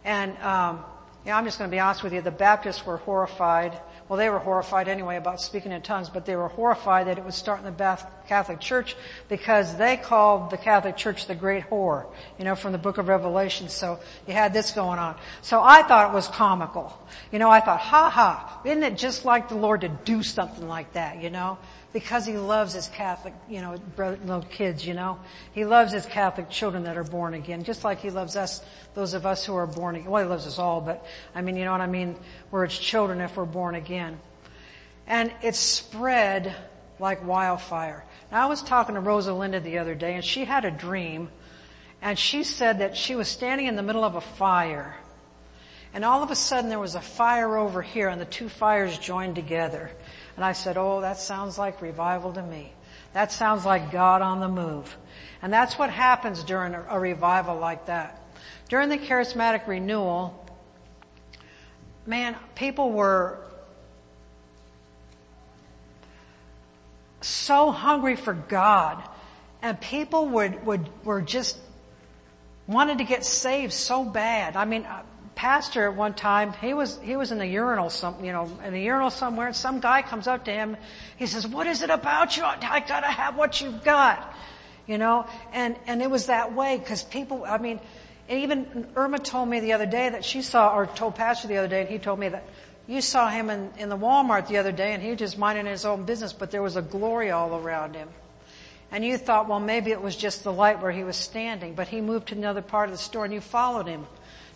And, 0.04 0.38
um, 0.38 0.84
I'm 1.26 1.44
just 1.44 1.58
going 1.58 1.70
to 1.70 1.74
be 1.74 1.80
honest 1.80 2.02
with 2.02 2.14
you. 2.14 2.22
The 2.22 2.30
Baptists 2.30 2.86
were 2.86 2.96
horrified. 2.96 3.78
Well, 4.08 4.18
they 4.18 4.30
were 4.30 4.38
horrified 4.38 4.88
anyway 4.88 5.16
about 5.16 5.40
speaking 5.40 5.70
in 5.70 5.82
tongues, 5.82 6.08
but 6.08 6.24
they 6.24 6.34
were 6.34 6.48
horrified 6.48 7.06
that 7.08 7.18
it 7.18 7.24
would 7.24 7.34
start 7.34 7.60
in 7.60 7.66
the 7.66 7.98
Catholic 8.26 8.58
Church 8.58 8.96
because 9.28 9.76
they 9.76 9.96
called 9.98 10.50
the 10.50 10.56
Catholic 10.56 10.96
Church 10.96 11.26
the 11.26 11.34
Great 11.34 11.68
Whore, 11.68 12.06
you 12.38 12.44
know, 12.44 12.54
from 12.54 12.72
the 12.72 12.78
book 12.78 12.96
of 12.96 13.08
Revelation. 13.08 13.68
So 13.68 14.00
you 14.26 14.32
had 14.32 14.54
this 14.54 14.72
going 14.72 14.98
on. 14.98 15.16
So 15.42 15.62
I 15.62 15.82
thought 15.82 16.10
it 16.10 16.14
was 16.14 16.26
comical. 16.28 16.96
You 17.30 17.38
know, 17.38 17.50
I 17.50 17.60
thought, 17.60 17.80
ha 17.80 18.08
ha, 18.08 18.60
isn't 18.64 18.82
it 18.82 18.96
just 18.96 19.24
like 19.24 19.50
the 19.50 19.56
Lord 19.56 19.82
to 19.82 19.88
do 19.88 20.22
something 20.22 20.66
like 20.66 20.94
that, 20.94 21.22
you 21.22 21.30
know? 21.30 21.58
Because 21.92 22.24
he 22.24 22.36
loves 22.36 22.72
his 22.72 22.88
Catholic, 22.88 23.34
you 23.48 23.60
know, 23.60 23.76
little 23.96 24.42
kids, 24.42 24.86
you 24.86 24.94
know. 24.94 25.18
He 25.52 25.64
loves 25.64 25.92
his 25.92 26.06
Catholic 26.06 26.48
children 26.48 26.84
that 26.84 26.96
are 26.96 27.04
born 27.04 27.34
again, 27.34 27.64
just 27.64 27.82
like 27.82 28.00
he 28.00 28.10
loves 28.10 28.36
us, 28.36 28.62
those 28.94 29.14
of 29.14 29.26
us 29.26 29.44
who 29.44 29.54
are 29.56 29.66
born 29.66 29.96
again. 29.96 30.10
Well, 30.10 30.22
he 30.22 30.28
loves 30.28 30.46
us 30.46 30.58
all, 30.58 30.80
but 30.80 31.04
I 31.34 31.42
mean, 31.42 31.56
you 31.56 31.64
know 31.64 31.72
what 31.72 31.80
I 31.80 31.86
mean? 31.86 32.16
We're 32.50 32.66
his 32.66 32.78
children 32.78 33.20
if 33.20 33.36
we're 33.36 33.44
born 33.44 33.74
again. 33.74 34.20
And 35.06 35.32
it 35.42 35.56
spread 35.56 36.54
like 37.00 37.26
wildfire. 37.26 38.04
Now 38.30 38.44
I 38.44 38.46
was 38.46 38.62
talking 38.62 38.94
to 38.94 39.00
Rosalinda 39.00 39.62
the 39.62 39.78
other 39.78 39.94
day 39.94 40.14
and 40.14 40.24
she 40.24 40.44
had 40.44 40.64
a 40.64 40.70
dream 40.70 41.30
and 42.02 42.18
she 42.18 42.44
said 42.44 42.78
that 42.78 42.96
she 42.96 43.16
was 43.16 43.26
standing 43.26 43.66
in 43.66 43.74
the 43.74 43.82
middle 43.82 44.04
of 44.04 44.14
a 44.14 44.20
fire 44.20 44.96
and 45.92 46.04
all 46.04 46.22
of 46.22 46.30
a 46.30 46.36
sudden 46.36 46.68
there 46.70 46.78
was 46.78 46.94
a 46.94 47.00
fire 47.00 47.56
over 47.56 47.82
here 47.82 48.08
and 48.08 48.20
the 48.20 48.26
two 48.26 48.48
fires 48.48 48.96
joined 48.98 49.34
together. 49.34 49.90
And 50.40 50.44
I 50.46 50.52
said, 50.52 50.78
oh, 50.78 51.02
that 51.02 51.18
sounds 51.18 51.58
like 51.58 51.82
revival 51.82 52.32
to 52.32 52.42
me. 52.42 52.72
That 53.12 53.30
sounds 53.30 53.66
like 53.66 53.92
God 53.92 54.22
on 54.22 54.40
the 54.40 54.48
move. 54.48 54.96
And 55.42 55.52
that's 55.52 55.78
what 55.78 55.90
happens 55.90 56.42
during 56.44 56.72
a, 56.72 56.98
revival 56.98 57.58
like 57.58 57.84
that. 57.88 58.22
During 58.70 58.88
the 58.88 58.96
charismatic 58.96 59.66
renewal, 59.66 60.42
man, 62.06 62.36
people 62.54 62.90
were 62.90 63.40
so 67.20 67.70
hungry 67.70 68.16
for 68.16 68.32
God 68.32 69.06
and 69.60 69.78
people 69.78 70.26
would, 70.28 70.64
would, 70.64 70.88
were 71.04 71.20
just 71.20 71.58
wanted 72.66 72.96
to 72.96 73.04
get 73.04 73.26
saved 73.26 73.74
so 73.74 74.06
bad. 74.06 74.56
I 74.56 74.64
mean, 74.64 74.86
pastor 75.34 75.86
at 75.86 75.94
one 75.94 76.14
time, 76.14 76.52
he 76.54 76.74
was, 76.74 76.98
he 77.02 77.16
was 77.16 77.32
in 77.32 77.38
the 77.38 77.46
urinal 77.46 77.90
some, 77.90 78.24
you 78.24 78.32
know, 78.32 78.50
in 78.64 78.72
the 78.72 78.80
urinal 78.80 79.10
somewhere 79.10 79.46
and 79.46 79.56
some 79.56 79.80
guy 79.80 80.02
comes 80.02 80.26
up 80.26 80.44
to 80.44 80.50
him. 80.50 80.76
He 81.16 81.26
says, 81.26 81.46
what 81.46 81.66
is 81.66 81.82
it 81.82 81.90
about 81.90 82.36
you? 82.36 82.44
I 82.44 82.80
gotta 82.80 83.06
have 83.06 83.36
what 83.36 83.60
you've 83.60 83.82
got. 83.84 84.34
You 84.86 84.98
know, 84.98 85.26
and, 85.52 85.76
and 85.86 86.02
it 86.02 86.10
was 86.10 86.26
that 86.26 86.52
way 86.54 86.76
because 86.76 87.04
people, 87.04 87.44
I 87.46 87.58
mean, 87.58 87.78
even 88.28 88.88
Irma 88.96 89.18
told 89.18 89.48
me 89.48 89.60
the 89.60 89.72
other 89.72 89.86
day 89.86 90.08
that 90.08 90.24
she 90.24 90.42
saw, 90.42 90.74
or 90.74 90.86
told 90.86 91.14
pastor 91.14 91.48
the 91.48 91.58
other 91.58 91.68
day 91.68 91.82
and 91.82 91.88
he 91.88 91.98
told 91.98 92.18
me 92.18 92.28
that 92.28 92.44
you 92.86 93.00
saw 93.00 93.28
him 93.28 93.50
in, 93.50 93.70
in 93.78 93.88
the 93.88 93.96
Walmart 93.96 94.48
the 94.48 94.58
other 94.58 94.72
day 94.72 94.92
and 94.92 95.02
he 95.02 95.10
was 95.10 95.18
just 95.18 95.38
minding 95.38 95.66
his 95.66 95.84
own 95.84 96.04
business, 96.04 96.32
but 96.32 96.50
there 96.50 96.62
was 96.62 96.76
a 96.76 96.82
glory 96.82 97.30
all 97.30 97.56
around 97.56 97.94
him. 97.94 98.08
And 98.90 99.04
you 99.04 99.16
thought, 99.16 99.48
well, 99.48 99.60
maybe 99.60 99.92
it 99.92 100.02
was 100.02 100.16
just 100.16 100.42
the 100.42 100.52
light 100.52 100.82
where 100.82 100.90
he 100.90 101.04
was 101.04 101.16
standing, 101.16 101.74
but 101.74 101.86
he 101.86 102.00
moved 102.00 102.28
to 102.28 102.34
another 102.34 102.62
part 102.62 102.88
of 102.88 102.92
the 102.92 103.02
store 103.02 103.24
and 103.24 103.32
you 103.32 103.40
followed 103.40 103.86
him 103.86 104.06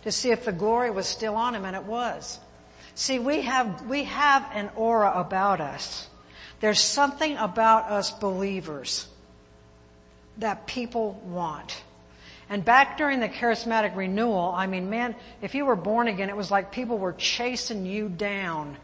to 0.05 0.11
see 0.11 0.31
if 0.31 0.45
the 0.45 0.51
glory 0.51 0.89
was 0.89 1.05
still 1.05 1.35
on 1.35 1.53
him 1.53 1.65
and 1.65 1.75
it 1.75 1.83
was. 1.83 2.39
See, 2.93 3.19
we 3.19 3.41
have, 3.41 3.87
we 3.87 4.05
have 4.05 4.49
an 4.53 4.69
aura 4.75 5.11
about 5.13 5.59
us. 5.59 6.07
There's 6.61 6.79
something 6.79 7.35
about 7.35 7.91
us 7.91 8.11
believers 8.11 9.07
that 10.37 10.65
people 10.65 11.21
want. 11.25 11.83
And 12.49 12.63
back 12.63 12.97
during 12.97 13.19
the 13.19 13.27
charismatic 13.27 13.95
renewal, 13.95 14.53
I 14.55 14.67
mean, 14.67 14.89
man, 14.89 15.15
if 15.41 15.55
you 15.55 15.65
were 15.65 15.75
born 15.75 16.07
again, 16.07 16.29
it 16.29 16.37
was 16.37 16.51
like 16.51 16.71
people 16.71 16.97
were 16.97 17.13
chasing 17.13 17.85
you 17.85 18.07
down 18.07 18.77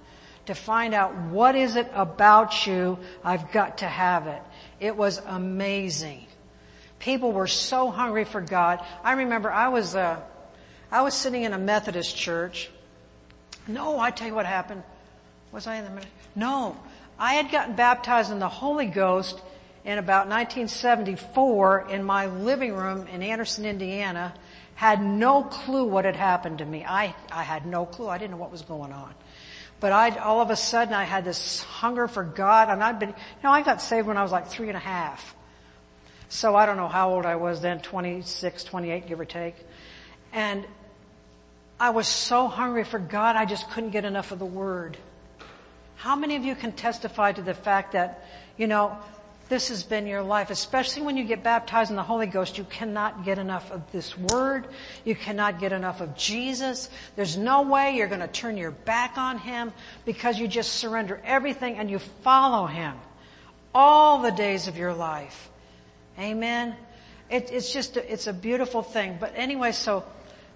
to 0.48 0.56
find 0.56 0.94
out 0.94 1.16
what 1.16 1.56
is 1.56 1.76
it 1.76 1.88
about 1.94 2.66
you, 2.66 2.98
I've 3.24 3.52
got 3.52 3.78
to 3.80 3.86
have 3.86 4.28
it. 4.28 4.42
It 4.80 4.98
was 4.98 5.22
amazing. 5.26 6.26
People 6.98 7.32
were 7.32 7.48
so 7.48 7.92
hungry 7.92 8.26
for 8.26 8.42
God. 8.42 8.84
I 9.04 9.14
remember 9.14 9.52
I 9.52 9.70
was, 9.70 9.96
uh, 9.96 10.20
I 10.92 11.04
was 11.04 11.14
sitting 11.14 11.44
in 11.44 11.54
a 11.54 11.58
Methodist 11.58 12.18
church. 12.18 12.70
No, 13.68 14.00
I 14.00 14.12
tell 14.12 14.28
you 14.28 14.36
what 14.36 14.46
happened. 14.46 14.84
Was 15.52 15.66
I 15.66 15.76
in 15.78 15.86
the 15.86 16.06
No. 16.36 16.78
I 17.18 17.36
had 17.36 17.52
gotten 17.52 17.76
baptized 17.76 18.32
in 18.32 18.40
the 18.40 18.50
Holy 18.50 18.88
Ghost 18.88 19.40
in 19.86 19.98
about 19.98 20.28
1974 20.28 21.88
in 21.90 22.04
my 22.04 22.26
living 22.26 22.74
room 22.74 23.08
in 23.08 23.24
Anderson, 23.24 23.66
Indiana. 23.66 24.34
Had 24.76 25.02
no 25.02 25.44
clue 25.44 25.86
what 25.86 26.06
had 26.06 26.16
happened 26.16 26.58
to 26.58 26.66
me. 26.66 26.84
I, 26.84 27.16
I 27.32 27.44
had 27.44 27.66
no 27.66 27.86
clue. 27.86 28.10
I 28.10 28.18
didn't 28.18 28.32
know 28.32 28.38
what 28.38 28.52
was 28.52 28.64
going 28.64 28.92
on. 28.92 29.14
But 29.80 29.92
I, 29.92 30.18
all 30.18 30.42
of 30.42 30.50
a 30.50 30.56
sudden 30.56 30.94
I 30.94 31.04
had 31.04 31.24
this 31.24 31.62
hunger 31.64 32.08
for 32.08 32.24
God 32.24 32.70
and 32.70 32.84
I'd 32.84 33.00
been, 33.00 33.10
you 33.10 33.16
know, 33.44 33.52
I 33.52 33.62
got 33.62 33.82
saved 33.82 34.08
when 34.08 34.18
I 34.18 34.24
was 34.24 34.32
like 34.32 34.48
three 34.48 34.68
and 34.68 34.78
a 34.78 34.82
half. 34.82 35.36
So 36.30 36.56
I 36.56 36.66
don't 36.66 36.78
know 36.78 36.88
how 36.88 37.14
old 37.14 37.26
I 37.26 37.36
was 37.36 37.62
then, 37.62 37.82
26, 37.82 38.64
28, 38.64 39.08
give 39.08 39.20
or 39.20 39.26
take. 39.26 39.56
And 40.34 40.66
I 41.82 41.90
was 41.90 42.08
so 42.08 42.48
hungry 42.48 42.84
for 42.84 43.00
God, 43.00 43.36
I 43.36 43.46
just 43.46 43.68
couldn't 43.72 43.90
get 43.90 44.06
enough 44.06 44.32
of 44.32 44.38
the 44.38 44.46
Word. 44.46 44.98
How 45.96 46.16
many 46.16 46.36
of 46.36 46.44
you 46.44 46.54
can 46.54 46.74
testify 46.74 47.32
to 47.32 47.42
the 47.42 47.56
fact 47.56 47.94
that, 47.94 48.24
you 48.56 48.68
know, 48.68 48.96
this 49.50 49.70
has 49.70 49.82
been 49.82 50.06
your 50.06 50.22
life, 50.22 50.52
especially 50.52 51.02
when 51.02 51.18
you 51.18 51.24
get 51.24 51.42
baptized 51.42 51.90
in 51.90 51.96
the 51.96 52.04
Holy 52.04 52.28
Ghost, 52.28 52.60
you 52.60 52.66
cannot 52.66 53.26
get 53.26 53.40
enough 53.40 53.72
of 53.72 53.92
this 53.92 54.16
word. 54.16 54.68
You 55.06 55.16
cannot 55.16 55.60
get 55.60 55.74
enough 55.74 56.02
of 56.02 56.16
Jesus. 56.16 56.88
There's 57.16 57.36
no 57.36 57.64
way 57.64 57.96
you're 57.96 58.08
going 58.08 58.20
to 58.20 58.28
turn 58.28 58.58
your 58.58 58.70
back 58.70 59.18
on 59.18 59.40
Him 59.40 59.74
because 60.06 60.38
you 60.38 60.48
just 60.48 60.74
surrender 60.74 61.20
everything 61.26 61.80
and 61.80 61.90
you 61.90 61.98
follow 61.98 62.68
Him 62.68 62.94
all 63.74 64.22
the 64.22 64.32
days 64.32 64.68
of 64.68 64.78
your 64.78 64.94
life. 64.94 65.50
Amen. 66.20 66.76
It, 67.32 67.52
it's 67.52 67.74
just, 67.74 67.98
a, 67.98 68.14
it's 68.14 68.28
a 68.28 68.34
beautiful 68.34 68.84
thing. 68.84 69.18
But 69.20 69.34
anyway, 69.36 69.72
so, 69.72 70.06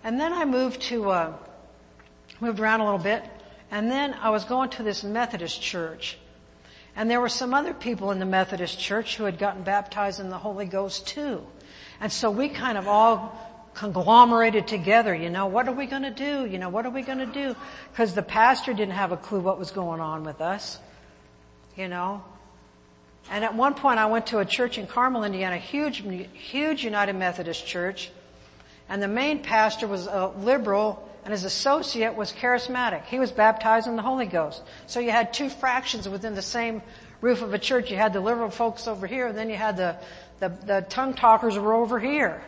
and 0.06 0.20
then 0.20 0.32
I 0.32 0.46
moved 0.46 0.84
to, 0.84 1.10
uh, 1.10 1.34
moved 2.40 2.60
around 2.60 2.82
a 2.82 2.86
little 2.86 3.00
bit, 3.00 3.24
and 3.72 3.90
then 3.90 4.14
I 4.14 4.30
was 4.30 4.46
going 4.46 4.70
to 4.70 4.84
this 4.84 5.04
Methodist 5.04 5.60
church. 5.64 6.20
And 6.96 7.10
there 7.10 7.20
were 7.20 7.28
some 7.28 7.56
other 7.56 7.74
people 7.74 8.12
in 8.12 8.20
the 8.20 8.26
Methodist 8.26 8.80
church 8.80 9.18
who 9.18 9.24
had 9.24 9.40
gotten 9.40 9.64
baptized 9.64 10.20
in 10.20 10.30
the 10.30 10.38
Holy 10.38 10.68
Ghost 10.68 11.08
too. 11.08 11.44
And 12.00 12.14
so 12.14 12.30
we 12.30 12.50
kind 12.50 12.78
of 12.78 12.88
all 12.88 13.72
conglomerated 13.74 14.68
together, 14.68 15.14
you 15.14 15.32
know, 15.32 15.48
what 15.48 15.68
are 15.68 15.74
we 15.74 15.88
going 15.88 16.04
to 16.04 16.12
do? 16.12 16.46
You 16.46 16.60
know, 16.60 16.70
what 16.70 16.86
are 16.86 16.92
we 16.92 17.02
going 17.02 17.18
to 17.18 17.26
do? 17.26 17.56
Because 17.92 18.14
the 18.14 18.22
pastor 18.22 18.74
didn't 18.74 18.94
have 18.94 19.12
a 19.12 19.18
clue 19.18 19.40
what 19.40 19.58
was 19.58 19.72
going 19.72 20.02
on 20.02 20.24
with 20.24 20.40
us, 20.40 20.78
you 21.76 21.88
know. 21.88 22.24
And 23.32 23.44
at 23.44 23.56
one 23.56 23.74
point 23.74 23.98
I 23.98 24.06
went 24.06 24.28
to 24.28 24.38
a 24.38 24.46
church 24.46 24.78
in 24.78 24.86
Carmel, 24.86 25.24
Indiana, 25.24 25.58
huge, 25.58 26.04
huge 26.34 26.84
United 26.84 27.14
Methodist 27.14 27.66
church. 27.66 28.12
And 28.90 29.02
the 29.02 29.08
main 29.08 29.42
pastor 29.42 29.88
was 29.88 30.08
a 30.08 30.32
liberal 30.40 31.08
and 31.24 31.32
his 31.32 31.44
associate 31.44 32.16
was 32.16 32.32
charismatic. 32.32 33.06
He 33.06 33.18
was 33.18 33.32
baptized 33.32 33.88
in 33.88 33.96
the 33.96 34.04
Holy 34.04 34.28
Ghost. 34.28 34.62
So 34.86 35.00
you 35.00 35.10
had 35.10 35.34
two 35.34 35.50
fractions 35.50 36.08
within 36.08 36.36
the 36.36 36.42
same 36.44 36.84
roof 37.20 37.42
of 37.42 37.52
a 37.54 37.58
church. 37.58 37.90
You 37.90 37.98
had 37.98 38.14
the 38.14 38.22
liberal 38.22 38.52
folks 38.52 38.88
over 38.88 39.08
here, 39.08 39.28
and 39.28 39.38
then 39.38 39.50
you 39.50 39.56
had 39.56 39.76
the, 39.76 39.98
the, 40.40 40.50
the 40.50 40.86
tongue 40.88 41.16
talkers 41.16 41.58
were 41.58 41.74
over 41.74 42.00
here. 42.00 42.44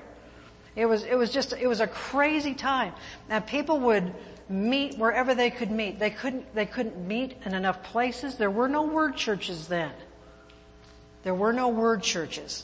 It 0.76 0.86
was, 0.86 1.04
it 1.04 1.16
was 1.16 1.32
just, 1.32 1.54
it 1.54 1.66
was 1.66 1.80
a 1.80 1.88
crazy 1.88 2.54
time. 2.54 2.94
And 3.30 3.46
people 3.48 3.80
would 3.80 4.14
meet 4.48 4.96
wherever 5.00 5.34
they 5.34 5.50
could 5.50 5.72
meet. 5.72 5.98
They 5.98 6.12
couldn't, 6.12 6.54
they 6.54 6.68
couldn't 6.68 7.08
meet 7.08 7.36
in 7.46 7.56
enough 7.56 7.82
places. 7.82 8.36
There 8.36 8.52
were 8.52 8.68
no 8.68 8.84
word 8.84 9.16
churches 9.16 9.68
then. 9.68 9.92
There 11.24 11.34
were 11.34 11.52
no 11.52 11.70
word 11.70 12.04
churches. 12.04 12.64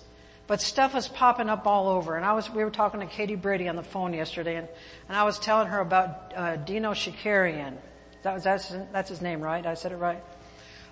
But 0.54 0.62
stuff 0.62 0.94
was 0.94 1.08
popping 1.08 1.50
up 1.50 1.66
all 1.66 1.90
over. 1.90 2.16
And 2.16 2.24
I 2.24 2.34
was, 2.34 2.48
we 2.48 2.64
were 2.64 2.70
talking 2.70 3.00
to 3.00 3.08
Katie 3.08 3.36
Brady 3.36 3.68
on 3.68 3.76
the 3.76 3.82
phone 3.82 4.14
yesterday 4.14 4.58
and, 4.58 4.68
and 5.08 5.18
I 5.18 5.24
was 5.24 5.40
telling 5.40 5.68
her 5.70 5.80
about, 5.80 6.32
uh, 6.36 6.58
Dino 6.58 6.92
Shakarian. 6.92 7.74
That 8.22 8.36
was, 8.36 8.44
that's, 8.44 8.70
that's 8.92 9.10
his 9.10 9.20
name, 9.20 9.42
right? 9.42 9.66
I 9.66 9.74
said 9.74 9.94
it 9.94 9.96
right. 9.96 10.24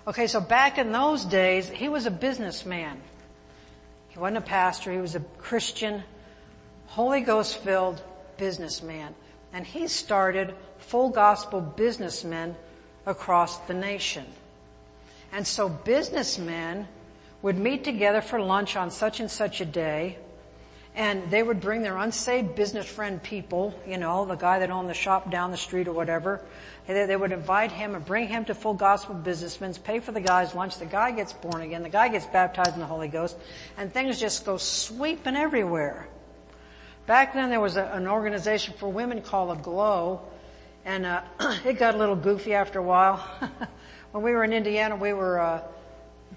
Okay, 0.08 0.26
so 0.26 0.40
back 0.40 0.78
in 0.78 0.90
those 0.90 1.24
days, 1.24 1.68
he 1.68 1.88
was 1.88 2.06
a 2.06 2.10
businessman. 2.10 3.00
He 4.08 4.18
wasn't 4.18 4.38
a 4.38 4.40
pastor, 4.40 4.90
he 4.90 4.98
was 4.98 5.14
a 5.14 5.20
Christian, 5.38 6.02
Holy 6.86 7.20
Ghost 7.20 7.58
filled 7.58 8.02
businessman. 8.38 9.14
And 9.52 9.64
he 9.64 9.86
started 9.86 10.56
full 10.78 11.10
gospel 11.10 11.60
businessmen 11.60 12.56
across 13.06 13.58
the 13.68 13.74
nation. 13.74 14.24
And 15.30 15.46
so 15.46 15.68
businessmen 15.68 16.88
would 17.42 17.58
meet 17.58 17.82
together 17.84 18.20
for 18.20 18.40
lunch 18.40 18.76
on 18.76 18.90
such 18.90 19.18
and 19.18 19.30
such 19.30 19.60
a 19.60 19.64
day, 19.64 20.16
and 20.94 21.30
they 21.30 21.42
would 21.42 21.60
bring 21.60 21.82
their 21.82 21.96
unsaved 21.96 22.54
business 22.54 22.86
friend 22.86 23.20
people, 23.22 23.74
you 23.86 23.98
know, 23.98 24.24
the 24.24 24.36
guy 24.36 24.60
that 24.60 24.70
owned 24.70 24.88
the 24.88 24.94
shop 24.94 25.30
down 25.30 25.50
the 25.50 25.56
street 25.56 25.88
or 25.88 25.92
whatever. 25.92 26.40
They, 26.86 27.16
would 27.16 27.32
invite 27.32 27.72
him 27.72 27.94
and 27.94 28.04
bring 28.04 28.28
him 28.28 28.44
to 28.46 28.54
full 28.54 28.74
gospel 28.74 29.14
businessmen, 29.14 29.74
pay 29.74 30.00
for 30.00 30.12
the 30.12 30.20
guy's 30.20 30.54
lunch. 30.54 30.78
The 30.78 30.86
guy 30.86 31.12
gets 31.12 31.32
born 31.32 31.62
again. 31.62 31.82
The 31.82 31.88
guy 31.88 32.08
gets 32.08 32.26
baptized 32.26 32.74
in 32.74 32.80
the 32.80 32.86
Holy 32.86 33.08
Ghost, 33.08 33.36
and 33.76 33.92
things 33.92 34.20
just 34.20 34.44
go 34.44 34.56
sweeping 34.56 35.36
everywhere. 35.36 36.08
Back 37.06 37.34
then, 37.34 37.50
there 37.50 37.60
was 37.60 37.76
a, 37.76 37.84
an 37.84 38.06
organization 38.06 38.74
for 38.78 38.88
women 38.88 39.22
called 39.22 39.56
Aglow, 39.56 40.20
and 40.84 41.06
uh, 41.06 41.22
it 41.64 41.78
got 41.78 41.94
a 41.94 41.98
little 41.98 42.16
goofy 42.16 42.54
after 42.54 42.80
a 42.80 42.82
while. 42.82 43.16
when 44.12 44.22
we 44.22 44.32
were 44.32 44.44
in 44.44 44.52
Indiana, 44.52 44.94
we 44.94 45.12
were. 45.12 45.40
Uh, 45.40 45.62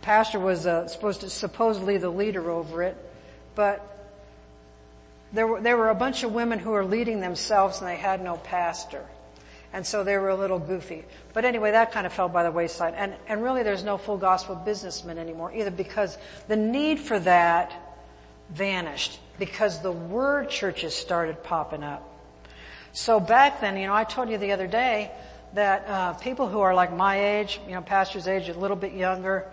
pastor 0.06 0.39
was 0.39 0.68
uh, 0.68 0.88
supposed 0.88 1.22
to 1.22 1.30
supposedly 1.32 1.97
the 1.97 2.12
leader 2.12 2.51
over 2.51 2.84
it, 2.84 2.95
but 3.56 3.82
there 5.34 5.47
were 5.47 5.60
there 5.60 5.76
were 5.76 5.89
a 5.89 5.95
bunch 5.95 6.22
of 6.22 6.32
women 6.32 6.60
who 6.60 6.70
were 6.70 6.86
leading 6.86 7.22
themselves 7.22 7.80
and 7.80 7.89
they 7.89 7.95
had 7.95 8.24
no 8.24 8.38
pastor. 8.38 9.03
And 9.74 9.86
so 9.86 10.03
they 10.03 10.16
were 10.18 10.30
a 10.30 10.36
little 10.36 10.60
goofy. 10.60 11.03
But 11.34 11.43
anyway, 11.43 11.72
that 11.72 11.91
kind 11.91 12.06
of 12.06 12.14
fell 12.14 12.30
by 12.30 12.43
the 12.43 12.51
wayside. 12.51 12.93
And, 12.95 13.14
and 13.28 13.43
really 13.43 13.64
there's 13.64 13.84
no 13.84 13.97
full 13.97 14.18
gospel 14.18 14.56
businessmen 14.56 15.18
anymore 15.18 15.51
either 15.53 15.72
because 15.72 16.18
the 16.47 16.56
need 16.56 16.99
for 16.99 17.20
that 17.20 17.74
vanished 18.51 19.20
because 19.39 19.82
the 19.82 19.91
word 19.91 20.49
churches 20.49 20.93
started 20.93 21.43
popping 21.43 21.84
up. 21.84 22.08
So 22.93 23.20
back 23.20 23.60
then, 23.60 23.76
you 23.76 23.88
know, 23.88 23.95
I 23.95 24.03
told 24.03 24.30
you 24.30 24.38
the 24.38 24.51
other 24.51 24.68
day 24.68 25.12
that 25.56 25.88
uh, 25.88 26.14
people 26.14 26.47
who 26.47 26.60
are 26.60 26.76
like 26.76 26.93
my 26.93 27.39
age, 27.39 27.60
you 27.68 27.74
know, 27.74 27.82
pastor's 27.82 28.28
age, 28.28 28.47
a 28.49 28.53
little 28.53 28.78
bit 28.78 28.93
younger, 28.93 29.47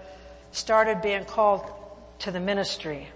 started 0.52 1.02
being 1.02 1.24
called 1.24 1.70
to 2.20 2.30
the 2.30 2.40
ministry. 2.40 3.08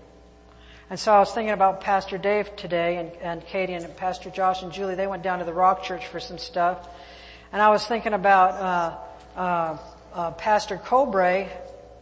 And 0.91 0.99
so 0.99 1.13
I 1.13 1.19
was 1.19 1.33
thinking 1.33 1.53
about 1.53 1.81
Pastor 1.81 2.19
Dave 2.19 2.55
today 2.57 2.97
and, 2.97 3.13
and 3.23 3.47
Katie 3.47 3.75
and 3.75 3.97
Pastor 3.97 4.31
Josh 4.31 4.63
and 4.63 4.73
Julie. 4.73 4.95
They 4.95 5.07
went 5.07 5.23
down 5.23 5.41
to 5.41 5.45
the 5.45 5.53
Rock 5.53 5.83
Church 5.83 6.07
for 6.07 6.21
some 6.21 6.39
stuff. 6.39 6.89
And 7.53 7.63
I 7.63 7.71
was 7.71 7.87
thinking 7.87 8.13
about, 8.13 8.51
uh, 9.37 9.39
uh, 9.39 9.79
uh, 10.15 10.31
Pastor 10.33 10.77
Cobrae, 10.79 11.49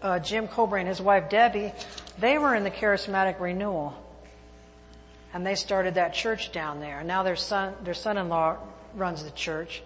uh, 0.03 0.19
Jim 0.19 0.49
Cobrae 0.49 0.81
and 0.81 0.89
his 0.89 1.01
wife 1.01 1.31
Debbie. 1.31 1.73
They 2.19 2.39
were 2.39 2.55
in 2.55 2.63
the 2.63 2.71
charismatic 2.71 3.41
renewal. 3.41 3.95
And 5.33 5.45
they 5.45 5.57
started 5.57 5.95
that 5.95 6.15
church 6.15 6.53
down 6.53 6.81
there. 6.81 7.01
And 7.01 7.09
now 7.09 7.23
their 7.23 7.37
son, 7.37 7.75
their 7.83 7.95
son-in-law 7.95 8.59
runs 8.95 9.25
the 9.25 9.31
church. 9.31 9.83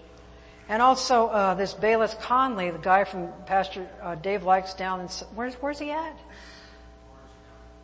And 0.69 0.83
also 0.83 1.29
uh, 1.29 1.55
this 1.55 1.73
Bayless 1.73 2.15
Conley, 2.21 2.71
the 2.71 2.79
guy 2.79 3.05
from 3.05 3.33
Pastor 3.47 3.89
uh, 4.03 4.15
Dave 4.17 4.45
likes 4.45 4.75
down 4.75 5.01
in 5.01 5.09
where's 5.35 5.55
where's 5.55 5.79
he 5.79 5.91
at? 5.91 6.17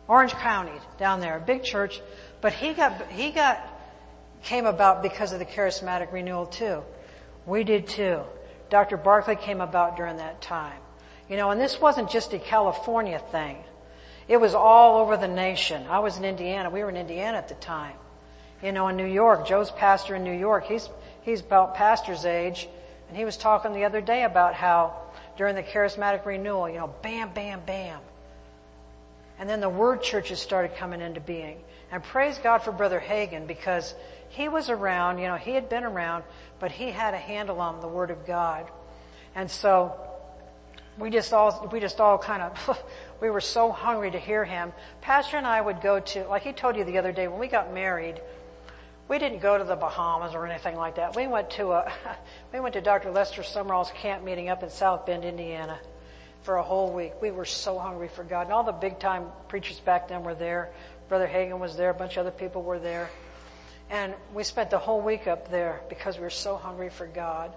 Orange 0.07 0.33
County 0.33 0.79
down 0.99 1.19
there, 1.19 1.37
a 1.37 1.39
big 1.39 1.63
church, 1.63 1.99
but 2.41 2.53
he 2.53 2.73
got 2.73 3.09
he 3.11 3.31
got 3.31 3.59
came 4.43 4.67
about 4.67 5.01
because 5.01 5.33
of 5.33 5.39
the 5.39 5.45
charismatic 5.45 6.11
renewal 6.13 6.45
too. 6.45 6.83
We 7.47 7.63
did 7.63 7.87
too. 7.87 8.21
Dr. 8.69 8.97
Barclay 8.97 9.35
came 9.35 9.61
about 9.61 9.97
during 9.97 10.17
that 10.17 10.41
time. 10.41 10.79
You 11.29 11.37
know, 11.37 11.49
and 11.49 11.59
this 11.59 11.81
wasn't 11.81 12.11
just 12.11 12.33
a 12.33 12.39
California 12.39 13.19
thing. 13.31 13.57
It 14.27 14.37
was 14.37 14.53
all 14.53 14.97
over 14.99 15.17
the 15.17 15.27
nation. 15.27 15.85
I 15.89 15.99
was 15.99 16.17
in 16.17 16.25
Indiana. 16.25 16.69
We 16.69 16.83
were 16.83 16.89
in 16.89 16.97
Indiana 16.97 17.37
at 17.37 17.47
the 17.47 17.55
time. 17.55 17.95
You 18.61 18.71
know, 18.71 18.87
in 18.87 18.97
New 18.97 19.05
York, 19.05 19.47
Joe's 19.47 19.71
pastor 19.71 20.15
in 20.15 20.23
New 20.23 20.37
York. 20.37 20.65
He's 20.65 20.87
he's 21.25 21.41
about 21.41 21.75
pastor's 21.75 22.23
age, 22.23 22.69
and 23.09 23.17
he 23.17 23.25
was 23.25 23.35
talking 23.35 23.73
the 23.73 23.83
other 23.83 23.99
day 23.99 24.23
about 24.23 24.53
how 24.53 24.95
during 25.37 25.55
the 25.55 25.63
charismatic 25.63 26.25
renewal, 26.25 26.69
you 26.69 26.77
know, 26.77 26.93
bam, 27.01 27.33
bam, 27.33 27.61
bam. 27.65 27.99
And 29.37 29.49
then 29.49 29.59
the 29.59 29.69
word 29.69 30.01
churches 30.01 30.39
started 30.39 30.77
coming 30.77 31.01
into 31.01 31.19
being. 31.19 31.57
And 31.91 32.01
praise 32.01 32.37
God 32.37 32.59
for 32.59 32.71
Brother 32.71 32.99
Hagin 32.99 33.47
because 33.47 33.93
he 34.29 34.47
was 34.47 34.69
around, 34.69 35.17
you 35.17 35.27
know, 35.27 35.35
he 35.35 35.51
had 35.51 35.67
been 35.67 35.83
around, 35.83 36.23
but 36.59 36.71
he 36.71 36.91
had 36.91 37.13
a 37.13 37.17
handle 37.17 37.59
on 37.59 37.81
the 37.81 37.87
Word 37.87 38.11
of 38.11 38.25
God. 38.25 38.67
And 39.33 39.51
so, 39.51 39.93
we 40.97 41.09
just 41.09 41.33
all, 41.33 41.69
we 41.71 41.79
just 41.79 41.99
all 41.99 42.17
kind 42.17 42.41
of, 42.41 42.83
we 43.21 43.29
were 43.29 43.41
so 43.41 43.71
hungry 43.71 44.11
to 44.11 44.19
hear 44.19 44.45
him. 44.45 44.71
Pastor 45.01 45.37
and 45.37 45.45
I 45.45 45.59
would 45.59 45.81
go 45.81 45.99
to, 45.99 46.27
like 46.27 46.43
he 46.43 46.53
told 46.53 46.77
you 46.77 46.83
the 46.83 46.97
other 46.97 47.11
day, 47.11 47.27
when 47.27 47.39
we 47.39 47.47
got 47.47 47.73
married, 47.73 48.21
we 49.07 49.19
didn't 49.19 49.39
go 49.39 49.57
to 49.57 49.63
the 49.63 49.75
Bahamas 49.75 50.33
or 50.33 50.45
anything 50.47 50.75
like 50.75 50.95
that. 50.95 51.15
We 51.15 51.27
went 51.27 51.51
to 51.51 51.71
a, 51.71 51.91
we 52.53 52.59
went 52.59 52.73
to 52.73 52.81
Dr. 52.81 53.11
Lester 53.11 53.43
Sumrall's 53.43 53.91
camp 53.91 54.23
meeting 54.23 54.49
up 54.49 54.63
in 54.63 54.69
South 54.69 55.05
Bend, 55.05 55.23
Indiana 55.23 55.79
for 56.41 56.57
a 56.57 56.63
whole 56.63 56.91
week. 56.91 57.13
We 57.21 57.31
were 57.31 57.45
so 57.45 57.79
hungry 57.79 58.07
for 58.07 58.23
God. 58.23 58.43
And 58.43 58.53
all 58.53 58.63
the 58.63 58.71
big 58.71 58.99
time 58.99 59.25
preachers 59.47 59.79
back 59.79 60.07
then 60.07 60.23
were 60.23 60.35
there. 60.35 60.71
Brother 61.09 61.27
Hagin 61.27 61.59
was 61.59 61.75
there. 61.75 61.89
A 61.89 61.93
bunch 61.93 62.17
of 62.17 62.21
other 62.21 62.31
people 62.31 62.63
were 62.63 62.79
there. 62.79 63.09
And 63.89 64.13
we 64.33 64.43
spent 64.43 64.69
the 64.69 64.79
whole 64.79 65.01
week 65.01 65.27
up 65.27 65.51
there 65.51 65.81
because 65.89 66.17
we 66.17 66.23
were 66.23 66.29
so 66.29 66.55
hungry 66.55 66.89
for 66.89 67.05
God. 67.05 67.53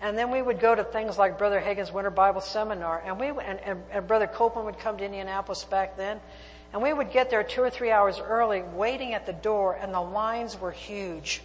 And 0.00 0.16
then 0.16 0.30
we 0.30 0.42
would 0.42 0.60
go 0.60 0.74
to 0.74 0.84
things 0.84 1.16
like 1.16 1.38
Brother 1.38 1.60
Hagin's 1.60 1.92
Winter 1.92 2.10
Bible 2.10 2.40
Seminar. 2.40 3.02
And 3.04 3.18
we, 3.18 3.28
and, 3.28 3.60
and, 3.60 3.82
and 3.90 4.06
Brother 4.06 4.26
Copeland 4.26 4.66
would 4.66 4.78
come 4.78 4.98
to 4.98 5.04
Indianapolis 5.04 5.64
back 5.64 5.96
then. 5.96 6.20
And 6.76 6.82
we 6.82 6.92
would 6.92 7.10
get 7.10 7.30
there 7.30 7.42
two 7.42 7.62
or 7.62 7.70
three 7.70 7.90
hours 7.90 8.20
early, 8.20 8.60
waiting 8.60 9.14
at 9.14 9.24
the 9.24 9.32
door, 9.32 9.78
and 9.80 9.94
the 9.94 10.00
lines 10.02 10.60
were 10.60 10.72
huge. 10.72 11.40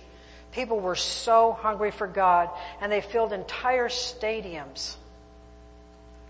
People 0.51 0.81
were 0.81 0.97
so 0.97 1.53
hungry 1.53 1.91
for 1.91 2.05
God, 2.05 2.49
and 2.81 2.91
they 2.91 2.99
filled 2.99 3.31
entire 3.31 3.87
stadiums. 3.87 4.97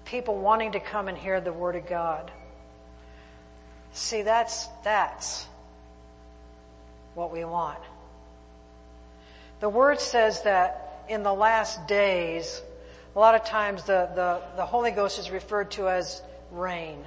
People 0.06 0.38
wanting 0.38 0.74
to 0.74 0.80
come 0.80 1.08
and 1.08 1.18
hear 1.18 1.41
the 1.41 1.52
Word 1.52 1.76
of 1.76 1.88
God. 1.88 2.30
See, 3.91 4.22
that's, 4.22 4.68
that's 4.84 5.47
what 7.16 7.34
we 7.34 7.43
want. 7.43 7.80
The 9.62 9.70
Word 9.70 9.99
says 9.99 10.43
that 10.43 11.06
in 11.10 11.24
the 11.24 11.34
last 11.34 11.88
days, 11.88 12.62
a 13.16 13.20
lot 13.20 13.34
of 13.34 13.45
times 13.45 13.82
the, 13.82 14.12
the, 14.14 14.41
the 14.58 14.66
Holy 14.68 14.91
Ghost 14.91 15.18
is 15.18 15.32
referred 15.32 15.72
to 15.72 15.89
as 15.89 16.22
rain. 16.52 17.04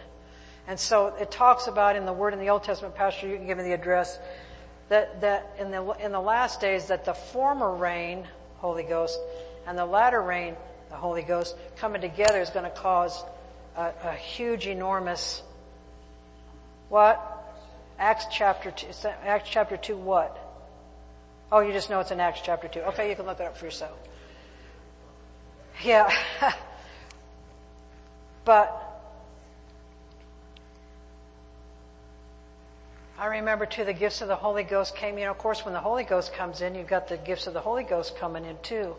And 0.67 0.81
so 0.81 1.15
it 1.21 1.31
talks 1.31 1.67
about 1.67 1.97
in 1.97 2.07
the 2.07 2.13
Word 2.13 2.33
in 2.33 2.41
the 2.41 2.49
Old 2.49 2.65
Testament, 2.65 2.95
Pastor, 2.95 3.29
you 3.29 3.37
can 3.37 3.47
give 3.47 3.59
me 3.59 3.65
the 3.65 3.73
address, 3.73 4.19
that, 4.89 5.21
that 5.21 5.55
in 5.59 5.71
the, 5.71 5.91
in 6.03 6.13
the 6.13 6.21
last 6.21 6.61
days 6.61 6.87
that 6.87 7.05
the 7.05 7.15
former 7.15 7.75
rain, 7.75 8.27
Holy 8.59 8.83
Ghost, 8.83 9.19
and 9.67 9.77
the 9.77 9.85
latter 9.85 10.23
rain, 10.23 10.57
the 10.89 10.97
Holy 10.97 11.23
Ghost, 11.23 11.55
coming 11.77 12.01
together 12.01 12.41
is 12.41 12.51
going 12.51 12.65
to 12.65 12.71
cause 12.71 13.23
a, 13.77 13.93
a 14.05 14.13
huge, 14.13 14.67
enormous, 14.67 15.43
what? 16.89 17.31
Acts 17.99 18.27
chapter 18.31 18.71
2, 18.71 18.87
Acts 19.25 19.49
chapter 19.51 19.77
2 19.77 19.97
what? 19.97 20.41
Oh, 21.53 21.61
you 21.61 21.73
just 21.73 21.91
know 21.91 22.01
it's 22.01 22.11
in 22.11 22.21
Acts 22.21 22.41
chapter 22.43 22.69
2. 22.69 22.81
Okay, 22.81 23.11
you 23.11 23.17
can 23.17 23.27
look 23.27 23.39
it 23.39 23.47
up 23.47 23.57
for 23.57 23.65
yourself. 23.65 23.97
Yeah. 25.85 26.11
but 28.45 28.84
I 33.19 33.27
remember 33.27 33.65
too 33.65 33.85
the 33.85 33.93
gifts 33.93 34.21
of 34.23 34.29
the 34.29 34.37
Holy 34.37 34.65
Ghost 34.65 34.97
came, 34.97 35.19
you 35.19 35.25
know, 35.25 35.31
of 35.31 35.39
course 35.39 35.65
when 35.65 35.73
the 35.73 35.81
Holy 35.81 36.03
Ghost 36.05 36.33
comes 36.33 36.61
in, 36.61 36.75
you've 36.75 36.89
got 36.89 37.09
the 37.09 37.17
gifts 37.17 37.47
of 37.47 37.55
the 37.55 37.61
Holy 37.61 37.85
Ghost 37.85 38.17
coming 38.17 38.45
in 38.45 38.57
too. 38.63 38.95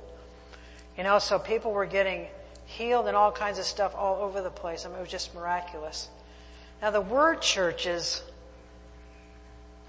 You 0.98 1.04
know, 1.04 1.20
so 1.20 1.38
people 1.38 1.74
were 1.74 1.86
getting 1.86 2.28
healed 2.66 3.08
and 3.08 3.16
all 3.16 3.32
kinds 3.32 3.60
of 3.60 3.66
stuff 3.66 3.94
all 3.96 4.22
over 4.22 4.42
the 4.42 4.50
place. 4.50 4.86
I 4.86 4.90
mean, 4.90 4.98
it 4.98 5.02
was 5.02 5.10
just 5.10 5.36
miraculous. 5.36 6.10
Now 6.82 6.92
the 6.92 7.02
word 7.02 7.42
churches, 7.42 8.24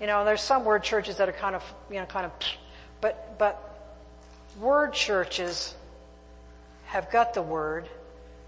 you 0.00 0.08
know, 0.08 0.24
there's 0.24 0.42
some 0.42 0.64
word 0.64 0.82
churches 0.82 1.18
that 1.18 1.28
are 1.28 1.32
kind 1.32 1.54
of, 1.54 1.62
you 1.88 1.96
know, 1.96 2.06
kind 2.06 2.26
of, 2.26 2.32
but, 3.00 3.38
but 3.38 3.62
word 4.60 4.92
churches 4.92 5.74
have 6.86 7.10
got 7.10 7.34
the 7.34 7.42
word, 7.42 7.88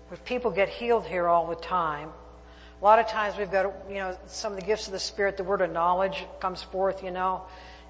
where 0.09 0.19
people 0.25 0.51
get 0.51 0.69
healed 0.69 1.07
here 1.07 1.29
all 1.29 1.47
the 1.47 1.57
time. 1.57 2.11
A 2.81 2.85
lot 2.85 3.01
of 3.01 3.09
times 3.09 3.37
we've 3.37 3.51
got, 3.51 3.75
you 3.89 3.97
know, 3.97 4.17
some 4.27 4.53
of 4.53 4.61
the 4.61 4.65
gifts 4.65 4.87
of 4.87 4.93
the 4.93 5.01
Spirit, 5.01 5.37
the 5.37 5.43
word 5.43 5.63
of 5.63 5.73
knowledge 5.73 6.25
comes 6.39 6.63
forth, 6.63 7.03
you 7.03 7.11
know. 7.11 7.43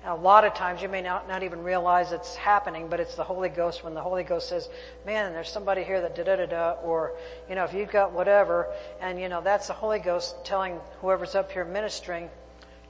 And 0.02 0.12
a 0.12 0.14
lot 0.14 0.44
of 0.44 0.54
times 0.54 0.80
you 0.80 0.88
may 0.88 1.02
not, 1.02 1.28
not 1.28 1.42
even 1.42 1.62
realize 1.62 2.12
it's 2.12 2.34
happening, 2.36 2.88
but 2.88 2.98
it's 2.98 3.14
the 3.14 3.24
Holy 3.24 3.50
Ghost 3.50 3.84
when 3.84 3.92
the 3.92 4.00
Holy 4.00 4.24
Ghost 4.24 4.48
says, 4.48 4.66
man, 5.04 5.34
there's 5.34 5.50
somebody 5.50 5.84
here 5.84 6.00
that 6.00 6.16
da 6.16 6.24
da 6.24 6.36
da 6.36 6.46
da, 6.46 6.70
or, 6.82 7.12
you 7.50 7.54
know, 7.54 7.64
if 7.64 7.74
you've 7.74 7.90
got 7.90 8.12
whatever, 8.12 8.72
and 9.02 9.20
you 9.20 9.28
know, 9.28 9.42
that's 9.42 9.66
the 9.66 9.74
Holy 9.74 9.98
Ghost 9.98 10.36
telling 10.42 10.80
whoever's 11.02 11.34
up 11.34 11.52
here 11.52 11.66
ministering, 11.66 12.30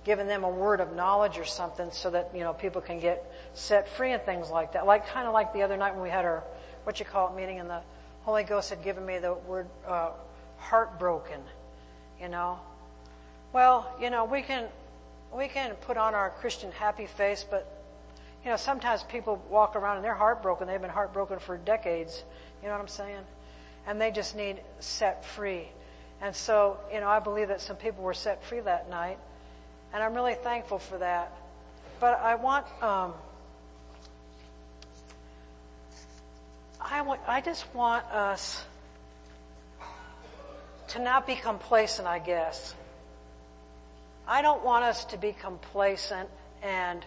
giving 0.05 0.29
them 0.29 0.45
a 0.45 0.49
word 0.49 0.81
of 0.81 0.95
knowledge 0.95 1.37
or 1.37 1.45
something 1.45 1.91
so 1.91 2.11
that, 2.11 2.31
you 2.33 2.41
know, 2.41 2.53
people 2.53 2.81
can 2.81 3.01
get 3.01 3.29
set 3.55 3.89
free 3.89 4.13
and 4.13 4.23
things 4.23 4.51
like 4.51 4.75
that. 4.75 4.87
Like, 4.87 5.09
kind 5.09 5.27
of 5.27 5.35
like 5.35 5.53
the 5.53 5.63
other 5.63 5.77
night 5.77 5.95
when 5.95 6.03
we 6.05 6.11
had 6.11 6.25
our, 6.25 6.45
what 6.85 7.01
you 7.01 7.07
call 7.07 7.33
it, 7.33 7.37
meeting 7.37 7.59
and 7.59 7.69
the 7.69 7.81
Holy 8.23 8.45
Ghost 8.45 8.71
had 8.71 8.85
given 8.85 9.05
me 9.05 9.19
the 9.19 9.35
word, 9.35 9.67
uh, 9.85 10.11
heartbroken 10.59 11.41
you 12.21 12.29
know. 12.29 12.59
Well, 13.53 13.91
you 14.01 14.11
know, 14.11 14.25
we 14.25 14.43
can, 14.43 14.67
we 15.35 15.49
can 15.49 15.75
put 15.75 15.97
on 15.97 16.15
our 16.15 16.31
Christian 16.31 16.71
happy 16.73 17.07
face, 17.07 17.45
but, 17.49 17.67
you 18.45 18.51
know, 18.51 18.57
sometimes 18.57 19.03
people 19.05 19.43
walk 19.49 19.77
around 19.77 19.97
and 19.97 20.05
they're 20.05 20.15
heartbroken. 20.15 20.67
They've 20.67 20.81
been 20.81 20.91
heartbroken 20.91 21.39
for 21.39 21.57
decades. 21.57 22.23
You 22.63 22.69
know 22.69 22.75
what 22.75 22.83
I'm 22.83 22.89
saying? 22.89 23.25
And 23.87 24.01
they 24.01 24.11
just 24.11 24.37
need 24.37 24.61
set 24.81 25.25
free. 25.25 25.69
And 26.21 26.35
so, 26.35 26.79
you 26.93 27.01
know, 27.01 27.09
I 27.09 27.21
believe 27.21 27.49
that 27.49 27.61
some 27.61 27.77
people 27.77 28.05
were 28.05 28.15
set 28.15 28.45
free 28.45 28.61
that 28.61 28.91
night. 28.91 29.19
And 29.93 30.03
I'm 30.03 30.15
really 30.15 30.35
thankful 30.35 30.79
for 30.79 30.99
that. 30.99 31.33
But 32.01 32.21
I 32.21 32.35
want, 32.35 32.67
um, 32.83 33.15
I 36.81 37.03
want, 37.03 37.21
I 37.27 37.41
just 37.41 37.73
want 37.75 38.05
us 38.07 38.65
to 40.89 40.99
not 40.99 41.27
be 41.27 41.35
complacent, 41.35 42.09
I 42.09 42.19
guess. 42.19 42.75
I 44.27 44.43
don't 44.43 44.65
want 44.65 44.85
us 44.85 45.05
to 45.07 45.17
be 45.17 45.33
complacent 45.33 46.29
and 46.63 47.05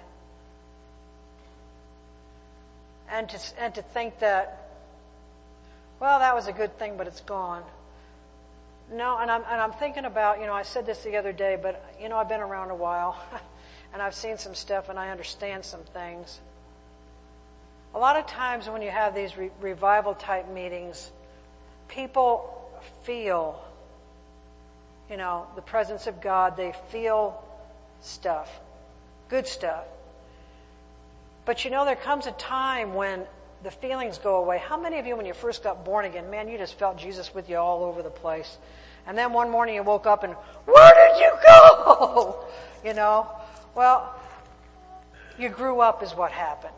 and 3.09 3.29
to 3.29 3.39
and 3.59 3.75
to 3.75 3.81
think 3.81 4.19
that 4.19 4.69
well 5.99 6.19
that 6.19 6.33
was 6.33 6.47
a 6.47 6.53
good 6.53 6.77
thing 6.79 6.97
but 6.97 7.07
it's 7.07 7.21
gone. 7.21 7.63
No, 8.91 9.17
and 9.19 9.31
I'm 9.31 9.43
and 9.49 9.61
I'm 9.61 9.71
thinking 9.73 10.05
about, 10.05 10.39
you 10.39 10.47
know, 10.47 10.53
I 10.53 10.63
said 10.63 10.85
this 10.85 11.03
the 11.03 11.15
other 11.17 11.31
day, 11.31 11.57
but 11.61 11.83
you 11.99 12.09
know, 12.09 12.17
I've 12.17 12.29
been 12.29 12.41
around 12.41 12.71
a 12.71 12.75
while 12.75 13.17
and 13.93 14.01
I've 14.01 14.15
seen 14.15 14.37
some 14.37 14.55
stuff 14.55 14.89
and 14.89 14.99
I 14.99 15.09
understand 15.09 15.63
some 15.63 15.83
things. 15.93 16.39
A 17.93 17.99
lot 17.99 18.15
of 18.15 18.25
times 18.25 18.69
when 18.69 18.81
you 18.81 18.89
have 18.89 19.13
these 19.13 19.37
re- 19.37 19.51
revival 19.59 20.15
type 20.15 20.49
meetings, 20.49 21.11
people 21.87 22.69
feel 23.03 23.63
you 25.11 25.17
know, 25.17 25.45
the 25.55 25.61
presence 25.61 26.07
of 26.07 26.21
God. 26.21 26.55
They 26.55 26.73
feel 26.89 27.43
stuff, 27.99 28.49
good 29.27 29.45
stuff. 29.45 29.83
But 31.45 31.65
you 31.65 31.69
know, 31.71 31.83
there 31.83 31.97
comes 31.97 32.27
a 32.27 32.31
time 32.31 32.93
when 32.93 33.25
the 33.61 33.71
feelings 33.71 34.17
go 34.17 34.37
away. 34.37 34.57
How 34.57 34.79
many 34.79 34.99
of 34.99 35.05
you, 35.05 35.17
when 35.17 35.25
you 35.25 35.33
first 35.33 35.63
got 35.63 35.83
born 35.83 36.05
again, 36.05 36.31
man, 36.31 36.47
you 36.47 36.57
just 36.57 36.79
felt 36.79 36.97
Jesus 36.97 37.35
with 37.35 37.49
you 37.49 37.57
all 37.57 37.83
over 37.83 38.01
the 38.01 38.09
place. 38.09 38.57
And 39.05 39.17
then 39.17 39.33
one 39.33 39.49
morning 39.51 39.75
you 39.75 39.83
woke 39.83 40.05
up 40.05 40.23
and, 40.23 40.33
where 40.65 40.93
did 40.95 41.19
you 41.19 41.31
go? 41.45 42.45
you 42.85 42.93
know? 42.93 43.27
Well, 43.75 44.15
you 45.37 45.49
grew 45.49 45.81
up 45.81 46.01
is 46.03 46.13
what 46.13 46.31
happened. 46.31 46.73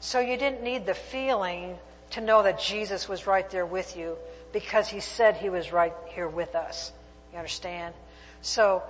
So 0.00 0.20
you 0.20 0.36
didn't 0.36 0.62
need 0.62 0.86
the 0.86 0.94
feeling 0.94 1.76
to 2.10 2.20
know 2.20 2.42
that 2.42 2.58
Jesus 2.58 3.08
was 3.08 3.26
right 3.26 3.48
there 3.50 3.66
with 3.66 3.96
you 3.96 4.16
because 4.52 4.88
he 4.88 5.00
said 5.00 5.36
he 5.36 5.50
was 5.50 5.72
right 5.72 5.94
here 6.06 6.28
with 6.28 6.54
us. 6.54 6.92
You 7.34 7.38
understand? 7.38 7.94
So 8.42 8.84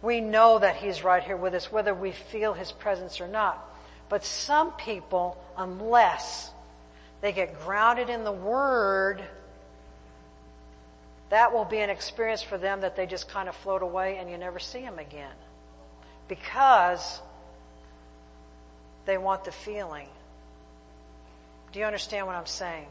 we 0.00 0.22
know 0.22 0.58
that 0.58 0.76
He's 0.76 1.04
right 1.04 1.22
here 1.22 1.36
with 1.36 1.52
us, 1.52 1.70
whether 1.70 1.94
we 1.94 2.10
feel 2.10 2.54
His 2.54 2.72
presence 2.72 3.20
or 3.20 3.28
not. 3.28 3.62
But 4.08 4.24
some 4.24 4.72
people, 4.72 5.36
unless 5.58 6.50
they 7.20 7.32
get 7.32 7.60
grounded 7.60 8.08
in 8.08 8.24
the 8.24 8.32
Word, 8.32 9.22
that 11.28 11.52
will 11.52 11.66
be 11.66 11.78
an 11.78 11.90
experience 11.90 12.40
for 12.40 12.56
them 12.56 12.80
that 12.80 12.96
they 12.96 13.04
just 13.04 13.28
kind 13.28 13.46
of 13.46 13.54
float 13.56 13.82
away 13.82 14.16
and 14.16 14.30
you 14.30 14.38
never 14.38 14.58
see 14.58 14.80
them 14.80 14.98
again. 14.98 15.34
Because 16.28 17.20
they 19.04 19.18
want 19.18 19.44
the 19.44 19.52
feeling. 19.52 20.08
Do 21.72 21.78
you 21.78 21.84
understand 21.84 22.26
what 22.26 22.36
I'm 22.36 22.46
saying? 22.46 22.86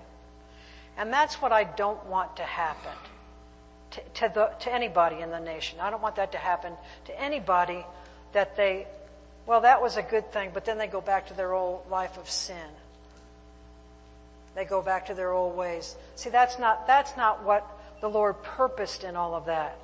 And 0.95 1.11
that's 1.11 1.41
what 1.41 1.51
I 1.51 1.63
don't 1.63 2.05
want 2.05 2.37
to 2.37 2.43
happen 2.43 2.93
to, 3.91 4.31
the, 4.33 4.51
to 4.61 4.73
anybody 4.73 5.21
in 5.21 5.29
the 5.29 5.39
nation. 5.39 5.79
I 5.79 5.89
don't 5.89 6.01
want 6.01 6.15
that 6.17 6.31
to 6.33 6.37
happen 6.37 6.73
to 7.05 7.21
anybody 7.21 7.85
that 8.33 8.55
they, 8.57 8.87
well, 9.45 9.61
that 9.61 9.81
was 9.81 9.97
a 9.97 10.01
good 10.01 10.31
thing, 10.31 10.51
but 10.53 10.65
then 10.65 10.77
they 10.77 10.87
go 10.87 11.01
back 11.01 11.27
to 11.27 11.33
their 11.33 11.53
old 11.53 11.89
life 11.89 12.17
of 12.17 12.29
sin. 12.29 12.69
They 14.55 14.65
go 14.65 14.81
back 14.81 15.07
to 15.07 15.13
their 15.13 15.31
old 15.31 15.55
ways. 15.55 15.95
See, 16.15 16.29
that's 16.29 16.57
not, 16.59 16.87
that's 16.87 17.15
not 17.17 17.43
what 17.43 17.67
the 18.01 18.09
Lord 18.09 18.41
purposed 18.41 19.03
in 19.03 19.15
all 19.15 19.35
of 19.35 19.45
that. 19.45 19.77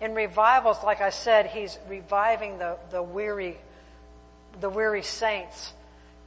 In 0.00 0.14
revivals, 0.14 0.78
like 0.84 1.00
I 1.00 1.10
said, 1.10 1.46
He's 1.46 1.78
reviving 1.88 2.58
the, 2.58 2.76
the 2.90 3.02
weary, 3.02 3.58
the 4.60 4.70
weary 4.70 5.02
saints. 5.02 5.72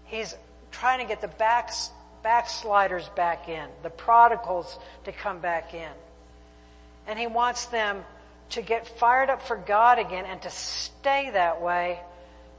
He's 0.05 0.35
trying 0.71 0.99
to 0.99 1.05
get 1.05 1.21
the 1.21 1.27
backs, 1.27 1.89
backsliders 2.23 3.07
back 3.15 3.49
in, 3.49 3.67
the 3.83 3.89
prodigals 3.89 4.77
to 5.05 5.11
come 5.11 5.39
back 5.39 5.73
in. 5.73 5.91
And 7.07 7.19
He 7.19 7.27
wants 7.27 7.65
them 7.67 8.03
to 8.51 8.61
get 8.61 8.87
fired 8.99 9.29
up 9.29 9.41
for 9.41 9.57
God 9.57 9.99
again 9.99 10.25
and 10.25 10.41
to 10.43 10.49
stay 10.49 11.29
that 11.31 11.61
way, 11.61 11.99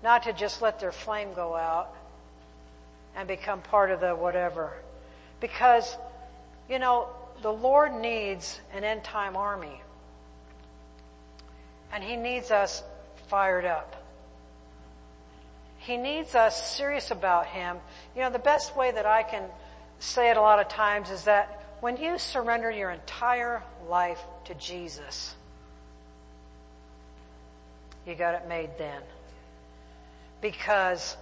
not 0.03 0.25
to 0.25 0.33
just 0.33 0.63
let 0.63 0.81
their 0.81 0.93
flame 0.93 1.33
go 1.35 1.55
out 1.55 1.95
and 3.15 3.27
become 3.27 3.61
part 3.63 3.91
of 3.91 4.01
the 4.01 4.15
whatever. 4.15 4.73
Because, 5.41 5.97
you 6.69 6.79
know, 6.79 7.09
the 7.43 7.53
Lord 7.53 7.95
needs 7.95 8.61
an 8.75 8.85
end 8.85 9.05
time 9.05 9.37
army. 9.37 9.81
And 11.93 12.03
He 12.03 12.17
needs 12.17 12.51
us 12.51 12.83
fired 13.29 13.65
up. 13.65 14.03
He 15.79 15.97
needs 15.97 16.35
us 16.35 16.77
serious 16.77 17.11
about 17.11 17.47
Him. 17.47 17.77
You 18.15 18.23
know, 18.23 18.31
the 18.31 18.39
best 18.39 18.77
way 18.77 18.91
that 18.91 19.07
I 19.07 19.23
can 19.23 19.45
say 19.99 20.31
it 20.31 20.37
a 20.37 20.41
lot 20.41 20.59
of 20.59 20.69
times 20.69 21.11
is 21.11 21.25
that 21.25 21.63
when 21.81 21.97
you 21.97 22.19
surrender 22.19 22.71
your 22.71 22.91
entire 22.91 23.63
life 23.89 24.23
to 24.47 24.55
Jesus, 24.55 25.35
you 28.07 28.15
got 28.15 28.35
it 28.35 28.49
made 28.49 28.71
then. 28.79 29.03
Because 30.41 31.17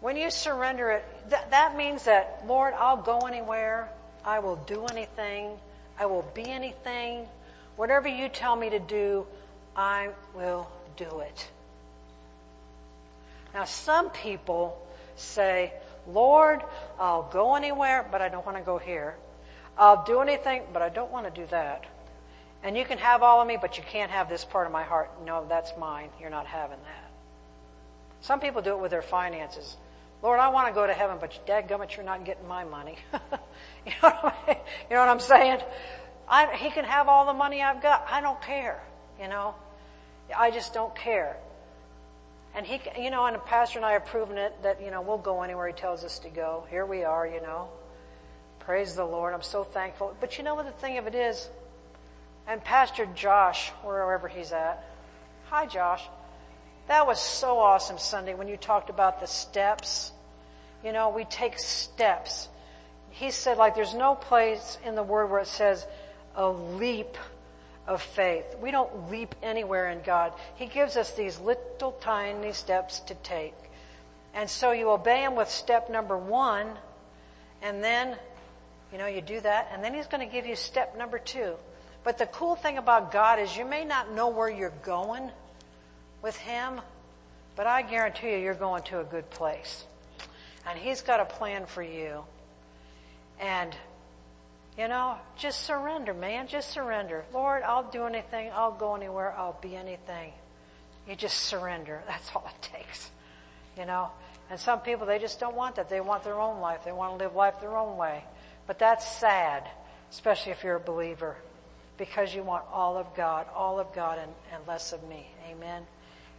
when 0.00 0.16
you 0.16 0.30
surrender 0.30 0.90
it, 0.90 1.04
that, 1.30 1.50
that 1.50 1.76
means 1.76 2.04
that, 2.04 2.44
Lord, 2.46 2.74
I'll 2.74 3.02
go 3.02 3.20
anywhere. 3.20 3.88
I 4.24 4.38
will 4.38 4.56
do 4.56 4.86
anything. 4.86 5.56
I 5.98 6.06
will 6.06 6.24
be 6.34 6.48
anything. 6.48 7.26
Whatever 7.76 8.08
you 8.08 8.28
tell 8.28 8.56
me 8.56 8.70
to 8.70 8.78
do, 8.78 9.26
I 9.76 10.10
will 10.34 10.70
do 10.96 11.20
it. 11.20 11.48
Now 13.54 13.64
some 13.64 14.10
people 14.10 14.80
say, 15.16 15.72
Lord, 16.06 16.62
I'll 16.98 17.28
go 17.32 17.54
anywhere, 17.54 18.06
but 18.10 18.22
I 18.22 18.28
don't 18.28 18.44
want 18.44 18.58
to 18.58 18.64
go 18.64 18.78
here. 18.78 19.14
I'll 19.78 20.04
do 20.04 20.20
anything, 20.20 20.62
but 20.72 20.82
I 20.82 20.88
don't 20.88 21.10
want 21.10 21.32
to 21.32 21.40
do 21.40 21.46
that. 21.50 21.84
And 22.62 22.76
you 22.76 22.84
can 22.84 22.98
have 22.98 23.22
all 23.22 23.40
of 23.40 23.48
me, 23.48 23.58
but 23.60 23.76
you 23.76 23.84
can't 23.84 24.10
have 24.10 24.28
this 24.28 24.44
part 24.44 24.66
of 24.66 24.72
my 24.72 24.84
heart. 24.84 25.10
No, 25.24 25.44
that's 25.48 25.72
mine. 25.78 26.10
You're 26.20 26.30
not 26.30 26.46
having 26.46 26.78
that. 26.78 27.10
Some 28.20 28.38
people 28.38 28.62
do 28.62 28.70
it 28.70 28.80
with 28.80 28.92
their 28.92 29.02
finances. 29.02 29.76
Lord, 30.22 30.38
I 30.38 30.48
want 30.48 30.68
to 30.68 30.72
go 30.72 30.86
to 30.86 30.92
heaven, 30.92 31.18
but 31.20 31.36
dadgummit, 31.46 31.96
you're 31.96 32.06
not 32.06 32.24
getting 32.24 32.46
my 32.46 32.62
money. 32.62 32.96
you, 33.86 33.92
know 34.02 34.10
what 34.12 35.08
I'm 35.08 35.18
saying? 35.18 35.58
I, 36.28 36.54
he 36.56 36.70
can 36.70 36.84
have 36.84 37.08
all 37.08 37.26
the 37.26 37.32
money 37.32 37.60
I've 37.60 37.82
got. 37.82 38.06
I 38.08 38.20
don't 38.20 38.40
care. 38.40 38.80
You 39.20 39.28
know, 39.28 39.56
I 40.36 40.52
just 40.52 40.72
don't 40.72 40.94
care. 40.94 41.36
And 42.54 42.64
he, 42.64 42.80
you 43.00 43.10
know, 43.10 43.26
and 43.26 43.34
the 43.34 43.40
pastor 43.40 43.78
and 43.78 43.86
I 43.86 43.92
have 43.92 44.06
proven 44.06 44.38
it 44.38 44.62
that 44.62 44.82
you 44.82 44.90
know 44.90 45.00
we'll 45.00 45.18
go 45.18 45.42
anywhere 45.42 45.66
he 45.66 45.72
tells 45.72 46.04
us 46.04 46.18
to 46.20 46.28
go. 46.28 46.64
Here 46.70 46.84
we 46.86 47.02
are. 47.02 47.26
You 47.26 47.40
know, 47.40 47.68
praise 48.64 48.94
the 48.94 49.04
Lord. 49.04 49.34
I'm 49.34 49.42
so 49.42 49.64
thankful. 49.64 50.16
But 50.20 50.38
you 50.38 50.44
know 50.44 50.54
what 50.54 50.66
the 50.66 50.72
thing 50.72 50.98
of 50.98 51.06
it 51.06 51.14
is, 51.14 51.48
and 52.46 52.62
Pastor 52.62 53.06
Josh, 53.14 53.70
wherever 53.82 54.28
he's 54.28 54.52
at, 54.52 54.84
hi 55.48 55.66
Josh. 55.66 56.02
That 56.88 57.06
was 57.06 57.20
so 57.20 57.58
awesome 57.58 57.98
Sunday 57.98 58.34
when 58.34 58.48
you 58.48 58.56
talked 58.56 58.90
about 58.90 59.20
the 59.20 59.26
steps. 59.26 60.12
You 60.84 60.92
know, 60.92 61.10
we 61.10 61.24
take 61.24 61.58
steps. 61.58 62.48
He 63.10 63.30
said 63.30 63.56
like 63.56 63.74
there's 63.74 63.94
no 63.94 64.14
place 64.14 64.78
in 64.84 64.94
the 64.94 65.02
word 65.02 65.30
where 65.30 65.40
it 65.40 65.46
says 65.46 65.86
a 66.34 66.48
leap 66.48 67.16
of 67.86 68.02
faith. 68.02 68.56
We 68.60 68.70
don't 68.70 69.10
leap 69.10 69.34
anywhere 69.42 69.90
in 69.90 70.00
God. 70.02 70.32
He 70.56 70.66
gives 70.66 70.96
us 70.96 71.12
these 71.12 71.38
little 71.40 71.92
tiny 72.00 72.52
steps 72.52 73.00
to 73.00 73.14
take. 73.16 73.54
And 74.34 74.48
so 74.48 74.72
you 74.72 74.90
obey 74.90 75.22
Him 75.22 75.36
with 75.36 75.50
step 75.50 75.90
number 75.90 76.16
one, 76.16 76.66
and 77.60 77.82
then, 77.84 78.16
you 78.92 78.98
know, 78.98 79.06
you 79.06 79.22
do 79.22 79.40
that, 79.40 79.70
and 79.72 79.82
then 79.82 79.94
He's 79.94 80.06
going 80.06 80.26
to 80.26 80.32
give 80.32 80.46
you 80.46 80.54
step 80.54 80.96
number 80.96 81.18
two. 81.18 81.54
But 82.04 82.18
the 82.18 82.26
cool 82.26 82.56
thing 82.56 82.78
about 82.78 83.12
God 83.12 83.38
is 83.38 83.56
you 83.56 83.64
may 83.64 83.84
not 83.84 84.12
know 84.12 84.28
where 84.28 84.50
you're 84.50 84.72
going 84.82 85.30
with 86.20 86.36
Him, 86.36 86.80
but 87.56 87.66
I 87.66 87.82
guarantee 87.82 88.32
you 88.32 88.38
you're 88.38 88.54
going 88.54 88.82
to 88.84 89.00
a 89.00 89.04
good 89.04 89.28
place. 89.30 89.84
And 90.68 90.78
He's 90.78 91.00
got 91.00 91.20
a 91.20 91.24
plan 91.24 91.66
for 91.66 91.82
you. 91.82 92.24
And 93.40 93.74
you 94.78 94.88
know, 94.88 95.16
just 95.36 95.62
surrender, 95.62 96.14
man. 96.14 96.48
Just 96.48 96.70
surrender. 96.70 97.24
Lord, 97.32 97.62
I'll 97.62 97.90
do 97.90 98.06
anything. 98.06 98.50
I'll 98.54 98.72
go 98.72 98.94
anywhere. 98.94 99.34
I'll 99.36 99.58
be 99.60 99.76
anything. 99.76 100.32
You 101.06 101.14
just 101.14 101.36
surrender. 101.40 102.02
That's 102.08 102.30
all 102.34 102.48
it 102.48 102.62
takes. 102.62 103.10
You 103.78 103.84
know? 103.84 104.10
And 104.50 104.58
some 104.58 104.80
people, 104.80 105.06
they 105.06 105.18
just 105.18 105.40
don't 105.40 105.56
want 105.56 105.76
that. 105.76 105.88
They 105.88 106.00
want 106.00 106.24
their 106.24 106.40
own 106.40 106.60
life. 106.60 106.84
They 106.84 106.92
want 106.92 107.18
to 107.18 107.24
live 107.24 107.34
life 107.34 107.60
their 107.60 107.76
own 107.76 107.96
way. 107.96 108.24
But 108.66 108.78
that's 108.78 109.06
sad, 109.06 109.68
especially 110.10 110.52
if 110.52 110.62
you're 110.62 110.76
a 110.76 110.80
believer, 110.80 111.36
because 111.98 112.34
you 112.34 112.42
want 112.42 112.64
all 112.72 112.96
of 112.96 113.14
God, 113.14 113.46
all 113.54 113.80
of 113.80 113.92
God 113.94 114.18
and, 114.18 114.30
and 114.54 114.66
less 114.66 114.92
of 114.92 115.02
me. 115.08 115.26
Amen. 115.50 115.82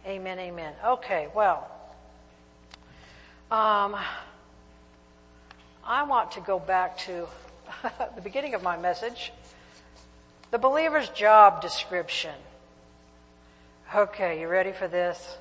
Amen, 0.06 0.38
amen. 0.38 0.74
Okay, 0.84 1.28
well, 1.34 1.70
um, 3.50 3.96
I 5.84 6.02
want 6.02 6.32
to 6.32 6.40
go 6.40 6.58
back 6.58 6.98
to 6.98 7.26
the 8.14 8.20
beginning 8.22 8.54
of 8.54 8.62
my 8.62 8.76
message. 8.76 9.32
The 10.50 10.58
believer's 10.58 11.08
job 11.10 11.62
description. 11.62 12.34
Okay, 13.94 14.40
you 14.40 14.48
ready 14.48 14.72
for 14.72 14.88
this? 14.88 15.36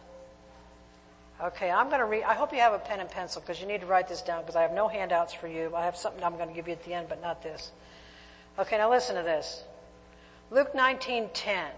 Okay, 1.42 1.70
I'm 1.70 1.88
going 1.88 2.00
to 2.00 2.06
read. 2.06 2.24
I 2.24 2.34
hope 2.36 2.54
you 2.54 2.60
have 2.60 2.74
a 2.74 2.80
pen 2.80 3.00
and 3.00 3.10
pencil 3.10 3.42
because 3.42 3.60
you 3.60 3.68
need 3.68 3.82
to 3.82 3.88
write 3.88 4.08
this 4.08 4.22
down 4.22 4.42
because 4.42 4.56
I 4.56 4.62
have 4.62 4.74
no 4.74 4.88
handouts 4.88 5.34
for 5.34 5.48
you. 5.48 5.74
I 5.76 5.86
have 5.86 5.98
something 5.98 6.24
I'm 6.24 6.36
going 6.36 6.50
to 6.50 6.54
give 6.54 6.68
you 6.68 6.74
at 6.74 6.84
the 6.86 6.94
end, 6.94 7.08
but 7.10 7.22
not 7.22 7.42
this. 7.42 7.72
Okay, 8.58 8.78
now 8.78 8.90
listen 8.90 9.16
to 9.16 9.24
this. 9.24 9.64
Luke 10.52 10.74
19:10. 10.74 11.70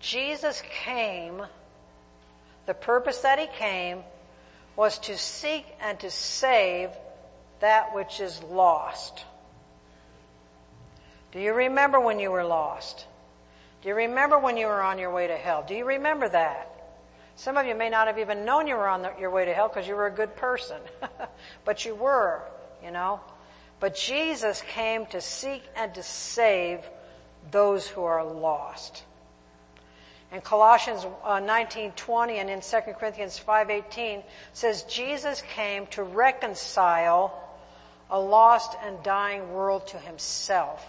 Jesus 0.00 0.62
came. 0.84 1.42
The 2.66 2.74
purpose 2.74 3.18
that 3.18 3.38
he 3.38 3.46
came 3.46 4.02
was 4.76 4.98
to 5.00 5.16
seek 5.16 5.66
and 5.80 5.98
to 6.00 6.10
save 6.10 6.90
that 7.60 7.94
which 7.94 8.20
is 8.20 8.42
lost. 8.42 9.24
Do 11.32 11.40
you 11.40 11.52
remember 11.52 12.00
when 12.00 12.18
you 12.18 12.30
were 12.30 12.44
lost? 12.44 13.06
Do 13.82 13.88
you 13.88 13.94
remember 13.94 14.38
when 14.38 14.56
you 14.56 14.66
were 14.66 14.82
on 14.82 14.98
your 14.98 15.12
way 15.12 15.26
to 15.26 15.36
hell? 15.36 15.64
Do 15.66 15.74
you 15.74 15.84
remember 15.84 16.28
that? 16.28 16.69
Some 17.40 17.56
of 17.56 17.64
you 17.64 17.74
may 17.74 17.88
not 17.88 18.06
have 18.06 18.18
even 18.18 18.44
known 18.44 18.66
you 18.66 18.74
were 18.74 18.86
on 18.86 19.00
the, 19.00 19.12
your 19.18 19.30
way 19.30 19.46
to 19.46 19.54
hell 19.54 19.68
because 19.68 19.88
you 19.88 19.96
were 19.96 20.04
a 20.04 20.10
good 20.10 20.36
person. 20.36 20.76
but 21.64 21.86
you 21.86 21.94
were, 21.94 22.42
you 22.84 22.90
know. 22.90 23.20
But 23.80 23.94
Jesus 23.94 24.60
came 24.60 25.06
to 25.06 25.22
seek 25.22 25.62
and 25.74 25.94
to 25.94 26.02
save 26.02 26.80
those 27.50 27.86
who 27.86 28.04
are 28.04 28.22
lost. 28.22 29.04
In 30.30 30.42
Colossians 30.42 31.06
uh, 31.24 31.40
19:20 31.40 32.32
and 32.32 32.50
in 32.50 32.60
2 32.60 32.92
Corinthians 32.92 33.40
5:18 33.42 34.22
says 34.52 34.82
Jesus 34.82 35.40
came 35.40 35.86
to 35.86 36.02
reconcile 36.02 37.32
a 38.10 38.20
lost 38.20 38.76
and 38.84 39.02
dying 39.02 39.50
world 39.54 39.86
to 39.86 39.96
himself. 39.96 40.86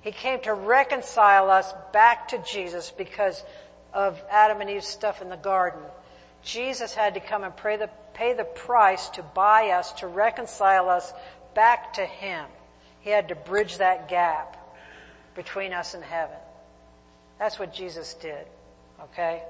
He 0.00 0.10
came 0.10 0.40
to 0.40 0.52
reconcile 0.52 1.50
us 1.50 1.72
back 1.92 2.28
to 2.28 2.38
Jesus 2.38 2.90
because 2.90 3.42
of 3.94 4.20
Adam 4.30 4.60
and 4.60 4.68
Eve's 4.68 4.86
stuff 4.86 5.22
in 5.22 5.28
the 5.30 5.36
garden. 5.36 5.80
Jesus 6.42 6.92
had 6.92 7.14
to 7.14 7.20
come 7.20 7.44
and 7.44 7.56
pay 7.56 7.76
the, 7.76 7.88
pay 8.12 8.34
the 8.34 8.44
price 8.44 9.08
to 9.10 9.22
buy 9.22 9.70
us, 9.70 9.92
to 9.92 10.06
reconcile 10.06 10.90
us 10.90 11.12
back 11.54 11.94
to 11.94 12.04
Him. 12.04 12.44
He 13.00 13.10
had 13.10 13.28
to 13.28 13.34
bridge 13.34 13.78
that 13.78 14.08
gap 14.08 14.56
between 15.34 15.72
us 15.72 15.94
and 15.94 16.04
heaven. 16.04 16.36
That's 17.38 17.58
what 17.58 17.72
Jesus 17.72 18.14
did. 18.14 18.46
Okay? 19.04 19.42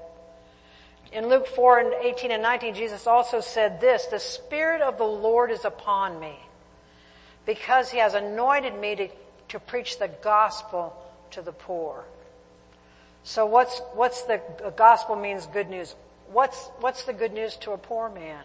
In 1.11 1.27
Luke 1.29 1.47
4 1.47 1.79
and 1.79 1.93
18 1.93 2.31
and 2.31 2.41
19, 2.41 2.75
Jesus 2.75 3.07
also 3.07 3.39
said 3.39 3.79
this, 3.79 4.05
the 4.05 4.19
Spirit 4.19 4.81
of 4.81 4.97
the 4.97 5.03
Lord 5.03 5.51
is 5.51 5.65
upon 5.65 6.19
me 6.19 6.35
because 7.45 7.91
he 7.91 7.99
has 7.99 8.13
anointed 8.13 8.77
me 8.79 8.95
to, 8.95 9.07
to 9.49 9.59
preach 9.59 9.99
the 9.99 10.07
gospel 10.07 10.95
to 11.31 11.41
the 11.41 11.51
poor. 11.51 12.05
So 13.25 13.47
what's, 13.47 13.81
what's 13.95 14.21
the, 14.21 14.39
the 14.63 14.69
gospel 14.69 15.15
means 15.15 15.47
good 15.47 15.67
news. 15.67 15.95
What's, 16.31 16.67
what's 16.79 17.05
the 17.05 17.13
good 17.13 17.33
news 17.33 17.55
to 17.57 17.71
a 17.71 17.77
poor 17.77 18.07
man? 18.07 18.43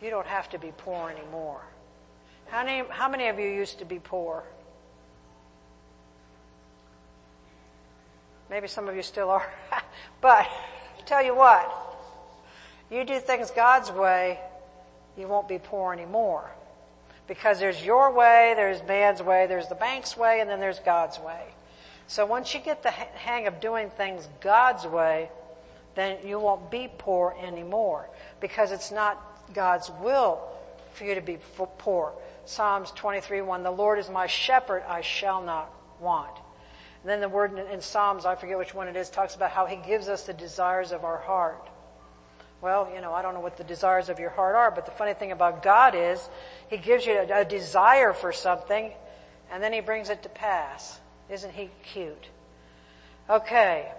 You 0.00 0.10
don't 0.10 0.26
have 0.26 0.48
to 0.50 0.58
be 0.58 0.72
poor 0.78 1.10
anymore. 1.10 1.60
How 2.46 2.64
many, 2.64 2.88
how 2.88 3.08
many 3.08 3.26
of 3.26 3.40
you 3.40 3.48
used 3.48 3.80
to 3.80 3.84
be 3.84 3.98
poor? 3.98 4.44
Maybe 8.48 8.68
some 8.68 8.88
of 8.88 8.94
you 8.94 9.02
still 9.02 9.30
are. 9.30 9.52
but 10.20 10.46
tell 11.04 11.24
you 11.24 11.34
what, 11.34 11.68
you 12.88 13.04
do 13.04 13.18
things 13.18 13.50
God's 13.50 13.90
way, 13.90 14.38
you 15.18 15.26
won't 15.26 15.48
be 15.48 15.58
poor 15.58 15.92
anymore. 15.92 16.48
Because 17.26 17.58
there's 17.58 17.84
your 17.84 18.12
way, 18.12 18.52
there's 18.54 18.80
man's 18.86 19.20
way, 19.20 19.46
there's 19.48 19.66
the 19.66 19.74
bank's 19.74 20.16
way, 20.16 20.40
and 20.40 20.48
then 20.48 20.60
there's 20.60 20.78
God's 20.78 21.18
way. 21.18 21.42
So 22.06 22.26
once 22.26 22.54
you 22.54 22.60
get 22.60 22.82
the 22.82 22.90
hang 22.90 23.46
of 23.46 23.60
doing 23.60 23.90
things 23.90 24.28
God's 24.40 24.86
way, 24.86 25.30
then 25.94 26.18
you 26.24 26.38
won't 26.38 26.70
be 26.70 26.90
poor 26.98 27.34
anymore. 27.40 28.08
Because 28.40 28.72
it's 28.72 28.90
not 28.90 29.20
God's 29.54 29.90
will 30.02 30.40
for 30.92 31.04
you 31.04 31.14
to 31.14 31.20
be 31.20 31.38
poor. 31.78 32.12
Psalms 32.44 32.90
23, 32.92 33.40
1, 33.40 33.62
the 33.62 33.70
Lord 33.70 33.98
is 33.98 34.10
my 34.10 34.26
shepherd, 34.26 34.82
I 34.86 35.00
shall 35.00 35.42
not 35.42 35.72
want. 36.00 36.36
And 37.02 37.10
then 37.10 37.20
the 37.20 37.28
word 37.28 37.58
in, 37.58 37.80
Psalms, 37.80 38.24
I 38.24 38.34
forget 38.34 38.58
which 38.58 38.74
one 38.74 38.88
it 38.88 38.96
is, 38.96 39.10
talks 39.10 39.34
about 39.34 39.50
how 39.50 39.66
he 39.66 39.76
gives 39.76 40.08
us 40.08 40.24
the 40.24 40.32
desires 40.32 40.92
of 40.92 41.04
our 41.04 41.18
heart. 41.18 41.68
Well, 42.60 42.90
you 42.94 43.00
know, 43.00 43.12
I 43.12 43.20
don't 43.22 43.34
know 43.34 43.40
what 43.40 43.58
the 43.58 43.64
desires 43.64 44.08
of 44.08 44.18
your 44.18 44.30
heart 44.30 44.54
are, 44.54 44.70
but 44.70 44.86
the 44.86 44.92
funny 44.92 45.12
thing 45.12 45.32
about 45.32 45.62
God 45.62 45.94
is 45.94 46.28
he 46.68 46.78
gives 46.78 47.04
you 47.04 47.12
a, 47.12 47.40
a 47.40 47.44
desire 47.44 48.14
for 48.14 48.32
something 48.32 48.90
and 49.50 49.62
then 49.62 49.72
he 49.72 49.80
brings 49.80 50.08
it 50.08 50.22
to 50.22 50.28
pass. 50.30 50.98
Isn't 51.30 51.52
he 51.52 51.70
cute? 51.82 52.28
Okay. 53.28 53.90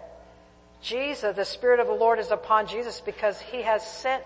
Jesus, 0.81 1.35
the 1.35 1.45
Spirit 1.45 1.79
of 1.79 1.87
the 1.87 1.93
Lord 1.93 2.19
is 2.19 2.31
upon 2.31 2.67
Jesus 2.67 3.01
because 3.01 3.39
he 3.39 3.63
has 3.63 3.85
sent, 3.85 4.23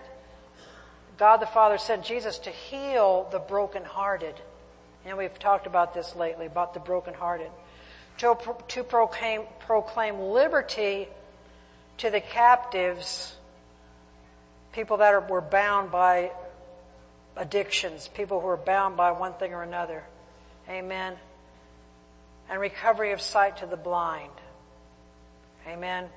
God 1.16 1.38
the 1.38 1.46
Father 1.46 1.78
sent 1.78 2.04
Jesus 2.04 2.38
to 2.40 2.50
heal 2.50 3.28
the 3.32 3.38
brokenhearted. 3.38 4.34
And 5.06 5.16
we've 5.16 5.38
talked 5.38 5.66
about 5.66 5.94
this 5.94 6.14
lately, 6.14 6.46
about 6.46 6.74
the 6.74 6.80
brokenhearted 6.80 7.50
to, 8.20 8.36
to 8.68 8.84
proclaim, 8.84 9.42
proclaim 9.60 10.18
liberty 10.18 11.08
to 11.98 12.10
the 12.10 12.20
captives, 12.20 13.34
people 14.72 14.98
that 14.98 15.14
are, 15.14 15.20
were 15.20 15.40
bound 15.40 15.90
by 15.90 16.30
addictions, 17.36 18.08
people 18.08 18.40
who 18.40 18.46
are 18.48 18.58
bound 18.58 18.96
by 18.96 19.12
one 19.12 19.32
thing 19.34 19.54
or 19.54 19.62
another. 19.62 20.04
Amen. 20.68 21.16
And 22.50 22.60
recovery 22.60 23.12
of 23.12 23.20
sight 23.20 23.58
to 23.58 23.66
the 23.66 23.76
blind. 23.76 24.32
Amen. 25.66 26.08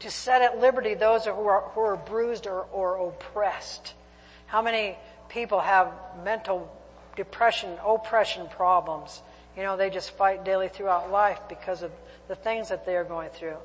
to 0.00 0.10
set 0.10 0.42
at 0.42 0.60
liberty 0.60 0.94
those 0.94 1.24
who 1.24 1.30
are, 1.30 1.62
who 1.74 1.80
are 1.80 1.96
bruised 1.96 2.46
or, 2.46 2.62
or 2.72 3.08
oppressed. 3.08 3.94
How 4.46 4.62
many 4.62 4.96
people 5.28 5.60
have 5.60 5.92
mental 6.22 6.70
depression, 7.16 7.76
oppression 7.84 8.46
problems? 8.48 9.22
You 9.56 9.62
know, 9.62 9.76
they 9.76 9.90
just 9.90 10.10
fight 10.12 10.44
daily 10.44 10.68
throughout 10.68 11.10
life 11.10 11.40
because 11.48 11.82
of 11.82 11.90
the 12.28 12.34
things 12.34 12.68
that 12.68 12.84
they 12.84 12.96
are 12.96 13.04
going 13.04 13.30
through. 13.30 13.56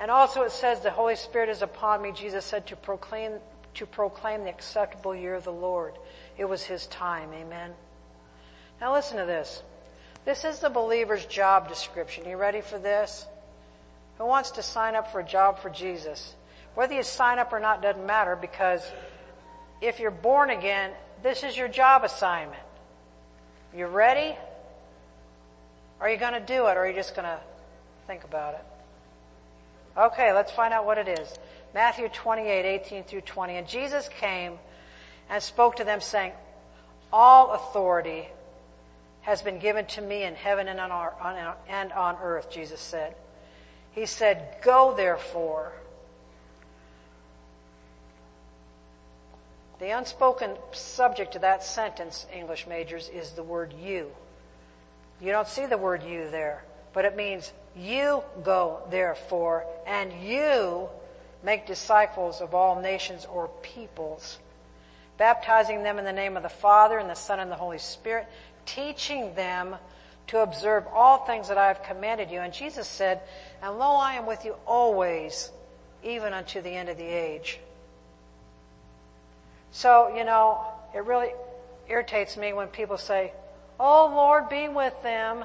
And 0.00 0.10
also 0.10 0.42
it 0.42 0.52
says 0.52 0.80
the 0.80 0.90
Holy 0.90 1.16
Spirit 1.16 1.50
is 1.50 1.62
upon 1.62 2.00
me, 2.00 2.12
Jesus 2.12 2.44
said, 2.44 2.66
to 2.68 2.76
proclaim, 2.76 3.32
to 3.74 3.86
proclaim 3.86 4.44
the 4.44 4.50
acceptable 4.50 5.14
year 5.14 5.34
of 5.34 5.44
the 5.44 5.52
Lord. 5.52 5.94
It 6.38 6.46
was 6.46 6.62
His 6.62 6.86
time. 6.86 7.30
Amen. 7.34 7.72
Now 8.80 8.94
listen 8.94 9.18
to 9.18 9.26
this. 9.26 9.62
This 10.24 10.44
is 10.44 10.60
the 10.60 10.70
believer's 10.70 11.26
job 11.26 11.68
description. 11.68 12.28
You 12.28 12.36
ready 12.36 12.60
for 12.60 12.78
this? 12.78 13.26
Who 14.18 14.26
wants 14.26 14.52
to 14.52 14.62
sign 14.62 14.94
up 14.94 15.10
for 15.10 15.20
a 15.20 15.24
job 15.24 15.58
for 15.58 15.68
Jesus? 15.68 16.34
Whether 16.74 16.94
you 16.94 17.02
sign 17.02 17.38
up 17.38 17.52
or 17.52 17.58
not 17.58 17.82
doesn't 17.82 18.06
matter 18.06 18.36
because 18.36 18.88
if 19.80 19.98
you're 19.98 20.12
born 20.12 20.50
again, 20.50 20.92
this 21.22 21.42
is 21.42 21.56
your 21.56 21.68
job 21.68 22.04
assignment. 22.04 22.62
You 23.76 23.86
ready? 23.86 24.36
Are 26.00 26.08
you 26.08 26.16
going 26.16 26.34
to 26.34 26.40
do 26.40 26.66
it 26.66 26.76
or 26.76 26.80
are 26.80 26.88
you 26.88 26.94
just 26.94 27.16
going 27.16 27.26
to 27.26 27.40
think 28.06 28.22
about 28.22 28.54
it? 28.54 28.64
Okay, 29.96 30.32
let's 30.32 30.52
find 30.52 30.72
out 30.72 30.86
what 30.86 30.98
it 30.98 31.08
is. 31.08 31.38
Matthew 31.74 32.08
28, 32.08 32.64
18 32.64 33.04
through 33.04 33.20
20. 33.22 33.56
And 33.56 33.68
Jesus 33.68 34.08
came 34.08 34.58
and 35.28 35.42
spoke 35.42 35.76
to 35.76 35.84
them 35.84 36.00
saying, 36.00 36.32
All 37.12 37.52
authority 37.52 38.28
has 39.22 39.42
been 39.42 39.58
given 39.58 39.86
to 39.86 40.02
me 40.02 40.24
in 40.24 40.34
heaven 40.34 40.68
and 40.68 40.80
on, 40.80 40.90
our, 40.90 41.56
and 41.68 41.92
on 41.92 42.16
earth, 42.22 42.50
Jesus 42.50 42.80
said. 42.80 43.14
He 43.92 44.06
said, 44.06 44.56
Go 44.62 44.94
therefore. 44.96 45.72
The 49.78 49.90
unspoken 49.90 50.56
subject 50.72 51.32
to 51.32 51.40
that 51.40 51.64
sentence, 51.64 52.26
English 52.32 52.66
majors, 52.66 53.08
is 53.08 53.30
the 53.32 53.42
word 53.42 53.74
you. 53.82 54.10
You 55.20 55.32
don't 55.32 55.48
see 55.48 55.66
the 55.66 55.78
word 55.78 56.02
you 56.02 56.30
there, 56.30 56.64
but 56.92 57.04
it 57.04 57.16
means 57.16 57.52
you 57.76 58.22
go 58.42 58.82
therefore 58.90 59.66
and 59.86 60.12
you 60.22 60.88
make 61.42 61.66
disciples 61.66 62.40
of 62.40 62.54
all 62.54 62.80
nations 62.80 63.24
or 63.24 63.48
peoples, 63.62 64.38
baptizing 65.18 65.82
them 65.82 65.98
in 65.98 66.04
the 66.04 66.12
name 66.12 66.36
of 66.36 66.42
the 66.42 66.48
Father 66.48 66.98
and 66.98 67.10
the 67.10 67.14
Son 67.14 67.40
and 67.40 67.50
the 67.50 67.56
Holy 67.56 67.78
Spirit, 67.78 68.28
teaching 68.66 69.34
them 69.34 69.76
to 70.28 70.38
observe 70.38 70.86
all 70.92 71.18
things 71.18 71.48
that 71.48 71.58
I 71.58 71.68
have 71.68 71.82
commanded 71.82 72.30
you. 72.30 72.40
And 72.40 72.52
Jesus 72.52 72.88
said, 72.88 73.20
And 73.62 73.78
lo, 73.78 73.96
I 73.96 74.14
am 74.14 74.26
with 74.26 74.44
you 74.44 74.54
always, 74.66 75.50
even 76.02 76.32
unto 76.32 76.60
the 76.60 76.70
end 76.70 76.88
of 76.88 76.96
the 76.96 77.04
age. 77.04 77.58
So, 79.72 80.14
you 80.16 80.24
know, 80.24 80.64
it 80.94 81.04
really 81.04 81.30
irritates 81.88 82.36
me 82.36 82.52
when 82.52 82.68
people 82.68 82.98
say, 82.98 83.32
Oh 83.80 84.12
Lord, 84.14 84.48
be 84.48 84.68
with 84.68 84.94
them. 85.02 85.44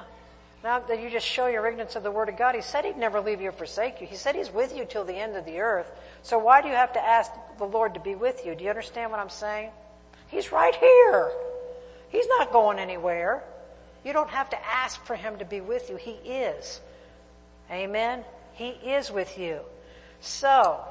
Now 0.62 0.80
that 0.80 1.00
you 1.00 1.08
just 1.08 1.26
show 1.26 1.46
your 1.46 1.66
ignorance 1.66 1.94
of 1.96 2.02
the 2.02 2.10
Word 2.10 2.28
of 2.28 2.36
God. 2.36 2.54
He 2.54 2.60
said 2.60 2.84
He'd 2.84 2.96
never 2.96 3.20
leave 3.20 3.40
you 3.40 3.50
or 3.50 3.52
forsake 3.52 4.00
you. 4.00 4.06
He 4.06 4.16
said 4.16 4.34
He's 4.34 4.50
with 4.50 4.76
you 4.76 4.84
till 4.84 5.04
the 5.04 5.14
end 5.14 5.36
of 5.36 5.44
the 5.44 5.60
earth. 5.60 5.90
So 6.22 6.38
why 6.38 6.62
do 6.62 6.68
you 6.68 6.74
have 6.74 6.92
to 6.94 7.00
ask 7.00 7.30
the 7.58 7.64
Lord 7.64 7.94
to 7.94 8.00
be 8.00 8.14
with 8.14 8.44
you? 8.44 8.54
Do 8.54 8.64
you 8.64 8.70
understand 8.70 9.10
what 9.10 9.20
I'm 9.20 9.30
saying? 9.30 9.70
He's 10.28 10.52
right 10.52 10.74
here. 10.74 11.30
He's 12.10 12.26
not 12.26 12.52
going 12.52 12.78
anywhere. 12.78 13.42
You 14.04 14.12
don't 14.12 14.30
have 14.30 14.50
to 14.50 14.66
ask 14.66 15.04
for 15.04 15.16
Him 15.16 15.38
to 15.38 15.44
be 15.44 15.60
with 15.60 15.90
you. 15.90 15.96
He 15.96 16.12
is. 16.12 16.80
Amen? 17.70 18.24
He 18.52 18.68
is 18.68 19.10
with 19.10 19.38
you. 19.38 19.60
So, 20.20 20.84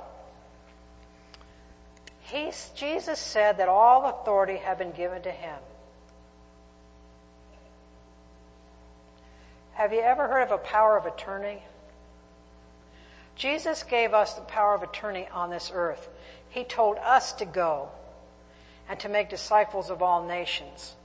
Jesus 2.76 3.20
said 3.20 3.58
that 3.58 3.70
all 3.70 4.06
authority 4.06 4.58
had 4.58 4.78
been 4.78 4.92
given 4.92 5.22
to 5.24 5.32
Him. 5.32 5.58
Have 9.74 9.94
you 9.94 10.00
ever 10.00 10.28
heard 10.28 10.44
of 10.44 10.52
a 10.52 10.58
power 10.58 10.98
of 10.98 11.06
attorney? 11.06 11.62
Jesus 13.36 13.84
gave 13.84 14.14
us 14.14 14.34
the 14.34 14.42
power 14.42 14.74
of 14.74 14.82
attorney 14.82 15.28
on 15.32 15.52
this 15.52 15.72
earth. 15.74 16.10
He 16.50 16.64
told 16.64 16.98
us 16.98 17.34
to 17.34 17.46
go 17.46 17.90
and 18.90 19.00
to 19.02 19.10
make 19.10 19.30
disciples 19.30 19.92
of 19.92 20.02
all 20.02 20.26
nations. 20.26 20.96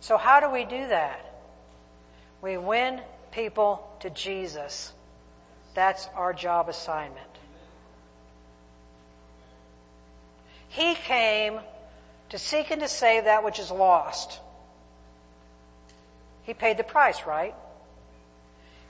So 0.00 0.16
how 0.16 0.40
do 0.40 0.50
we 0.50 0.64
do 0.64 0.88
that? 0.88 1.24
We 2.40 2.56
win 2.56 3.00
people 3.32 3.88
to 4.00 4.10
Jesus. 4.10 4.92
That's 5.74 6.08
our 6.14 6.32
job 6.32 6.68
assignment. 6.68 7.26
He 10.68 10.94
came 10.94 11.60
to 12.28 12.38
seek 12.38 12.70
and 12.70 12.80
to 12.82 12.88
save 12.88 13.24
that 13.24 13.44
which 13.44 13.58
is 13.58 13.70
lost. 13.70 14.38
He 16.42 16.54
paid 16.54 16.76
the 16.76 16.84
price, 16.84 17.26
right? 17.26 17.54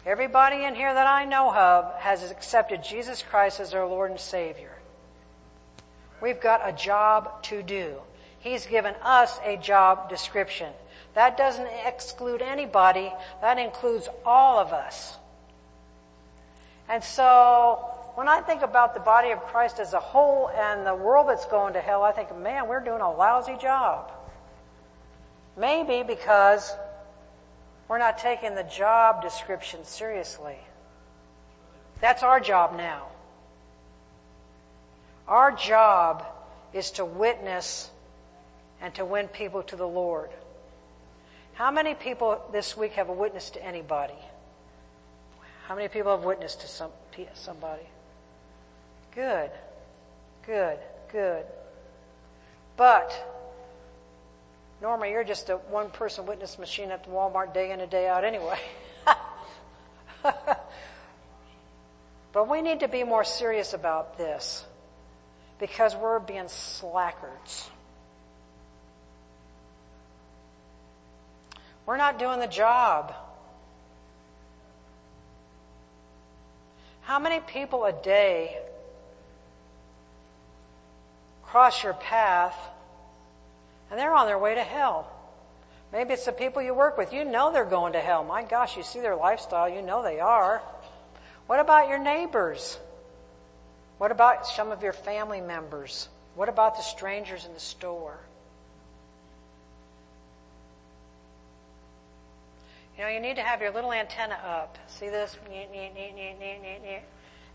Everybody 0.05 0.65
in 0.65 0.75
here 0.75 0.93
that 0.93 1.07
I 1.07 1.25
know 1.25 1.53
of 1.53 1.95
has 1.99 2.31
accepted 2.31 2.83
Jesus 2.83 3.23
Christ 3.23 3.61
as 3.61 3.71
their 3.71 3.87
Lord 3.87 4.11
and 4.11 4.21
Savior. 4.21 4.75
We've 6.21 6.41
got 6.41 6.67
a 6.67 6.73
job 6.73 7.43
to 7.45 7.63
do. 7.63 7.97
He's 8.41 8.67
given 8.67 8.95
us 9.03 9.39
a 9.45 9.57
job 9.57 10.09
description. 10.09 10.73
That 11.15 11.37
doesn't 11.37 11.69
exclude 11.85 12.43
anybody. 12.43 13.13
That 13.41 13.59
includes 13.59 14.09
all 14.25 14.59
of 14.59 14.73
us. 14.73 15.17
And 16.89 17.03
so, 17.03 17.85
when 18.15 18.29
I 18.29 18.41
think 18.41 18.63
about 18.63 18.95
the 18.95 19.01
body 19.01 19.31
of 19.31 19.41
Christ 19.41 19.79
as 19.79 19.93
a 19.93 20.01
whole 20.01 20.49
and 20.49 20.87
the 20.87 20.95
world 20.95 21.29
that's 21.29 21.47
going 21.47 21.75
to 21.75 21.81
hell, 21.81 22.03
I 22.03 22.13
think, 22.13 22.37
man, 22.39 22.69
we're 22.69 22.81
doing 22.81 23.01
a 23.01 23.13
lousy 23.13 23.57
job. 23.61 24.13
Maybe 25.57 26.03
because 26.03 26.73
we're 27.89 27.99
not 27.99 28.19
taking 28.19 28.55
the 28.55 28.63
job 28.63 29.23
description 29.23 29.85
seriously. 29.85 30.57
That's 32.01 32.23
our 32.23 32.39
job 32.39 32.77
now. 32.77 33.07
Our 35.27 35.53
job 35.53 36.25
is 36.73 36.93
to 36.93 37.05
witness 37.05 37.91
and 38.81 38.95
to 38.95 39.05
win 39.05 39.29
people 39.29 39.63
to 39.65 39.77
the 39.77 39.87
Lord. 39.87 40.31
How 41.55 41.71
many 41.71 41.95
people 41.95 42.41
this 42.53 42.77
week 42.77 42.93
have 42.93 43.09
a 43.09 43.13
witness 43.13 43.51
to 43.51 43.65
anybody? 43.65 44.15
How 45.67 45.75
many 45.75 45.89
people 45.89 46.17
have 46.17 46.25
witnessed 46.25 46.61
to 46.61 46.69
some, 46.69 46.91
somebody? 47.35 47.83
Good, 49.15 49.51
good, 50.47 50.79
good. 51.11 51.45
But 52.77 53.13
Norma, 54.81 55.09
you're 55.09 55.25
just 55.25 55.51
a 55.51 55.57
one 55.57 55.91
person 55.91 56.27
witness 56.27 56.59
machine 56.59 56.91
at 56.93 57.05
the 57.05 57.11
Walmart 57.11 57.53
day 57.53 57.73
in 57.73 57.81
and 57.81 57.91
day 57.91 58.07
out 58.07 58.25
anyway. 58.25 58.61
but 62.33 62.49
we 62.49 62.63
need 62.63 62.81
to 62.81 62.89
be 62.89 63.03
more 63.03 63.25
serious 63.25 63.73
about 63.73 64.17
this 64.17 64.65
because 65.59 65.97
we're 65.97 66.21
being 66.21 66.47
slackers. 66.47 67.69
We're 71.89 71.97
not 71.97 72.19
doing 72.19 72.39
the 72.39 72.47
job. 72.47 73.15
How 77.01 77.19
many 77.19 77.41
people 77.41 77.87
a 77.87 77.93
day 77.93 78.59
cross 81.45 81.83
your 81.83 81.95
path 81.95 82.55
and 83.91 83.99
they're 83.99 84.15
on 84.15 84.27
their 84.27 84.39
way 84.39 84.55
to 84.55 84.63
hell. 84.63 85.11
Maybe 85.91 86.13
it's 86.13 86.27
the 86.27 86.33
people 86.33 86.61
you 86.61 86.75
work 86.75 86.99
with. 86.99 87.15
You 87.15 87.25
know 87.25 87.51
they're 87.55 87.65
going 87.65 87.95
to 87.95 88.01
hell. 88.01 88.23
My 88.23 88.43
gosh, 88.45 88.77
you 88.77 88.83
see 88.83 89.01
their 89.01 89.17
lifestyle. 89.17 89.67
You 89.67 89.81
know 89.81 90.03
they 90.03 90.21
are. 90.21 90.61
What 91.47 91.59
about 91.59 91.89
your 91.89 91.99
neighbors? 91.99 92.79
What 93.97 94.11
about 94.11 94.47
some 94.47 94.71
of 94.73 94.83
your 94.83 94.93
family 94.93 95.41
members? 95.41 96.11
What 96.35 96.51
about 96.51 96.77
the 96.77 96.83
strangers 96.83 97.47
in 97.47 97.55
the 97.55 97.61
store? 97.61 98.19
You 102.99 103.05
know, 103.05 103.11
you 103.11 103.21
need 103.21 103.37
to 103.37 103.43
have 103.43 103.63
your 103.63 103.71
little 103.71 103.93
antenna 103.93 104.35
up. 104.45 104.77
See 104.89 105.09
this? 105.09 105.39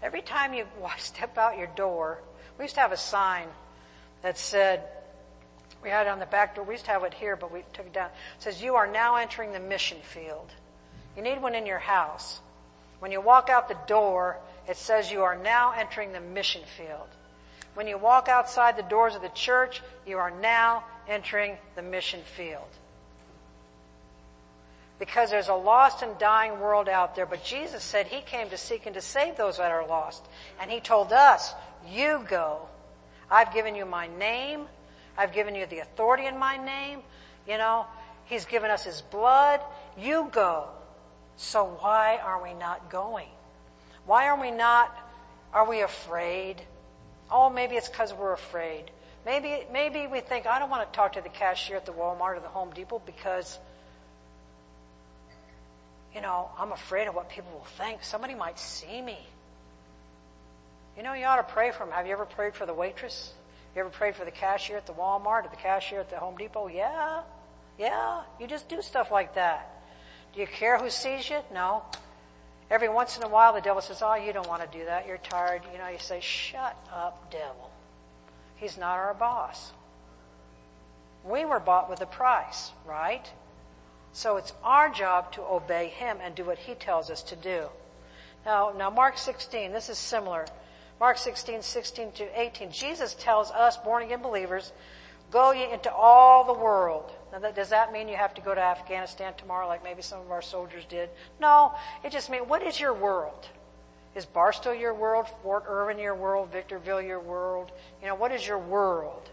Every 0.01 0.21
time 0.21 0.53
you 0.53 0.65
step 0.97 1.37
out 1.37 1.57
your 1.57 1.67
door, 1.67 2.21
we 2.57 2.63
used 2.63 2.75
to 2.75 2.81
have 2.81 2.93
a 2.93 2.97
sign 2.97 3.49
that 4.21 4.37
said, 4.37 4.83
we 5.83 5.89
had 5.89 6.07
it 6.07 6.09
on 6.09 6.19
the 6.19 6.25
back 6.25 6.55
door. 6.55 6.63
We 6.63 6.75
used 6.75 6.85
to 6.85 6.91
have 6.91 7.03
it 7.03 7.13
here, 7.13 7.35
but 7.35 7.51
we 7.51 7.63
took 7.73 7.87
it 7.87 7.93
down. 7.93 8.07
It 8.37 8.43
says, 8.43 8.61
You 8.61 8.75
are 8.75 8.87
now 8.87 9.17
entering 9.17 9.51
the 9.51 9.59
mission 9.59 9.97
field. 10.01 10.49
You 11.17 11.21
need 11.21 11.41
one 11.41 11.55
in 11.55 11.65
your 11.65 11.79
house. 11.79 12.39
When 12.99 13.11
you 13.11 13.19
walk 13.19 13.49
out 13.49 13.67
the 13.67 13.77
door, 13.85 14.37
it 14.65 14.77
says 14.77 15.11
you 15.11 15.23
are 15.23 15.35
now 15.35 15.73
entering 15.73 16.13
the 16.13 16.21
mission 16.21 16.61
field. 16.77 17.09
When 17.73 17.85
you 17.85 17.97
walk 17.97 18.29
outside 18.29 18.77
the 18.77 18.83
doors 18.83 19.13
of 19.13 19.21
the 19.21 19.29
church, 19.29 19.81
you 20.07 20.17
are 20.19 20.31
now 20.31 20.85
entering 21.05 21.57
the 21.75 21.81
mission 21.81 22.21
field. 22.37 22.69
Because 24.99 25.31
there's 25.31 25.49
a 25.49 25.55
lost 25.55 26.01
and 26.01 26.17
dying 26.17 26.59
world 26.59 26.87
out 26.87 27.15
there, 27.15 27.25
but 27.25 27.43
Jesus 27.43 27.83
said 27.83 28.07
He 28.07 28.21
came 28.21 28.49
to 28.49 28.57
seek 28.57 28.85
and 28.85 28.93
to 28.95 29.01
save 29.01 29.35
those 29.35 29.57
that 29.57 29.71
are 29.71 29.87
lost. 29.87 30.25
And 30.61 30.69
He 30.69 30.79
told 30.79 31.11
us, 31.11 31.53
you 31.89 32.25
go. 32.29 32.67
I've 33.29 33.53
given 33.53 33.75
you 33.75 33.85
my 33.85 34.07
name. 34.19 34.67
I've 35.17 35.33
given 35.33 35.55
you 35.55 35.65
the 35.65 35.79
authority 35.79 36.25
in 36.25 36.37
my 36.37 36.57
name. 36.57 36.99
You 37.47 37.57
know, 37.57 37.85
He's 38.25 38.45
given 38.45 38.71
us 38.71 38.83
His 38.83 39.01
blood. 39.01 39.59
You 39.97 40.29
go. 40.31 40.67
So 41.35 41.77
why 41.79 42.17
are 42.23 42.41
we 42.41 42.53
not 42.53 42.89
going? 42.89 43.27
Why 44.05 44.27
are 44.27 44.39
we 44.39 44.51
not, 44.51 44.95
are 45.53 45.67
we 45.67 45.81
afraid? 45.81 46.61
Oh, 47.31 47.49
maybe 47.49 47.75
it's 47.75 47.89
because 47.89 48.13
we're 48.13 48.33
afraid. 48.33 48.91
Maybe, 49.25 49.63
maybe 49.71 50.07
we 50.07 50.19
think, 50.19 50.45
I 50.45 50.59
don't 50.59 50.69
want 50.69 50.91
to 50.91 50.95
talk 50.95 51.13
to 51.13 51.21
the 51.21 51.29
cashier 51.29 51.77
at 51.77 51.85
the 51.85 51.93
Walmart 51.93 52.37
or 52.37 52.39
the 52.41 52.49
Home 52.49 52.71
Depot 52.71 53.01
because, 53.05 53.57
you 56.13 56.21
know, 56.21 56.49
I'm 56.57 56.71
afraid 56.71 57.07
of 57.07 57.15
what 57.15 57.29
people 57.29 57.51
will 57.51 57.67
think. 57.77 58.03
Somebody 58.03 58.35
might 58.35 58.59
see 58.59 59.01
me. 59.01 59.17
You 60.95 61.03
know, 61.03 61.13
you 61.13 61.25
ought 61.25 61.37
to 61.37 61.53
pray 61.53 61.71
for 61.71 61.79
them. 61.79 61.91
Have 61.91 62.05
you 62.05 62.13
ever 62.13 62.25
prayed 62.25 62.53
for 62.53 62.65
the 62.65 62.73
waitress? 62.73 63.33
You 63.75 63.81
ever 63.81 63.89
prayed 63.89 64.15
for 64.15 64.25
the 64.25 64.31
cashier 64.31 64.77
at 64.77 64.85
the 64.85 64.93
Walmart 64.93 65.45
or 65.45 65.49
the 65.49 65.55
cashier 65.55 65.99
at 65.99 66.09
the 66.09 66.17
Home 66.17 66.37
Depot? 66.37 66.67
Yeah. 66.67 67.21
Yeah. 67.79 68.21
You 68.39 68.45
just 68.45 68.69
do 68.69 68.81
stuff 68.81 69.11
like 69.11 69.35
that. 69.35 69.69
Do 70.33 70.41
you 70.41 70.47
care 70.47 70.77
who 70.77 70.89
sees 70.89 71.29
you? 71.29 71.39
No. 71.51 71.83
Every 72.69 72.89
once 72.89 73.17
in 73.17 73.23
a 73.23 73.27
while 73.27 73.53
the 73.53 73.61
devil 73.61 73.81
says, 73.81 74.01
oh, 74.03 74.15
you 74.15 74.33
don't 74.33 74.47
want 74.47 74.61
to 74.61 74.77
do 74.77 74.85
that. 74.85 75.07
You're 75.07 75.17
tired. 75.17 75.63
You 75.71 75.79
know, 75.79 75.87
you 75.87 75.99
say, 75.99 76.19
shut 76.21 76.75
up, 76.93 77.31
devil. 77.31 77.71
He's 78.55 78.77
not 78.77 78.97
our 78.97 79.13
boss. 79.13 79.71
We 81.23 81.45
were 81.45 81.59
bought 81.59 81.89
with 81.89 82.01
a 82.01 82.05
price, 82.05 82.71
right? 82.85 83.27
So 84.13 84.37
it's 84.37 84.53
our 84.63 84.89
job 84.89 85.31
to 85.33 85.41
obey 85.41 85.87
him 85.87 86.17
and 86.21 86.35
do 86.35 86.45
what 86.45 86.59
he 86.59 86.75
tells 86.75 87.09
us 87.09 87.23
to 87.23 87.35
do. 87.35 87.65
Now, 88.45 88.73
now 88.77 88.89
Mark 88.89 89.17
16, 89.17 89.71
this 89.73 89.89
is 89.89 89.97
similar. 89.97 90.45
Mark 90.99 91.17
16, 91.17 91.63
16 91.63 92.11
to 92.13 92.39
18. 92.39 92.71
Jesus 92.71 93.15
tells 93.15 93.49
us, 93.51 93.75
born 93.77 94.03
again 94.03 94.21
believers, 94.21 94.71
go 95.31 95.51
ye 95.51 95.71
into 95.71 95.91
all 95.91 96.45
the 96.45 96.53
world. 96.53 97.11
Now, 97.31 97.39
that, 97.39 97.55
does 97.55 97.69
that 97.69 97.91
mean 97.91 98.07
you 98.07 98.15
have 98.15 98.35
to 98.35 98.41
go 98.41 98.53
to 98.53 98.61
Afghanistan 98.61 99.33
tomorrow 99.35 99.67
like 99.67 99.83
maybe 99.83 100.03
some 100.03 100.21
of 100.21 100.29
our 100.29 100.43
soldiers 100.43 100.85
did? 100.85 101.09
No. 101.41 101.73
It 102.03 102.11
just 102.11 102.29
means, 102.29 102.47
what 102.47 102.61
is 102.61 102.79
your 102.79 102.93
world? 102.93 103.47
Is 104.15 104.27
Barstow 104.27 104.71
your 104.71 104.93
world? 104.93 105.25
Fort 105.41 105.65
Irwin 105.67 105.97
your 105.97 106.13
world? 106.13 106.51
Victorville 106.51 107.01
your 107.01 107.19
world? 107.19 107.71
You 107.99 108.09
know, 108.09 108.15
what 108.15 108.31
is 108.31 108.47
your 108.47 108.59
world? 108.59 109.27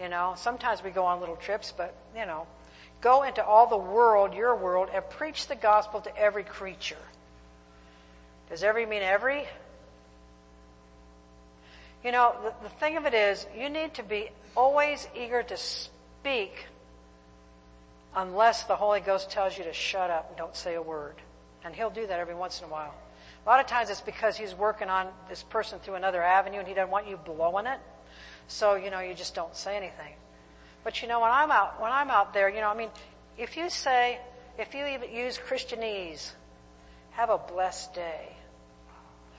You 0.00 0.08
know, 0.08 0.32
sometimes 0.38 0.82
we 0.82 0.90
go 0.90 1.04
on 1.04 1.20
little 1.20 1.36
trips, 1.36 1.72
but, 1.76 1.94
you 2.16 2.24
know, 2.24 2.46
go 3.00 3.22
into 3.22 3.44
all 3.44 3.66
the 3.66 3.76
world, 3.76 4.34
your 4.34 4.56
world, 4.56 4.88
and 4.92 5.08
preach 5.10 5.46
the 5.46 5.56
gospel 5.56 6.00
to 6.00 6.16
every 6.16 6.44
creature. 6.44 6.96
Does 8.50 8.62
every 8.62 8.86
mean 8.86 9.02
every? 9.02 9.44
You 12.04 12.12
know, 12.12 12.34
the, 12.42 12.54
the 12.62 12.68
thing 12.68 12.96
of 12.96 13.06
it 13.06 13.14
is, 13.14 13.46
you 13.56 13.68
need 13.68 13.94
to 13.94 14.02
be 14.02 14.30
always 14.56 15.06
eager 15.16 15.42
to 15.42 15.56
speak 15.56 16.66
unless 18.14 18.64
the 18.64 18.76
Holy 18.76 19.00
Ghost 19.00 19.30
tells 19.30 19.58
you 19.58 19.64
to 19.64 19.72
shut 19.72 20.10
up 20.10 20.28
and 20.28 20.38
don't 20.38 20.54
say 20.56 20.74
a 20.74 20.82
word. 20.82 21.16
And 21.64 21.74
He'll 21.74 21.90
do 21.90 22.06
that 22.06 22.20
every 22.20 22.34
once 22.34 22.60
in 22.60 22.66
a 22.66 22.68
while. 22.68 22.94
A 23.44 23.48
lot 23.48 23.60
of 23.60 23.66
times 23.66 23.90
it's 23.90 24.00
because 24.00 24.36
He's 24.36 24.54
working 24.54 24.88
on 24.88 25.08
this 25.28 25.42
person 25.42 25.78
through 25.80 25.94
another 25.94 26.22
avenue 26.22 26.60
and 26.60 26.68
He 26.68 26.74
doesn't 26.74 26.90
want 26.90 27.08
you 27.08 27.16
blowing 27.16 27.66
it. 27.66 27.78
So, 28.48 28.76
you 28.76 28.90
know, 28.90 29.00
you 29.00 29.14
just 29.14 29.34
don't 29.34 29.54
say 29.56 29.76
anything. 29.76 30.14
But 30.86 31.02
you 31.02 31.08
know, 31.08 31.18
when 31.18 31.32
I'm 31.32 31.50
out, 31.50 31.82
when 31.82 31.90
I'm 31.90 32.10
out 32.10 32.32
there, 32.32 32.48
you 32.48 32.60
know, 32.60 32.68
I 32.68 32.76
mean, 32.76 32.90
if 33.36 33.56
you 33.56 33.70
say, 33.70 34.20
if 34.56 34.72
you 34.72 34.86
even 34.86 35.12
use 35.12 35.36
Christianese, 35.36 36.30
have 37.10 37.28
a 37.28 37.38
blessed 37.38 37.92
day. 37.92 38.28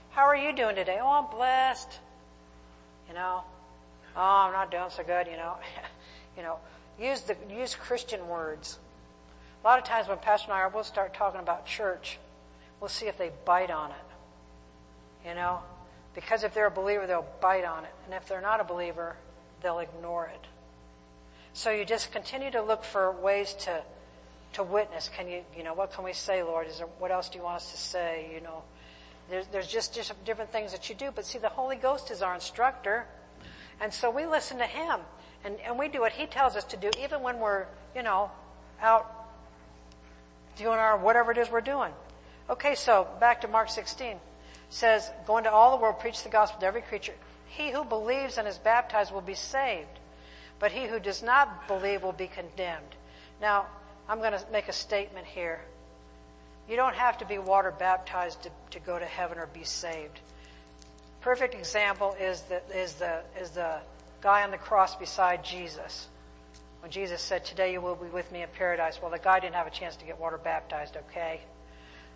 How 0.10 0.24
are 0.24 0.36
you 0.36 0.52
doing 0.52 0.76
today? 0.76 1.00
Oh, 1.02 1.08
I'm 1.08 1.34
blessed. 1.34 2.00
You 3.08 3.14
know, 3.14 3.44
oh, 4.18 4.22
I'm 4.22 4.52
not 4.52 4.72
doing 4.72 4.90
so 4.90 5.04
good, 5.04 5.28
you 5.28 5.38
know. 5.38 5.56
you 6.38 6.44
know, 6.44 6.58
use 7.00 7.22
the, 7.22 7.38
use 7.50 7.76
Christian 7.76 8.28
words. 8.28 8.78
A 9.64 9.66
lot 9.66 9.80
of 9.80 9.86
times 9.86 10.10
when 10.10 10.18
Pastor 10.18 10.52
and 10.52 10.62
I 10.62 10.68
will 10.68 10.84
start 10.84 11.14
talking 11.14 11.40
about 11.40 11.66
church, 11.66 12.20
we'll 12.82 12.90
see 12.90 13.06
if 13.06 13.18
they 13.18 13.32
bite 13.46 13.72
on 13.72 13.92
it. 13.92 15.30
You 15.30 15.34
know, 15.34 15.62
because 16.14 16.44
if 16.44 16.54
they're 16.54 16.68
a 16.68 16.72
believer, 16.72 17.08
they'll 17.08 17.26
bite 17.40 17.64
on 17.64 17.86
it. 17.86 17.96
And 18.04 18.14
if 18.14 18.28
they're 18.28 18.42
not 18.42 18.60
a 18.60 18.66
believer, 18.66 19.16
they'll 19.62 19.80
ignore 19.80 20.26
it. 20.26 20.46
So 21.58 21.72
you 21.72 21.86
just 21.86 22.12
continue 22.12 22.52
to 22.52 22.62
look 22.62 22.84
for 22.84 23.12
ways 23.12 23.56
to, 23.62 23.82
to 24.54 24.62
witness. 24.62 25.10
Can 25.10 25.28
you, 25.28 25.42
you 25.58 25.64
know, 25.64 25.74
what 25.74 25.92
can 25.92 26.04
we 26.04 26.14
say, 26.14 26.44
Lord? 26.44 26.68
Is 26.68 26.78
there, 26.78 26.86
what 27.00 27.10
else 27.10 27.30
do 27.30 27.40
you 27.40 27.44
want 27.44 27.56
us 27.56 27.72
to 27.72 27.78
say? 27.80 28.30
You 28.32 28.42
know, 28.42 28.62
there's, 29.28 29.48
there's 29.48 29.68
just, 29.68 30.00
different 30.24 30.52
things 30.52 30.72
that 30.72 30.88
you 30.88 30.94
do. 30.94 31.10
But 31.10 31.26
see, 31.26 31.40
the 31.40 31.50
Holy 31.50 31.76
Ghost 31.76 32.12
is 32.12 32.22
our 32.22 32.36
instructor. 32.36 33.08
And 33.82 33.92
so 33.92 34.12
we 34.12 34.28
listen 34.28 34.60
to 34.60 34.66
Him. 34.66 35.00
And, 35.44 35.58
and 35.66 35.80
we 35.80 35.88
do 35.88 36.00
what 36.00 36.12
He 36.12 36.28
tells 36.28 36.56
us 36.56 36.64
to 36.66 36.78
do, 36.78 36.92
even 37.02 37.24
when 37.24 37.40
we're, 37.40 37.66
you 37.96 38.04
know, 38.04 38.30
out 38.80 39.12
doing 40.58 40.78
our 40.78 40.96
whatever 40.96 41.32
it 41.32 41.40
is 41.40 41.50
we're 41.50 41.62
doing. 41.62 41.92
Okay, 42.52 42.76
so 42.76 43.08
back 43.20 43.42
to 43.42 43.48
Mark 43.48 43.72
16. 43.72 44.10
It 44.10 44.20
says, 44.70 45.10
Go 45.26 45.40
into 45.40 45.50
all 45.50 45.76
the 45.76 45.82
world, 45.82 46.00
preach 46.00 46.22
the 46.22 46.30
gospel 46.30 46.60
to 46.60 46.68
every 46.68 46.84
creature. 46.84 47.16
He 47.48 47.72
who 47.72 47.84
believes 47.84 48.38
and 48.38 48.48
is 48.48 48.60
baptized 48.60 49.12
will 49.12 49.22
be 49.22 49.34
saved, 49.34 49.88
but 50.60 50.72
he 50.72 50.88
who 50.88 51.00
does 51.00 51.22
not 51.24 51.68
believe 51.68 52.04
will 52.04 52.12
be 52.12 52.28
condemned. 52.28 52.96
Now, 53.42 53.68
I'm 54.10 54.20
going 54.20 54.34
to 54.34 54.44
make 54.52 54.68
a 54.68 54.74
statement 54.74 55.26
here. 55.26 55.62
You 56.70 56.76
don't 56.76 56.96
have 56.96 57.18
to 57.20 57.26
be 57.26 57.38
water 57.38 57.74
baptized 57.78 58.44
to, 58.44 58.50
to 58.72 58.80
go 58.80 58.98
to 58.98 59.06
heaven 59.06 59.38
or 59.38 59.48
be 59.48 59.64
saved. 59.64 60.20
Perfect 61.22 61.56
example 61.56 62.16
is 62.20 62.42
the, 62.44 62.62
is 62.76 62.94
the, 62.94 63.22
is 63.40 63.52
the 63.52 63.78
guy 64.22 64.44
on 64.44 64.52
the 64.52 64.58
cross 64.58 64.96
beside 64.96 65.44
Jesus. 65.44 66.08
When 66.82 66.92
Jesus 66.92 67.22
said, 67.22 67.44
today 67.44 67.74
you 67.74 67.82
will 67.82 67.96
be 67.96 68.08
with 68.08 68.32
me 68.32 68.44
in 68.44 68.50
paradise. 68.58 69.00
Well, 69.02 69.12
the 69.12 69.20
guy 69.20 69.40
didn't 69.40 69.56
have 69.56 69.68
a 69.68 69.72
chance 69.72 69.96
to 69.98 70.06
get 70.06 70.20
water 70.20 70.38
baptized, 70.38 70.98
okay? 71.10 71.42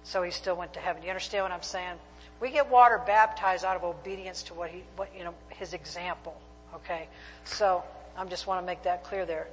So 0.04 0.24
he 0.24 0.32
still 0.32 0.56
went 0.56 0.74
to 0.74 0.80
heaven. 0.80 1.02
Do 1.02 1.08
you 1.08 1.12
understand 1.12 1.44
what 1.44 1.52
I'm 1.52 1.62
saying? 1.62 1.96
We 2.40 2.52
get 2.52 2.70
water 2.70 3.02
baptized 3.06 3.66
out 3.66 3.76
of 3.76 3.84
obedience 3.84 4.44
to 4.44 4.54
what 4.54 4.70
he, 4.70 4.84
what, 4.96 5.10
you 5.16 5.24
know, 5.24 5.34
his 5.50 5.74
example, 5.74 6.40
okay? 6.76 7.08
So 7.44 7.84
I 8.18 8.26
just 8.26 8.48
want 8.48 8.62
to 8.62 8.66
make 8.66 8.84
that 8.84 9.04
clear 9.04 9.26
there. 9.26 9.48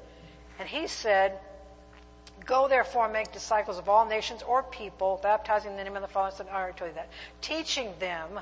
And 0.59 0.69
he 0.69 0.87
said, 0.87 1.39
Go 2.45 2.69
therefore 2.69 3.05
and 3.05 3.13
make 3.13 3.33
disciples 3.33 3.79
of 3.79 3.89
all 3.89 4.07
nations 4.07 4.43
or 4.43 4.63
people, 4.63 5.21
baptizing 5.23 5.73
in 5.73 5.77
the 5.77 5.85
name 5.85 5.97
of 5.97 6.03
the 6.03 6.09
Father, 6.09 6.35
Son, 6.35 6.47
I 6.51 6.57
already 6.57 6.79
told 6.79 6.91
you 6.91 6.95
that, 6.95 7.11
teaching 7.41 7.93
them 7.99 8.41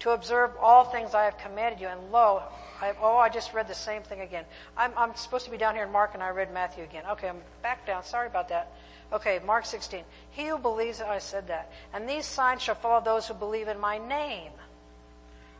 to 0.00 0.10
observe 0.10 0.50
all 0.60 0.84
things 0.84 1.14
I 1.14 1.24
have 1.24 1.38
commanded 1.38 1.80
you. 1.80 1.88
And 1.88 2.12
lo, 2.12 2.42
I, 2.80 2.92
oh, 3.00 3.16
I 3.16 3.28
just 3.28 3.54
read 3.54 3.68
the 3.68 3.74
same 3.74 4.02
thing 4.02 4.20
again. 4.20 4.44
I'm, 4.76 4.92
I'm 4.96 5.14
supposed 5.14 5.44
to 5.46 5.50
be 5.50 5.56
down 5.56 5.74
here 5.74 5.84
in 5.84 5.92
Mark 5.92 6.12
and 6.14 6.22
I 6.22 6.30
read 6.30 6.52
Matthew 6.52 6.84
again. 6.84 7.04
Okay, 7.12 7.28
I'm 7.28 7.40
back 7.62 7.86
down. 7.86 8.04
Sorry 8.04 8.26
about 8.26 8.50
that. 8.50 8.72
Okay, 9.12 9.40
Mark 9.44 9.64
16. 9.64 10.02
He 10.32 10.46
who 10.46 10.58
believes, 10.58 11.00
I 11.00 11.18
said 11.18 11.48
that. 11.48 11.72
And 11.94 12.08
these 12.08 12.26
signs 12.26 12.62
shall 12.62 12.74
follow 12.74 13.02
those 13.02 13.26
who 13.26 13.34
believe 13.34 13.68
in 13.68 13.80
my 13.80 13.98
name. 13.98 14.52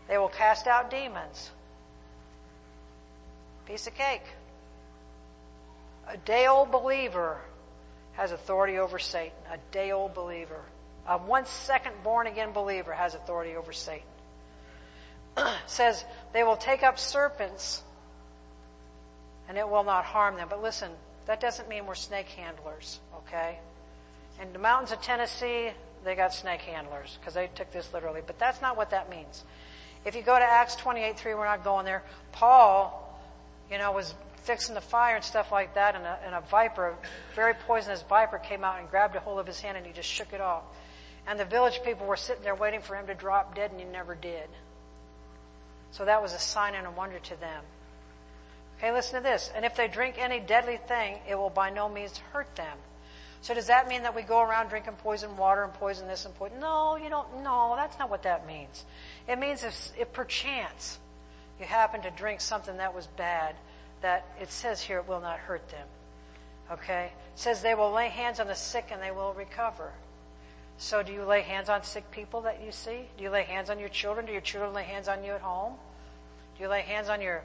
They 0.08 0.18
will 0.18 0.28
cast 0.28 0.66
out 0.66 0.90
demons. 0.90 1.50
Piece 3.66 3.86
of 3.86 3.94
cake. 3.94 4.22
A 6.08 6.16
day 6.16 6.46
old 6.46 6.70
believer 6.70 7.38
has 8.12 8.32
authority 8.32 8.78
over 8.78 8.98
Satan. 8.98 9.36
A 9.52 9.58
day 9.72 9.92
old 9.92 10.14
believer. 10.14 10.62
A 11.06 11.18
one 11.18 11.46
second 11.46 11.92
born 12.02 12.26
again 12.26 12.52
believer 12.52 12.92
has 12.92 13.14
authority 13.14 13.56
over 13.56 13.72
Satan. 13.72 14.06
says 15.66 16.04
they 16.32 16.42
will 16.42 16.56
take 16.56 16.82
up 16.82 16.98
serpents 16.98 17.82
and 19.48 19.58
it 19.58 19.68
will 19.68 19.84
not 19.84 20.04
harm 20.04 20.36
them. 20.36 20.48
But 20.48 20.62
listen, 20.62 20.90
that 21.26 21.40
doesn't 21.40 21.68
mean 21.68 21.86
we're 21.86 21.94
snake 21.94 22.28
handlers, 22.28 23.00
okay? 23.18 23.58
In 24.40 24.52
the 24.52 24.58
mountains 24.58 24.92
of 24.92 25.00
Tennessee, 25.02 25.70
they 26.04 26.14
got 26.14 26.32
snake 26.32 26.60
handlers 26.62 27.18
because 27.20 27.34
they 27.34 27.48
took 27.54 27.72
this 27.72 27.92
literally. 27.92 28.20
But 28.26 28.38
that's 28.38 28.62
not 28.62 28.76
what 28.76 28.90
that 28.90 29.10
means. 29.10 29.44
If 30.04 30.14
you 30.14 30.22
go 30.22 30.38
to 30.38 30.44
Acts 30.44 30.76
28, 30.76 31.18
3, 31.18 31.34
we're 31.34 31.44
not 31.44 31.64
going 31.64 31.84
there. 31.84 32.02
Paul, 32.32 33.05
you 33.70 33.78
know, 33.78 33.92
was 33.92 34.14
fixing 34.44 34.74
the 34.74 34.80
fire 34.80 35.16
and 35.16 35.24
stuff 35.24 35.50
like 35.50 35.74
that, 35.74 35.94
and 35.94 36.04
a, 36.04 36.18
and 36.24 36.34
a 36.34 36.40
viper, 36.42 36.88
a 36.88 37.34
very 37.34 37.54
poisonous 37.54 38.02
viper, 38.02 38.38
came 38.38 38.64
out 38.64 38.78
and 38.78 38.88
grabbed 38.90 39.16
a 39.16 39.20
hold 39.20 39.38
of 39.40 39.46
his 39.46 39.60
hand 39.60 39.76
and 39.76 39.86
he 39.86 39.92
just 39.92 40.08
shook 40.08 40.32
it 40.32 40.40
off. 40.40 40.62
And 41.26 41.40
the 41.40 41.44
village 41.44 41.80
people 41.84 42.06
were 42.06 42.16
sitting 42.16 42.44
there 42.44 42.54
waiting 42.54 42.80
for 42.80 42.94
him 42.94 43.06
to 43.08 43.14
drop 43.14 43.54
dead, 43.56 43.72
and 43.72 43.80
he 43.80 43.86
never 43.86 44.14
did. 44.14 44.48
So 45.90 46.04
that 46.04 46.22
was 46.22 46.32
a 46.32 46.38
sign 46.38 46.74
and 46.74 46.86
a 46.86 46.90
wonder 46.90 47.18
to 47.18 47.40
them. 47.40 47.64
Okay, 48.78 48.92
listen 48.92 49.22
to 49.22 49.28
this. 49.28 49.50
And 49.54 49.64
if 49.64 49.74
they 49.74 49.88
drink 49.88 50.16
any 50.18 50.38
deadly 50.38 50.76
thing, 50.76 51.18
it 51.28 51.34
will 51.34 51.50
by 51.50 51.70
no 51.70 51.88
means 51.88 52.18
hurt 52.32 52.54
them. 52.54 52.76
So 53.40 53.54
does 53.54 53.68
that 53.68 53.88
mean 53.88 54.02
that 54.02 54.14
we 54.14 54.22
go 54.22 54.40
around 54.40 54.68
drinking 54.68 54.94
poison 54.94 55.36
water 55.36 55.62
and 55.62 55.72
poison 55.74 56.08
this 56.08 56.24
and 56.24 56.34
poison? 56.34 56.60
No, 56.60 56.96
you 56.96 57.08
don't. 57.08 57.42
No, 57.42 57.74
that's 57.76 57.98
not 57.98 58.10
what 58.10 58.22
that 58.24 58.46
means. 58.46 58.84
It 59.28 59.38
means 59.38 59.64
if, 59.64 59.92
if 59.98 60.12
perchance 60.12 60.98
you 61.58 61.66
happen 61.66 62.02
to 62.02 62.10
drink 62.10 62.40
something 62.40 62.76
that 62.78 62.94
was 62.94 63.06
bad, 63.06 63.54
that 64.02 64.26
it 64.40 64.50
says 64.50 64.80
here 64.80 64.98
it 64.98 65.08
will 65.08 65.20
not 65.20 65.38
hurt 65.38 65.68
them. 65.68 65.86
Okay? 66.70 67.12
It 67.34 67.38
says 67.38 67.62
they 67.62 67.74
will 67.74 67.92
lay 67.92 68.08
hands 68.08 68.40
on 68.40 68.46
the 68.46 68.54
sick 68.54 68.88
and 68.90 69.02
they 69.02 69.10
will 69.10 69.32
recover. 69.34 69.92
So 70.78 71.02
do 71.02 71.12
you 71.12 71.24
lay 71.24 71.42
hands 71.42 71.68
on 71.68 71.82
sick 71.82 72.10
people 72.10 72.42
that 72.42 72.62
you 72.62 72.72
see? 72.72 73.08
Do 73.16 73.24
you 73.24 73.30
lay 73.30 73.44
hands 73.44 73.70
on 73.70 73.78
your 73.78 73.88
children? 73.88 74.26
Do 74.26 74.32
your 74.32 74.42
children 74.42 74.74
lay 74.74 74.84
hands 74.84 75.08
on 75.08 75.24
you 75.24 75.32
at 75.32 75.40
home? 75.40 75.74
Do 76.56 76.62
you 76.62 76.68
lay 76.68 76.82
hands 76.82 77.08
on 77.08 77.20
your 77.20 77.42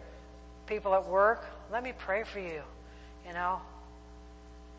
people 0.68 0.94
at 0.94 1.08
work? 1.08 1.46
Let 1.72 1.84
me 1.84 1.94
pray 1.98 2.24
for 2.24 2.40
you. 2.40 2.62
You 3.26 3.34
know? 3.34 3.62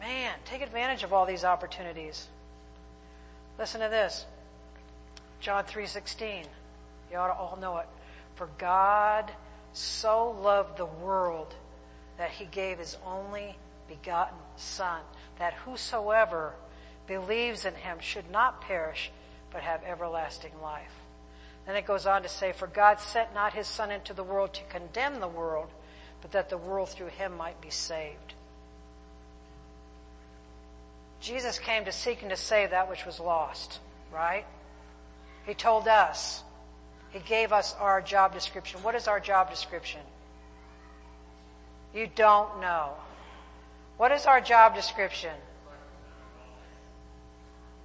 Man, 0.01 0.35
take 0.45 0.63
advantage 0.63 1.03
of 1.03 1.13
all 1.13 1.25
these 1.25 1.45
opportunities. 1.45 2.29
Listen 3.59 3.81
to 3.81 3.89
this. 3.89 4.27
John 5.41 5.65
3:16. 5.65 6.47
You 7.11 7.19
ought 7.19 7.29
to 7.29 7.35
all 7.35 7.57
know 7.61 7.79
it. 7.79 7.87
For 8.35 8.49
God 8.59 9.31
so 9.73 10.31
loved 10.31 10.77
the 10.77 10.87
world 10.87 11.55
that 12.19 12.31
he 12.31 12.45
gave 12.47 12.79
his 12.79 12.97
only 13.07 13.57
begotten 13.89 14.39
son 14.57 15.01
that 15.39 15.55
whosoever 15.55 16.55
believes 17.07 17.65
in 17.65 17.75
him 17.75 17.99
should 18.01 18.31
not 18.31 18.61
perish 18.61 19.11
but 19.51 19.63
have 19.63 19.83
everlasting 19.85 20.53
life. 20.63 20.93
Then 21.67 21.77
it 21.77 21.87
goes 21.87 22.07
on 22.07 22.23
to 22.23 22.29
say, 22.29 22.53
For 22.53 22.67
God 22.67 23.01
sent 23.01 23.35
not 23.35 23.55
his 23.55 23.67
son 23.67 23.91
into 23.91 24.15
the 24.15 24.25
world 24.25 24.55
to 24.55 24.63
condemn 24.65 25.21
the 25.21 25.29
world, 25.29 25.69
but 26.21 26.33
that 26.33 26.49
the 26.49 26.59
world 26.59 26.89
through 26.89 27.09
him 27.09 27.37
might 27.37 27.61
be 27.61 27.71
saved. 27.71 28.35
Jesus 31.21 31.59
came 31.59 31.85
to 31.85 31.93
seek 31.93 32.23
and 32.23 32.31
to 32.31 32.37
save 32.37 32.71
that 32.71 32.91
which 32.91 33.07
was 33.07 33.21
lost, 33.21 33.79
right? 34.13 34.45
He 35.47 35.55
told 35.55 35.87
us. 35.87 36.43
He 37.13 37.21
gave 37.21 37.53
us 37.53 37.75
our 37.79 38.01
job 38.01 38.33
description. 38.33 38.83
What 38.83 38.95
is 38.95 39.07
our 39.07 39.21
job 39.21 39.51
description? 39.51 40.01
You 41.95 42.09
don't 42.15 42.61
know. 42.61 42.91
What 43.99 44.13
is 44.13 44.25
our 44.25 44.41
job 44.41 44.75
description? 44.75 45.35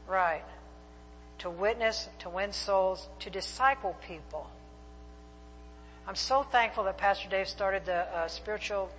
Right. 0.08 0.44
To 1.40 1.50
witness, 1.50 2.08
to 2.20 2.30
win 2.30 2.54
souls, 2.54 3.08
to 3.20 3.30
disciple 3.30 3.98
people. 4.08 4.50
I'm 6.08 6.16
so 6.16 6.42
thankful 6.42 6.86
that 6.86 6.98
Pastor 6.98 7.28
Dave 7.28 7.50
started 7.50 7.86
the 7.86 8.08
uh, 8.16 8.28
spiritual 8.30 8.90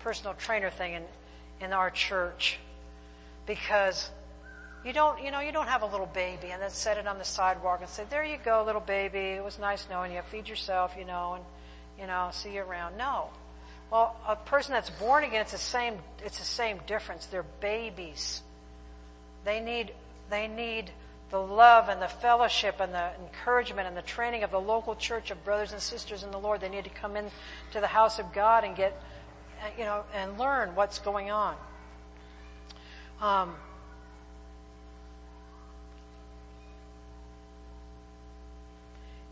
personal 0.00 0.34
trainer 0.34 0.68
thing 0.68 0.94
in, 0.94 1.04
in 1.60 1.72
our 1.72 1.90
church 1.90 2.58
because 3.46 4.10
you 4.86 4.92
don't, 4.92 5.20
you 5.22 5.32
know, 5.32 5.40
you 5.40 5.50
don't 5.50 5.66
have 5.66 5.82
a 5.82 5.86
little 5.86 6.06
baby 6.06 6.52
and 6.52 6.62
then 6.62 6.70
set 6.70 6.96
it 6.96 7.08
on 7.08 7.18
the 7.18 7.24
sidewalk 7.24 7.80
and 7.80 7.90
say, 7.90 8.04
there 8.08 8.24
you 8.24 8.38
go, 8.44 8.62
little 8.64 8.80
baby. 8.80 9.18
It 9.18 9.42
was 9.42 9.58
nice 9.58 9.86
knowing 9.90 10.12
you. 10.12 10.20
Feed 10.30 10.48
yourself, 10.48 10.94
you 10.96 11.04
know, 11.04 11.34
and, 11.34 11.44
you 12.00 12.06
know, 12.06 12.30
see 12.32 12.54
you 12.54 12.62
around. 12.62 12.96
No. 12.96 13.30
Well, 13.90 14.16
a 14.28 14.36
person 14.36 14.72
that's 14.72 14.90
born 14.90 15.24
again, 15.24 15.40
it's 15.40 15.52
the 15.52 15.58
same, 15.58 15.98
it's 16.24 16.38
the 16.38 16.44
same 16.44 16.78
difference. 16.86 17.26
They're 17.26 17.44
babies. 17.60 18.42
They 19.44 19.58
need, 19.58 19.92
they 20.30 20.46
need 20.46 20.90
the 21.30 21.38
love 21.38 21.88
and 21.88 22.00
the 22.00 22.08
fellowship 22.08 22.76
and 22.78 22.94
the 22.94 23.10
encouragement 23.20 23.88
and 23.88 23.96
the 23.96 24.02
training 24.02 24.44
of 24.44 24.52
the 24.52 24.60
local 24.60 24.94
church 24.94 25.32
of 25.32 25.44
brothers 25.44 25.72
and 25.72 25.80
sisters 25.82 26.22
in 26.22 26.30
the 26.30 26.38
Lord. 26.38 26.60
They 26.60 26.68
need 26.68 26.84
to 26.84 26.90
come 26.90 27.16
in 27.16 27.26
to 27.72 27.80
the 27.80 27.88
house 27.88 28.20
of 28.20 28.32
God 28.32 28.62
and 28.62 28.76
get, 28.76 29.00
you 29.76 29.84
know, 29.84 30.04
and 30.14 30.38
learn 30.38 30.76
what's 30.76 31.00
going 31.00 31.32
on. 31.32 31.56
Um, 33.20 33.56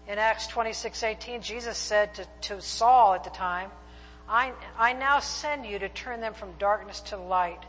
in 0.06 0.18
Acts 0.18 0.46
26:18, 0.48 1.42
Jesus 1.42 1.78
said 1.78 2.14
to, 2.14 2.26
to 2.42 2.60
Saul 2.60 3.14
at 3.14 3.24
the 3.24 3.30
time, 3.30 3.70
I, 4.28 4.52
I 4.78 4.92
now 4.92 5.20
send 5.20 5.66
you 5.66 5.78
to 5.78 5.88
turn 5.88 6.20
them 6.20 6.34
from 6.34 6.52
darkness 6.58 7.00
to 7.02 7.16
light 7.16 7.62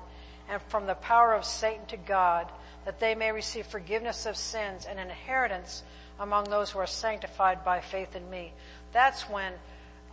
and 0.50 0.62
from 0.64 0.86
the 0.86 0.96
power 0.96 1.34
of 1.34 1.46
Satan 1.46 1.86
to 1.88 1.98
God, 1.98 2.52
that 2.86 3.00
they 3.00 3.16
may 3.16 3.32
receive 3.32 3.66
forgiveness 3.66 4.26
of 4.26 4.38
sins 4.38 4.86
and 4.86 5.00
inheritance 5.00 5.84
among 6.20 6.46
those 6.46 6.72
who 6.72 6.80
are 6.80 6.88
sanctified 6.88 7.66
by 7.66 7.82
faith 7.82 8.16
in 8.16 8.30
me. 8.30 8.54
That's 8.94 9.24
when 9.24 9.54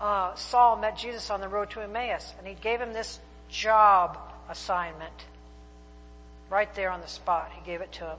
uh, 0.01 0.35
Saul 0.35 0.77
met 0.77 0.97
Jesus 0.97 1.31
on 1.31 1.41
the 1.41 1.49
road 1.49 1.70
to 1.70 1.81
Emmaus, 1.81 2.35
and 2.39 2.47
he 2.47 2.55
gave 2.55 2.81
him 2.81 2.93
this 2.93 3.20
job 3.49 4.18
assignment. 4.49 5.12
Right 6.51 6.75
there 6.75 6.91
on 6.91 7.01
the 7.01 7.09
spot, 7.09 7.53
he 7.55 7.64
gave 7.64 7.81
it 7.81 7.93
to 7.93 8.07
him. 8.07 8.18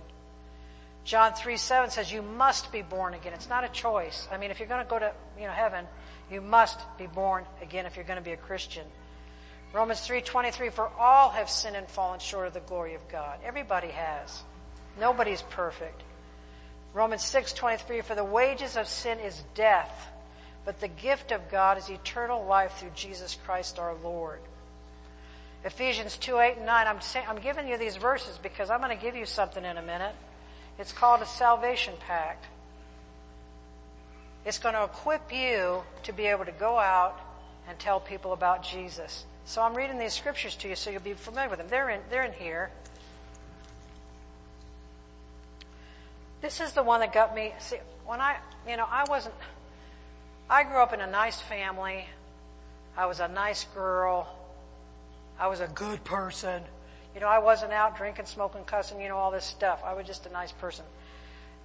John 1.06 1.34
3 1.34 1.58
7 1.58 1.90
says, 1.90 2.12
You 2.12 2.22
must 2.22 2.72
be 2.72 2.82
born 2.82 3.14
again. 3.14 3.34
It's 3.34 3.50
not 3.50 3.64
a 3.64 3.70
choice. 3.70 4.28
I 4.32 4.38
mean, 4.38 4.52
if 4.52 4.60
you're 4.60 4.70
going 4.70 4.84
to 4.84 4.90
go 4.90 5.00
to 5.00 5.12
you 5.38 5.48
know, 5.48 5.54
heaven, 5.54 5.86
you 6.32 6.42
must 6.42 6.80
be 6.98 7.08
born 7.08 7.46
again 7.62 7.86
if 7.86 7.96
you're 7.96 8.06
going 8.06 8.20
to 8.20 8.24
be 8.24 8.32
a 8.32 8.38
Christian. 8.38 8.86
Romans 9.74 10.08
3:23 10.08 10.72
for 10.72 10.88
all 11.00 11.32
have 11.32 11.50
sinned 11.50 11.76
and 11.76 11.88
fallen 11.88 12.20
short 12.20 12.48
of 12.48 12.54
the 12.54 12.60
glory 12.62 12.94
of 12.94 13.08
God. 13.10 13.40
Everybody 13.44 13.90
has. 13.90 14.44
Nobody's 15.00 15.42
perfect. 15.42 16.04
Romans 16.94 17.24
6:23 17.24 18.04
for 18.04 18.16
the 18.16 18.24
wages 18.24 18.78
of 18.78 18.88
sin 18.88 19.20
is 19.20 19.44
death, 19.56 20.10
but 20.64 20.80
the 20.80 20.88
gift 20.88 21.32
of 21.32 21.50
God 21.50 21.78
is 21.78 21.90
eternal 21.90 22.46
life 22.46 22.74
through 22.78 22.92
Jesus 22.96 23.36
Christ 23.46 23.80
our 23.80 23.96
Lord. 23.96 24.40
Ephesians 25.66 26.18
2, 26.18 26.40
8, 26.40 26.58
and 26.58 26.66
9. 26.66 26.88
I'm, 26.88 27.00
saying, 27.00 27.26
I'm 27.28 27.40
giving 27.40 27.70
you 27.70 27.78
these 27.78 27.96
verses 27.96 28.38
because 28.44 28.70
I'm 28.70 28.82
going 28.82 28.96
to 28.96 29.02
give 29.02 29.16
you 29.16 29.26
something 29.26 29.64
in 29.64 29.78
a 29.78 29.82
minute. 29.82 30.14
It's 30.80 30.92
called 30.92 31.22
a 31.22 31.26
salvation 31.26 31.94
pact. 32.08 32.46
It's 34.46 34.58
going 34.58 34.76
to 34.76 34.84
equip 34.84 35.34
you 35.34 35.84
to 36.04 36.14
be 36.14 36.26
able 36.26 36.46
to 36.46 36.52
go 36.52 36.78
out 36.78 37.20
and 37.68 37.78
tell 37.80 38.00
people 38.00 38.34
about 38.34 38.64
Jesus. 38.64 39.26
So 39.46 39.62
I'm 39.62 39.76
reading 39.76 40.00
these 40.00 40.14
scriptures 40.14 40.56
to 40.58 40.70
you 40.70 40.76
so 40.76 40.90
you'll 40.90 41.02
be 41.02 41.14
familiar 41.14 41.50
with 41.50 41.60
them. 41.60 41.68
They're 41.70 41.90
in, 41.90 42.02
they're 42.10 42.24
in 42.24 42.34
here. 42.34 42.72
This 46.42 46.60
is 46.60 46.74
the 46.74 46.84
one 46.84 47.00
that 47.00 47.14
got 47.14 47.34
me. 47.34 47.54
See, 47.60 47.78
when 48.06 48.20
I, 48.20 48.38
you 48.68 48.76
know, 48.76 48.86
I 48.90 49.06
wasn't, 49.08 49.36
I 50.50 50.64
grew 50.64 50.78
up 50.78 50.94
in 50.94 51.00
a 51.00 51.10
nice 51.10 51.40
family. 51.40 52.06
I 52.98 53.06
was 53.06 53.22
a 53.22 53.30
nice 53.30 53.66
girl. 53.74 54.28
I 55.40 55.48
was 55.48 55.62
a 55.62 55.68
good 55.68 56.04
person. 56.04 56.64
You 57.14 57.22
know, 57.22 57.28
I 57.28 57.40
wasn't 57.40 57.74
out 57.74 57.98
drinking, 57.98 58.26
smoking, 58.26 58.64
cussing, 58.64 59.00
you 59.00 59.10
know, 59.10 59.18
all 59.18 59.32
this 59.32 59.46
stuff. 59.46 59.82
I 59.86 59.94
was 59.94 60.08
just 60.08 60.26
a 60.26 60.32
nice 60.32 60.52
person. 60.52 60.86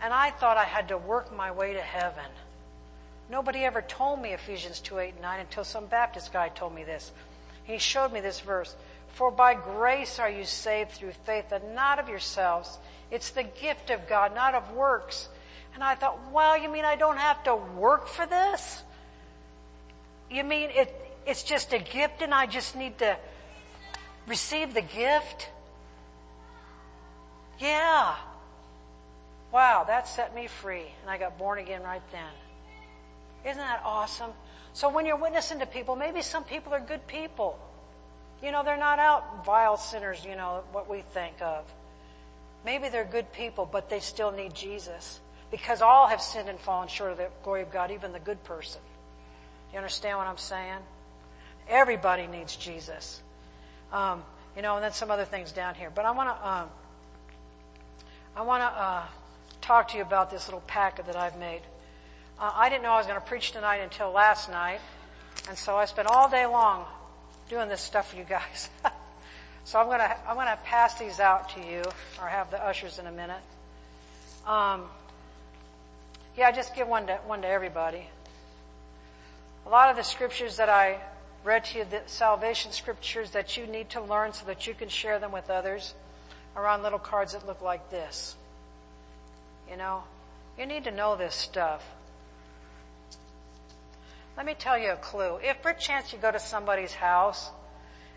And 0.01 0.13
I 0.13 0.31
thought 0.31 0.57
I 0.57 0.65
had 0.65 0.89
to 0.89 0.99
work 0.99 1.35
my 1.35 1.51
way 1.51 1.73
to 1.73 1.81
heaven. 1.81 2.25
Nobody 3.31 3.65
ever 3.65 3.83
told 3.83 4.21
me 4.21 4.31
Ephesians 4.31 4.81
2, 4.81 4.99
8, 4.99 5.13
and 5.15 5.23
9 5.23 5.41
until 5.41 5.65
some 5.65 5.87
Baptist 5.87 6.33
guy 6.33 6.49
told 6.49 6.75
me 6.75 6.85
this. 6.85 7.13
He 7.65 7.79
showed 7.79 8.13
me 8.13 8.21
this 8.21 8.41
verse. 8.41 8.75
For 9.15 9.31
by 9.31 9.55
grace 9.55 10.19
are 10.19 10.31
you 10.31 10.45
saved 10.45 10.93
through 10.93 11.13
faith 11.27 11.53
and 11.53 11.75
not 11.75 11.99
of 11.99 12.09
yourselves. 12.09 12.79
It's 13.11 13.31
the 13.31 13.43
gift 13.43 13.91
of 13.91 14.09
God, 14.09 14.35
not 14.35 14.55
of 14.55 14.73
works. 14.73 15.29
And 15.75 15.83
I 15.83 15.95
thought, 15.95 16.19
well, 16.33 16.57
you 16.61 16.69
mean 16.69 16.85
I 16.85 16.97
don't 16.97 17.19
have 17.19 17.43
to 17.45 17.57
work 17.57 18.09
for 18.09 18.27
this? 18.27 18.83
You 20.31 20.45
mean 20.45 20.71
it, 20.71 20.95
it's 21.27 21.43
just 21.43 21.73
a 21.73 21.79
gift 21.79 22.23
and 22.23 22.33
I 22.33 22.47
just 22.47 22.77
need 22.77 22.99
to 22.99 23.17
receive 24.29 24.75
the 24.75 24.83
gift? 24.83 25.51
Yeah. 27.59 28.15
Wow, 29.51 29.85
that 29.89 30.07
set 30.07 30.35
me 30.35 30.47
free 30.47 30.87
and 31.03 31.11
I 31.11 31.19
got 31.19 31.39
born 31.39 31.59
again 31.59 31.83
right 31.83 32.03
then. 32.13 33.51
Isn't 33.51 33.59
that 33.59 33.83
awesome? 33.85 34.31
So 34.73 34.91
when 34.91 35.07
you're 35.07 35.17
witnessing 35.17 35.61
to 35.61 35.67
people, 35.67 35.97
maybe 35.97 36.23
some 36.23 36.45
people 36.45 36.75
are 36.75 36.81
good 36.81 37.07
people. 37.07 37.59
You 38.43 38.53
know, 38.53 38.63
they're 38.63 38.77
not 38.77 38.99
out 38.99 39.45
vile 39.45 39.77
sinners, 39.77 40.25
you 40.25 40.37
know, 40.37 40.63
what 40.73 40.89
we 40.89 41.01
think 41.01 41.41
of. 41.41 41.65
Maybe 42.65 42.89
they're 42.89 43.05
good 43.05 43.33
people, 43.33 43.69
but 43.71 43.89
they 43.89 44.01
still 44.01 44.31
need 44.31 44.55
Jesus. 44.55 45.21
Because 45.51 45.81
all 45.81 46.07
have 46.07 46.21
sinned 46.21 46.49
and 46.49 46.61
fallen 46.61 46.89
short 46.89 47.13
of 47.13 47.19
the 47.19 47.29
glory 47.43 47.63
of 47.63 47.73
God, 47.73 47.91
even 47.91 48.13
the 48.13 48.21
good 48.21 48.43
person. 48.45 48.81
You 49.73 49.79
understand 49.79 50.19
what 50.19 50.27
I'm 50.27 50.37
saying? 50.37 50.79
Everybody 51.69 52.27
needs 52.27 52.55
Jesus. 52.55 53.23
Um, 53.93 54.23
you 54.57 54.63
know, 54.63 54.75
and 54.75 54.85
then 54.85 54.93
some 54.93 55.11
other 55.11 55.25
things 55.25 55.53
down 55.53 55.75
here. 55.75 55.91
But 55.95 56.05
I 56.05 56.11
want 56.11 56.29
to, 56.29 56.49
um, 56.49 56.69
I 58.37 58.43
want 58.43 58.63
to 58.63 58.67
uh, 58.67 59.03
talk 59.61 59.89
to 59.89 59.97
you 59.97 60.03
about 60.03 60.31
this 60.31 60.49
little 60.49 60.63
packet 60.63 61.07
that 61.07 61.17
I've 61.17 61.39
made. 61.39 61.61
Uh, 62.41 62.51
I 62.55 62.69
didn't 62.69 62.83
know 62.83 62.91
I 62.91 62.99
was 62.99 63.07
going 63.07 63.21
to 63.21 63.27
preach 63.27 63.53
tonight 63.53 63.79
until 63.79 64.11
last 64.11 64.51
night, 64.51 64.81
and 65.49 65.57
so 65.57 65.77
I 65.77 65.85
spent 65.85 66.09
all 66.09 66.29
day 66.29 66.47
long 66.47 66.87
doing 67.49 67.69
this 67.69 67.81
stuff 67.81 68.11
for 68.11 68.17
you 68.17 68.25
guys. 68.25 68.69
so 69.65 69.79
I'm 69.79 69.87
going 69.87 69.99
to 69.99 70.29
I'm 70.29 70.35
going 70.35 70.47
to 70.47 70.59
pass 70.65 70.99
these 70.99 71.21
out 71.21 71.49
to 71.51 71.61
you, 71.61 71.83
or 72.21 72.29
have 72.29 72.51
the 72.51 72.65
ushers 72.65 72.99
in 72.99 73.07
a 73.07 73.13
minute. 73.13 73.43
Um, 74.47 74.85
yeah, 76.37 76.51
just 76.53 76.75
give 76.75 76.89
one 76.89 77.07
to 77.07 77.15
one 77.27 77.43
to 77.43 77.49
everybody. 77.49 78.07
A 79.67 79.69
lot 79.69 79.91
of 79.91 79.97
the 79.97 80.05
scriptures 80.05 80.57
that 80.57 80.69
I 80.69 81.01
read 81.49 81.65
to 81.65 81.79
you, 81.79 81.85
the 81.85 82.03
salvation 82.05 82.71
scriptures 82.73 83.31
that 83.31 83.57
you 83.57 83.67
need 83.67 83.89
to 83.89 84.03
learn 84.03 84.35
so 84.35 84.45
that 84.45 84.67
you 84.67 84.75
can 84.75 84.91
share 84.91 85.19
them 85.19 85.33
with 85.33 85.49
others, 85.49 85.95
are 86.55 86.67
on 86.67 86.83
little 86.83 86.99
cards 86.99 87.33
that 87.33 87.47
look 87.47 87.63
like 87.63 87.91
this. 87.91 88.37
You 89.71 89.79
know, 89.79 90.03
you 90.59 90.67
need 90.67 90.85
to 90.85 90.91
know 90.91 91.17
this 91.17 91.35
stuff. 91.35 91.83
Let 94.37 94.45
me 94.45 94.55
tell 94.55 94.79
you 94.79 94.91
a 94.91 94.97
clue. 94.97 95.39
If 95.43 95.63
perchance 95.63 96.13
you 96.13 96.19
go 96.19 96.31
to 96.31 96.39
somebody's 96.39 96.93
house 96.93 97.51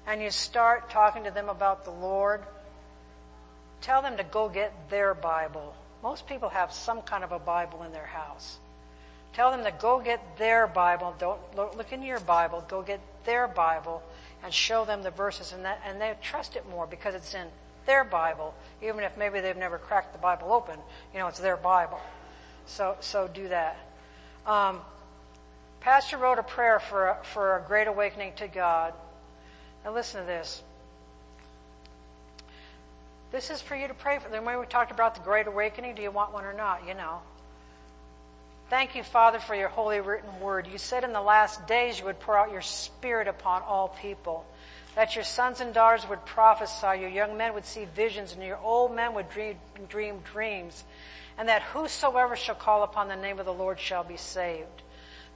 and 0.06 0.22
you 0.22 0.30
start 0.30 0.90
talking 0.90 1.24
to 1.24 1.32
them 1.32 1.48
about 1.48 1.86
the 1.86 1.92
Lord, 1.92 2.42
tell 3.80 4.02
them 4.02 4.18
to 4.18 4.24
go 4.24 4.50
get 4.50 4.90
their 4.90 5.14
Bible. 5.14 5.74
Most 6.04 6.28
people 6.28 6.50
have 6.50 6.74
some 6.74 7.02
kind 7.02 7.24
of 7.24 7.32
a 7.32 7.40
Bible 7.40 7.84
in 7.84 7.94
their 7.94 8.06
house. 8.06 8.60
Tell 9.34 9.52
them 9.52 9.64
to 9.64 9.72
go 9.72 10.00
get 10.00 10.38
their 10.38 10.68
Bible. 10.68 11.16
Don't 11.18 11.40
look 11.56 11.94
in 11.94 12.04
your 12.04 12.20
Bible. 12.20 12.64
Go 12.68 12.82
get 12.82 13.00
their 13.26 13.48
Bible 13.48 14.04
and 14.44 14.54
show 14.54 14.86
them 14.86 15.04
the 15.04 15.12
verses, 15.12 15.54
and 15.54 15.64
that, 15.66 15.82
and 15.86 16.02
they 16.02 16.14
trust 16.22 16.56
it 16.56 16.68
more 16.70 16.88
because 16.88 17.16
it's 17.16 17.34
in 17.34 17.48
their 17.86 18.04
Bible, 18.04 18.54
even 18.82 19.04
if 19.04 19.16
maybe 19.18 19.40
they've 19.40 19.58
never 19.58 19.78
cracked 19.78 20.14
the 20.14 20.20
Bible 20.20 20.52
open. 20.52 20.78
You 21.14 21.20
know, 21.20 21.28
it's 21.28 21.40
their 21.40 21.58
Bible. 21.58 22.00
So, 22.66 22.96
so 23.00 23.28
do 23.28 23.48
that. 23.50 23.78
Um, 24.46 24.80
Pastor 25.80 26.18
wrote 26.18 26.40
a 26.40 26.44
prayer 26.44 26.80
for 26.80 27.08
a, 27.08 27.18
for 27.24 27.58
a 27.58 27.62
great 27.62 27.88
awakening 27.88 28.34
to 28.38 28.48
God. 28.48 28.94
Now 29.84 29.94
listen 29.94 30.22
to 30.22 30.28
this. 30.28 30.62
This 33.32 33.50
is 33.50 33.62
for 33.62 33.76
you 33.76 33.88
to 33.88 33.94
pray 33.94 34.20
for. 34.20 34.30
Then 34.30 34.44
when 34.44 34.60
we 34.60 34.66
talked 34.66 34.92
about 34.92 35.16
the 35.16 35.22
great 35.22 35.48
awakening, 35.48 35.96
do 35.96 36.02
you 36.02 36.12
want 36.12 36.34
one 36.34 36.44
or 36.44 36.54
not? 36.54 36.88
You 36.88 36.94
know. 36.94 37.20
Thank 38.72 38.96
you, 38.96 39.04
Father, 39.04 39.40
for 39.40 39.54
your 39.54 39.68
holy 39.68 40.00
written 40.00 40.40
word. 40.40 40.66
You 40.66 40.78
said 40.78 41.04
in 41.04 41.12
the 41.12 41.20
last 41.20 41.68
days 41.68 42.00
you 42.00 42.06
would 42.06 42.22
pour 42.22 42.38
out 42.38 42.54
your 42.54 42.62
spirit 42.62 43.28
upon 43.28 43.64
all 43.64 43.90
people, 43.90 44.46
that 44.96 45.14
your 45.14 45.26
sons 45.26 45.60
and 45.60 45.74
daughters 45.74 46.08
would 46.08 46.26
prophesy, 46.26 47.02
your 47.02 47.10
young 47.10 47.36
men 47.36 47.54
would 47.54 47.66
see 47.66 47.84
visions, 47.84 48.32
and 48.32 48.42
your 48.42 48.58
old 48.60 48.96
men 48.96 49.14
would 49.14 49.30
dream, 49.30 49.58
dream 49.90 50.20
dreams, 50.20 50.86
and 51.38 51.50
that 51.50 51.64
whosoever 51.64 52.38
shall 52.38 52.56
call 52.56 52.84
upon 52.84 53.10
the 53.10 53.16
name 53.18 53.40
of 53.40 53.46
the 53.46 53.54
Lord 53.54 53.78
shall 53.78 54.06
be 54.06 54.16
saved. 54.16 54.84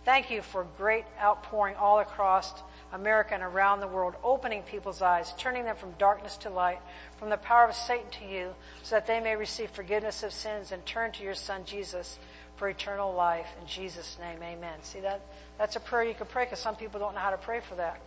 Thank 0.06 0.32
you 0.32 0.42
for 0.42 0.66
great 0.78 1.04
outpouring 1.22 1.76
all 1.76 2.00
across 2.00 2.54
America 2.94 3.34
and 3.34 3.44
around 3.44 3.82
the 3.82 3.88
world, 3.88 4.16
opening 4.24 4.62
people's 4.62 5.02
eyes, 5.02 5.34
turning 5.38 5.66
them 5.66 5.76
from 5.76 5.92
darkness 5.98 6.38
to 6.38 6.50
light, 6.50 6.80
from 7.18 7.30
the 7.30 7.36
power 7.36 7.68
of 7.68 7.76
Satan 7.76 8.10
to 8.12 8.26
you, 8.26 8.54
so 8.84 8.96
that 8.96 9.08
they 9.08 9.20
may 9.20 9.36
receive 9.36 9.72
forgiveness 9.72 10.24
of 10.24 10.32
sins 10.32 10.72
and 10.72 10.86
turn 10.86 11.12
to 11.12 11.24
your 11.24 11.36
Son 11.36 11.64
Jesus 11.66 12.18
for 12.58 12.70
eternal 12.70 13.14
life. 13.14 13.48
In 13.62 13.68
Jesus' 13.68 14.18
name, 14.20 14.42
amen. 14.42 14.80
See 14.84 15.02
that? 15.02 15.22
That's 15.58 15.76
a 15.76 15.80
prayer 15.80 16.04
you 16.04 16.14
can 16.14 16.28
pray 16.28 16.46
because 16.46 16.60
some 16.60 16.76
people 16.76 17.00
don't 17.00 17.14
know 17.14 17.22
how 17.22 17.32
to 17.32 17.38
pray 17.38 17.60
for 17.60 17.76
that. 17.76 18.00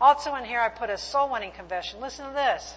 Also 0.00 0.34
in 0.36 0.44
here 0.44 0.60
I 0.60 0.68
put 0.68 0.90
a 0.90 0.98
soul 0.98 1.30
winning 1.30 1.52
confession. 1.52 2.00
Listen 2.00 2.26
to 2.26 2.32
this. 2.32 2.74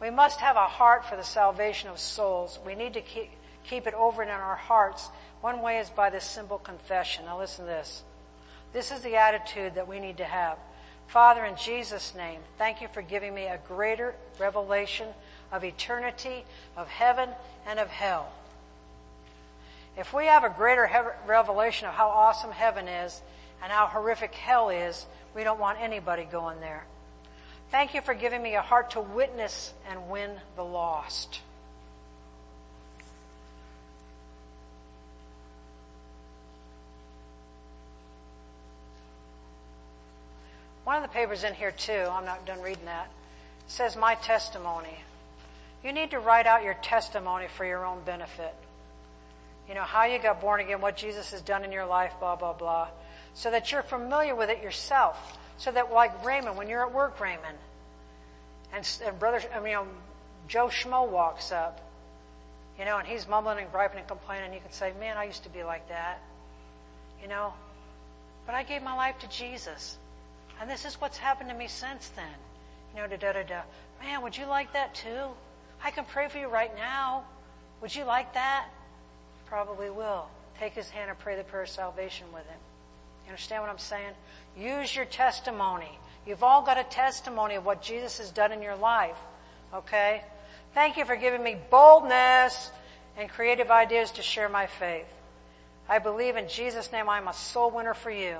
We 0.00 0.10
must 0.10 0.40
have 0.40 0.56
a 0.56 0.66
heart 0.66 1.04
for 1.04 1.16
the 1.16 1.22
salvation 1.22 1.88
of 1.88 1.98
souls. 1.98 2.58
We 2.66 2.74
need 2.74 2.94
to 2.94 3.00
keep, 3.00 3.30
keep 3.64 3.86
it 3.86 3.94
over 3.94 4.22
in 4.22 4.28
our 4.28 4.56
hearts. 4.56 5.08
One 5.40 5.62
way 5.62 5.78
is 5.78 5.90
by 5.90 6.10
this 6.10 6.24
simple 6.24 6.58
confession. 6.58 7.26
Now 7.26 7.38
listen 7.38 7.66
to 7.66 7.70
this. 7.70 8.02
This 8.72 8.90
is 8.90 9.02
the 9.02 9.16
attitude 9.16 9.74
that 9.74 9.86
we 9.86 10.00
need 10.00 10.16
to 10.16 10.24
have. 10.24 10.58
Father, 11.08 11.44
in 11.44 11.56
Jesus' 11.56 12.14
name, 12.16 12.40
thank 12.56 12.80
you 12.80 12.88
for 12.88 13.02
giving 13.02 13.34
me 13.34 13.44
a 13.44 13.60
greater 13.68 14.14
revelation 14.38 15.08
of 15.52 15.62
eternity, 15.62 16.44
of 16.76 16.88
heaven, 16.88 17.28
and 17.66 17.78
of 17.78 17.88
hell. 17.88 18.32
If 19.96 20.14
we 20.14 20.26
have 20.26 20.42
a 20.44 20.50
greater 20.50 20.88
revelation 21.26 21.86
of 21.86 21.94
how 21.94 22.08
awesome 22.08 22.50
heaven 22.50 22.88
is 22.88 23.20
and 23.62 23.70
how 23.70 23.86
horrific 23.86 24.34
hell 24.34 24.70
is, 24.70 25.06
we 25.34 25.44
don't 25.44 25.60
want 25.60 25.80
anybody 25.80 26.24
going 26.24 26.60
there. 26.60 26.84
Thank 27.70 27.94
you 27.94 28.00
for 28.00 28.14
giving 28.14 28.42
me 28.42 28.54
a 28.54 28.62
heart 28.62 28.90
to 28.92 29.00
witness 29.00 29.72
and 29.88 30.10
win 30.10 30.30
the 30.56 30.64
lost. 30.64 31.40
One 40.84 40.96
of 40.96 41.02
the 41.02 41.08
papers 41.08 41.44
in 41.44 41.54
here 41.54 41.70
too, 41.70 42.08
I'm 42.10 42.24
not 42.24 42.44
done 42.44 42.60
reading 42.60 42.86
that, 42.86 43.08
says 43.68 43.96
my 43.96 44.16
testimony. 44.16 44.98
You 45.84 45.92
need 45.92 46.10
to 46.10 46.18
write 46.18 46.46
out 46.46 46.64
your 46.64 46.74
testimony 46.74 47.46
for 47.56 47.64
your 47.64 47.86
own 47.86 48.02
benefit. 48.04 48.54
You 49.72 49.78
know, 49.78 49.84
how 49.84 50.04
you 50.04 50.18
got 50.18 50.42
born 50.42 50.60
again, 50.60 50.82
what 50.82 50.98
Jesus 50.98 51.30
has 51.30 51.40
done 51.40 51.64
in 51.64 51.72
your 51.72 51.86
life, 51.86 52.12
blah, 52.20 52.36
blah, 52.36 52.52
blah. 52.52 52.88
So 53.32 53.50
that 53.50 53.72
you're 53.72 53.82
familiar 53.82 54.34
with 54.34 54.50
it 54.50 54.62
yourself. 54.62 55.38
So 55.56 55.72
that 55.72 55.90
like 55.90 56.26
Raymond, 56.26 56.58
when 56.58 56.68
you're 56.68 56.86
at 56.86 56.92
work, 56.92 57.18
Raymond, 57.18 57.56
and, 58.74 58.86
and 59.02 59.18
brother, 59.18 59.40
I 59.54 59.60
mean, 59.60 59.68
you 59.68 59.76
know, 59.76 59.86
Joe 60.46 60.66
Schmo 60.66 61.08
walks 61.08 61.52
up, 61.52 61.80
you 62.78 62.84
know, 62.84 62.98
and 62.98 63.08
he's 63.08 63.26
mumbling 63.26 63.60
and 63.60 63.72
griping 63.72 64.00
and 64.00 64.06
complaining, 64.06 64.52
you 64.52 64.60
can 64.60 64.72
say, 64.72 64.92
man, 65.00 65.16
I 65.16 65.24
used 65.24 65.44
to 65.44 65.48
be 65.48 65.64
like 65.64 65.88
that. 65.88 66.20
You 67.22 67.28
know, 67.28 67.54
but 68.44 68.54
I 68.54 68.64
gave 68.64 68.82
my 68.82 68.94
life 68.94 69.20
to 69.20 69.28
Jesus. 69.30 69.96
And 70.60 70.68
this 70.68 70.84
is 70.84 71.00
what's 71.00 71.16
happened 71.16 71.48
to 71.48 71.56
me 71.56 71.68
since 71.68 72.08
then. 72.08 72.36
You 72.94 73.00
know, 73.00 73.06
da 73.08 73.16
da 73.16 73.32
da 73.32 73.42
da. 73.42 73.60
Man, 74.02 74.20
would 74.20 74.36
you 74.36 74.44
like 74.44 74.74
that 74.74 74.94
too? 74.94 75.28
I 75.82 75.92
can 75.92 76.04
pray 76.04 76.28
for 76.28 76.36
you 76.36 76.48
right 76.48 76.76
now. 76.76 77.24
Would 77.80 77.96
you 77.96 78.04
like 78.04 78.34
that? 78.34 78.66
Probably 79.52 79.90
will. 79.90 80.28
Take 80.58 80.72
his 80.72 80.88
hand 80.88 81.10
and 81.10 81.18
pray 81.18 81.36
the 81.36 81.44
prayer 81.44 81.64
of 81.64 81.68
salvation 81.68 82.26
with 82.32 82.46
him. 82.46 82.58
You 83.26 83.32
understand 83.32 83.60
what 83.60 83.70
I'm 83.70 83.76
saying? 83.76 84.14
Use 84.56 84.96
your 84.96 85.04
testimony. 85.04 85.98
You've 86.26 86.42
all 86.42 86.62
got 86.62 86.78
a 86.78 86.84
testimony 86.84 87.56
of 87.56 87.66
what 87.66 87.82
Jesus 87.82 88.16
has 88.16 88.30
done 88.30 88.50
in 88.52 88.62
your 88.62 88.76
life. 88.76 89.18
Okay? 89.74 90.22
Thank 90.72 90.96
you 90.96 91.04
for 91.04 91.16
giving 91.16 91.42
me 91.42 91.58
boldness 91.68 92.70
and 93.14 93.28
creative 93.28 93.70
ideas 93.70 94.12
to 94.12 94.22
share 94.22 94.48
my 94.48 94.66
faith. 94.66 95.12
I 95.86 95.98
believe 95.98 96.36
in 96.36 96.48
Jesus' 96.48 96.90
name 96.90 97.10
I'm 97.10 97.28
a 97.28 97.34
soul 97.34 97.70
winner 97.70 97.92
for 97.92 98.10
you. 98.10 98.38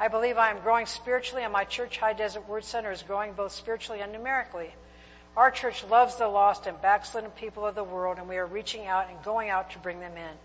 I 0.00 0.08
believe 0.08 0.36
I 0.36 0.50
am 0.50 0.58
growing 0.62 0.86
spiritually 0.86 1.44
and 1.44 1.52
my 1.52 1.62
church, 1.62 1.98
High 1.98 2.12
Desert 2.12 2.48
Word 2.48 2.64
Center, 2.64 2.90
is 2.90 3.04
growing 3.04 3.34
both 3.34 3.52
spiritually 3.52 4.00
and 4.00 4.10
numerically. 4.10 4.74
Our 5.36 5.50
church 5.50 5.84
loves 5.90 6.16
the 6.16 6.28
lost 6.28 6.66
and 6.66 6.80
backslidden 6.80 7.30
people 7.32 7.66
of 7.66 7.74
the 7.74 7.84
world 7.84 8.18
and 8.18 8.28
we 8.28 8.36
are 8.36 8.46
reaching 8.46 8.86
out 8.86 9.08
and 9.10 9.22
going 9.24 9.50
out 9.50 9.72
to 9.72 9.78
bring 9.78 10.00
them 10.00 10.16
in. 10.16 10.36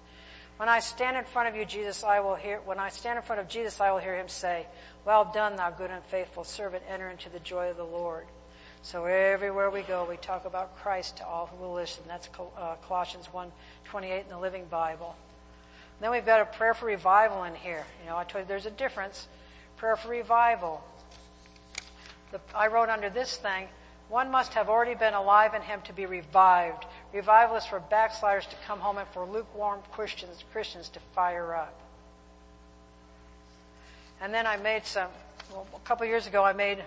When 0.57 0.67
I 0.67 0.79
stand 0.79 1.15
in 1.15 1.23
front 1.23 1.47
of 1.47 1.55
you, 1.55 1.63
Jesus, 1.63 2.03
I 2.03 2.19
will 2.19 2.35
hear, 2.35 2.59
when 2.65 2.79
I 2.79 2.89
stand 2.89 3.17
in 3.17 3.23
front 3.23 3.39
of 3.39 3.47
Jesus, 3.47 3.79
I 3.79 3.91
will 3.91 3.99
hear 3.99 4.17
him 4.17 4.27
say, 4.27 4.65
well 5.05 5.31
done, 5.33 5.55
thou 5.55 5.69
good 5.69 5.89
and 5.91 6.03
faithful 6.05 6.43
servant, 6.43 6.83
enter 6.89 7.09
into 7.09 7.29
the 7.29 7.39
joy 7.39 7.69
of 7.69 7.77
the 7.77 7.85
Lord. 7.85 8.25
So 8.81 9.05
everywhere 9.05 9.69
we 9.69 9.83
go, 9.83 10.05
we 10.09 10.17
talk 10.17 10.45
about 10.45 10.77
Christ 10.77 11.17
to 11.17 11.25
all 11.25 11.47
who 11.47 11.63
will 11.63 11.73
listen. 11.73 12.03
That's 12.07 12.27
uh, 12.57 12.75
Colossians 12.87 13.27
1, 13.31 13.51
28 13.85 14.23
in 14.23 14.29
the 14.29 14.39
Living 14.39 14.65
Bible. 14.65 15.15
Then 16.01 16.11
we've 16.11 16.25
got 16.25 16.41
a 16.41 16.45
prayer 16.45 16.73
for 16.73 16.85
revival 16.85 17.43
in 17.43 17.55
here. 17.55 17.85
You 18.01 18.09
know, 18.09 18.17
I 18.17 18.23
told 18.23 18.43
you 18.43 18.47
there's 18.47 18.65
a 18.65 18.71
difference 18.71 19.27
prayer 19.77 19.95
for 19.95 20.09
revival. 20.09 20.83
The, 22.31 22.41
I 22.53 22.67
wrote 22.67 22.89
under 22.89 23.09
this 23.09 23.37
thing, 23.37 23.69
one 24.10 24.32
must 24.32 24.53
have 24.55 24.70
already 24.70 24.95
been 24.95 25.14
alive 25.14 25.53
in 25.53 25.62
him 25.62 25.82
to 25.84 25.93
be 25.93 26.07
revived. 26.07 26.86
Revival 27.14 27.55
is 27.55 27.66
for 27.66 27.80
backsliders 27.80 28.47
to 28.47 28.55
come 28.66 28.80
home 28.80 28.97
and 28.97 29.07
for 29.10 29.24
lukewarm 29.24 29.80
Christians, 29.91 30.43
Christians 30.51 30.89
to 30.89 30.99
fire 31.14 31.53
up. 31.53 31.80
And 34.20 34.34
then 34.34 34.47
I 34.47 34.57
made 34.57 34.86
some, 34.86 35.10
well, 35.51 35.68
a 35.76 35.80
couple 35.88 36.05
years 36.07 36.26
ago 36.26 36.43
I 36.43 36.53
made, 36.53 36.84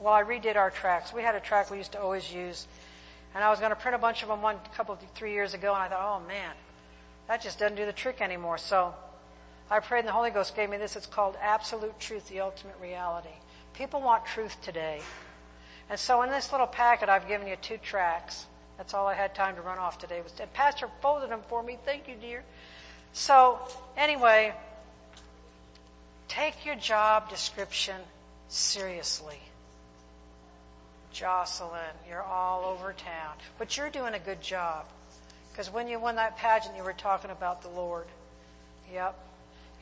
well 0.00 0.14
I 0.14 0.22
redid 0.22 0.56
our 0.56 0.70
tracts. 0.70 1.12
We 1.12 1.22
had 1.22 1.34
a 1.34 1.40
track 1.40 1.70
we 1.70 1.78
used 1.78 1.92
to 1.92 2.00
always 2.00 2.32
use. 2.32 2.68
And 3.34 3.42
I 3.42 3.50
was 3.50 3.58
going 3.58 3.70
to 3.70 3.76
print 3.76 3.96
a 3.96 3.98
bunch 3.98 4.22
of 4.22 4.28
them 4.28 4.40
one 4.40 4.56
couple, 4.74 4.96
three 5.14 5.32
years 5.32 5.54
ago 5.54 5.74
and 5.74 5.82
I 5.82 5.88
thought, 5.88 6.22
oh 6.22 6.26
man, 6.28 6.52
that 7.26 7.42
just 7.42 7.58
doesn't 7.58 7.76
do 7.76 7.86
the 7.86 7.92
trick 7.92 8.20
anymore. 8.20 8.56
So 8.56 8.94
I 9.68 9.80
prayed 9.80 10.00
and 10.00 10.08
the 10.08 10.12
Holy 10.12 10.30
Ghost 10.30 10.54
gave 10.54 10.70
me 10.70 10.76
this. 10.76 10.94
It's 10.94 11.06
called 11.06 11.36
Absolute 11.42 11.98
Truth, 11.98 12.28
the 12.28 12.40
Ultimate 12.40 12.76
Reality. 12.80 13.34
People 13.74 14.00
want 14.00 14.24
truth 14.26 14.56
today. 14.62 15.00
And 15.92 16.00
so 16.00 16.22
in 16.22 16.30
this 16.30 16.52
little 16.52 16.66
packet, 16.66 17.10
I've 17.10 17.28
given 17.28 17.46
you 17.46 17.54
two 17.56 17.76
tracts. 17.76 18.46
That's 18.78 18.94
all 18.94 19.06
I 19.06 19.12
had 19.12 19.34
time 19.34 19.56
to 19.56 19.60
run 19.60 19.76
off 19.76 19.98
today. 19.98 20.22
Was 20.22 20.32
and 20.40 20.50
Pastor 20.54 20.88
folded 21.02 21.28
them 21.28 21.40
for 21.50 21.62
me. 21.62 21.76
Thank 21.84 22.08
you, 22.08 22.14
dear. 22.18 22.44
So 23.12 23.58
anyway, 23.94 24.54
take 26.28 26.64
your 26.64 26.76
job 26.76 27.28
description 27.28 27.96
seriously. 28.48 29.36
Jocelyn, 31.12 31.82
you're 32.08 32.22
all 32.22 32.64
over 32.64 32.94
town, 32.94 33.34
but 33.58 33.76
you're 33.76 33.90
doing 33.90 34.14
a 34.14 34.18
good 34.18 34.40
job. 34.40 34.86
Because 35.52 35.70
when 35.70 35.88
you 35.88 36.00
won 36.00 36.16
that 36.16 36.38
pageant, 36.38 36.74
you 36.74 36.84
were 36.84 36.94
talking 36.94 37.30
about 37.30 37.60
the 37.60 37.68
Lord. 37.68 38.06
Yep. 38.94 39.14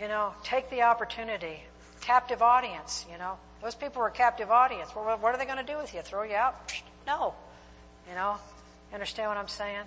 You 0.01 0.09
know, 0.09 0.35
take 0.43 0.71
the 0.71 0.83
opportunity. 0.83 1.63
Captive 2.01 2.43
audience, 2.43 3.07
you 3.11 3.19
know. 3.19 3.37
Those 3.63 3.75
people 3.75 4.01
were 4.01 4.09
a 4.09 4.13
captive 4.13 4.51
audience. 4.51 4.91
Well, 4.95 5.19
what 5.19 5.35
are 5.35 5.39
they 5.39 5.45
going 5.45 5.65
to 5.65 5.73
do 5.73 5.79
with 5.79 5.95
you? 5.95 6.01
Throw 6.01 6.23
you 6.23 6.35
out? 6.35 6.73
No. 7.07 7.35
You 8.09 8.15
know, 8.15 8.37
you 8.91 8.95
understand 8.95 9.29
what 9.29 9.37
I'm 9.37 9.49
saying? 9.49 9.85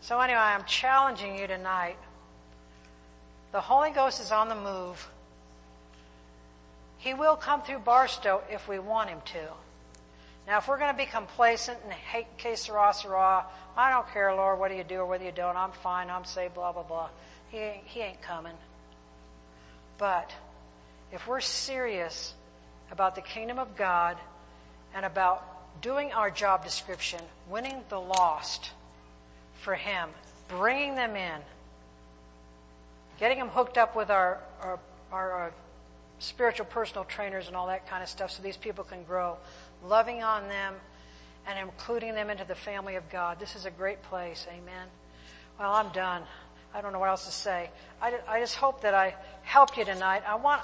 So 0.00 0.20
anyway, 0.20 0.38
I'm 0.38 0.64
challenging 0.64 1.38
you 1.38 1.46
tonight. 1.46 1.96
The 3.52 3.60
Holy 3.60 3.90
Ghost 3.90 4.20
is 4.20 4.32
on 4.32 4.48
the 4.48 4.54
move. 4.54 5.08
He 6.98 7.14
will 7.14 7.36
come 7.36 7.62
through 7.62 7.78
Barstow 7.80 8.42
if 8.50 8.68
we 8.68 8.78
want 8.78 9.08
him 9.08 9.20
to. 9.26 9.48
Now, 10.46 10.58
if 10.58 10.68
we're 10.68 10.78
going 10.78 10.92
to 10.92 10.96
be 10.96 11.06
complacent 11.06 11.78
and 11.84 11.92
hate 11.92 12.26
que 12.38 12.56
sera, 12.56 12.92
sera, 12.94 13.44
I 13.76 13.90
don't 13.90 14.08
care, 14.12 14.34
Lord, 14.34 14.60
whether 14.60 14.74
you 14.74 14.84
do 14.84 14.96
or 14.96 15.06
whether 15.06 15.24
you 15.24 15.32
don't. 15.32 15.56
I'm 15.56 15.72
fine. 15.72 16.08
I'm 16.08 16.24
saved, 16.24 16.54
blah, 16.54 16.72
blah, 16.72 16.82
blah. 16.82 17.08
He 17.50 17.58
he 17.84 18.00
ain't 18.00 18.22
coming. 18.22 18.54
But 19.98 20.30
if 21.12 21.26
we're 21.26 21.40
serious 21.40 22.34
about 22.90 23.14
the 23.14 23.20
kingdom 23.20 23.58
of 23.58 23.76
God 23.76 24.16
and 24.94 25.04
about 25.04 25.80
doing 25.82 26.12
our 26.12 26.30
job 26.30 26.64
description, 26.64 27.20
winning 27.48 27.82
the 27.88 28.00
lost 28.00 28.70
for 29.60 29.74
Him, 29.74 30.10
bringing 30.48 30.94
them 30.94 31.16
in, 31.16 31.40
getting 33.18 33.38
them 33.38 33.48
hooked 33.48 33.78
up 33.78 33.96
with 33.96 34.10
our, 34.10 34.40
our, 34.60 34.78
our 35.12 35.46
uh, 35.46 35.50
spiritual 36.18 36.66
personal 36.66 37.04
trainers 37.04 37.46
and 37.46 37.56
all 37.56 37.66
that 37.66 37.88
kind 37.88 38.02
of 38.02 38.08
stuff 38.08 38.30
so 38.30 38.42
these 38.42 38.56
people 38.56 38.84
can 38.84 39.02
grow, 39.04 39.36
loving 39.84 40.22
on 40.22 40.48
them 40.48 40.74
and 41.46 41.58
including 41.58 42.14
them 42.14 42.30
into 42.30 42.44
the 42.44 42.54
family 42.54 42.96
of 42.96 43.08
God. 43.10 43.38
This 43.38 43.54
is 43.54 43.66
a 43.66 43.70
great 43.70 44.02
place. 44.02 44.46
Amen. 44.50 44.88
Well, 45.58 45.72
I'm 45.72 45.90
done. 45.92 46.22
I 46.74 46.80
don't 46.80 46.92
know 46.92 46.98
what 46.98 47.08
else 47.08 47.24
to 47.26 47.32
say. 47.32 47.70
I, 48.02 48.18
I 48.28 48.40
just 48.40 48.56
hope 48.56 48.82
that 48.82 48.94
I 48.94 49.14
helped 49.46 49.78
you 49.78 49.84
tonight. 49.84 50.22
I 50.26 50.34
want, 50.34 50.60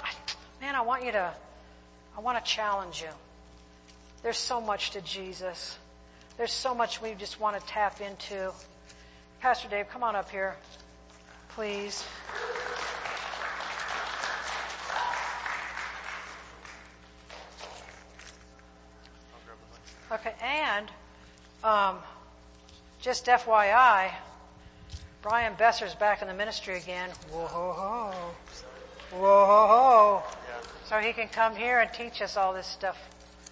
man, 0.61 0.75
I 0.75 0.81
want 0.81 1.05
you 1.05 1.13
to, 1.13 1.33
I 2.15 2.21
want 2.21 2.37
to 2.37 2.43
challenge 2.43 3.01
you. 3.01 3.07
There's 4.21 4.37
so 4.37 4.61
much 4.61 4.91
to 4.91 5.01
Jesus. 5.01 5.79
There's 6.37 6.51
so 6.51 6.75
much 6.75 7.01
we 7.01 7.13
just 7.13 7.39
want 7.39 7.59
to 7.59 7.65
tap 7.65 8.01
into. 8.01 8.51
Pastor 9.39 9.69
Dave, 9.69 9.89
come 9.89 10.03
on 10.03 10.15
up 10.15 10.29
here, 10.29 10.55
please. 11.49 12.03
Okay, 20.11 20.33
and 20.43 20.91
um, 21.63 21.97
just 23.01 23.25
FYI, 23.25 24.11
Brian 25.21 25.53
Besser's 25.55 25.95
back 25.95 26.21
in 26.21 26.27
the 26.27 26.33
ministry 26.33 26.77
again. 26.77 27.09
Whoa 27.31 27.47
ho 27.47 27.71
ho. 27.71 28.33
Whoa 29.19 29.45
ho 29.45 29.67
ho. 29.67 30.23
So 30.89 30.97
he 30.99 31.13
can 31.13 31.27
come 31.27 31.55
here 31.55 31.79
and 31.79 31.91
teach 31.93 32.21
us 32.21 32.35
all 32.35 32.53
this 32.53 32.67
stuff 32.67 32.97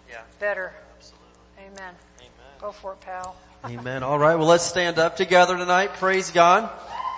Yeah, 0.09 0.21
better. 0.39 0.73
absolutely. 0.97 1.27
Amen. 1.59 1.95
Amen. 2.19 2.31
Go 2.59 2.71
for 2.71 2.93
it, 2.93 3.01
pal. 3.01 3.35
Amen. 3.65 4.03
All 4.03 4.17
right. 4.17 4.35
Well, 4.35 4.47
let's 4.47 4.63
stand 4.65 4.97
up 4.99 5.15
together 5.17 5.57
tonight. 5.57 5.93
Praise 5.93 6.31
God. 6.31 6.69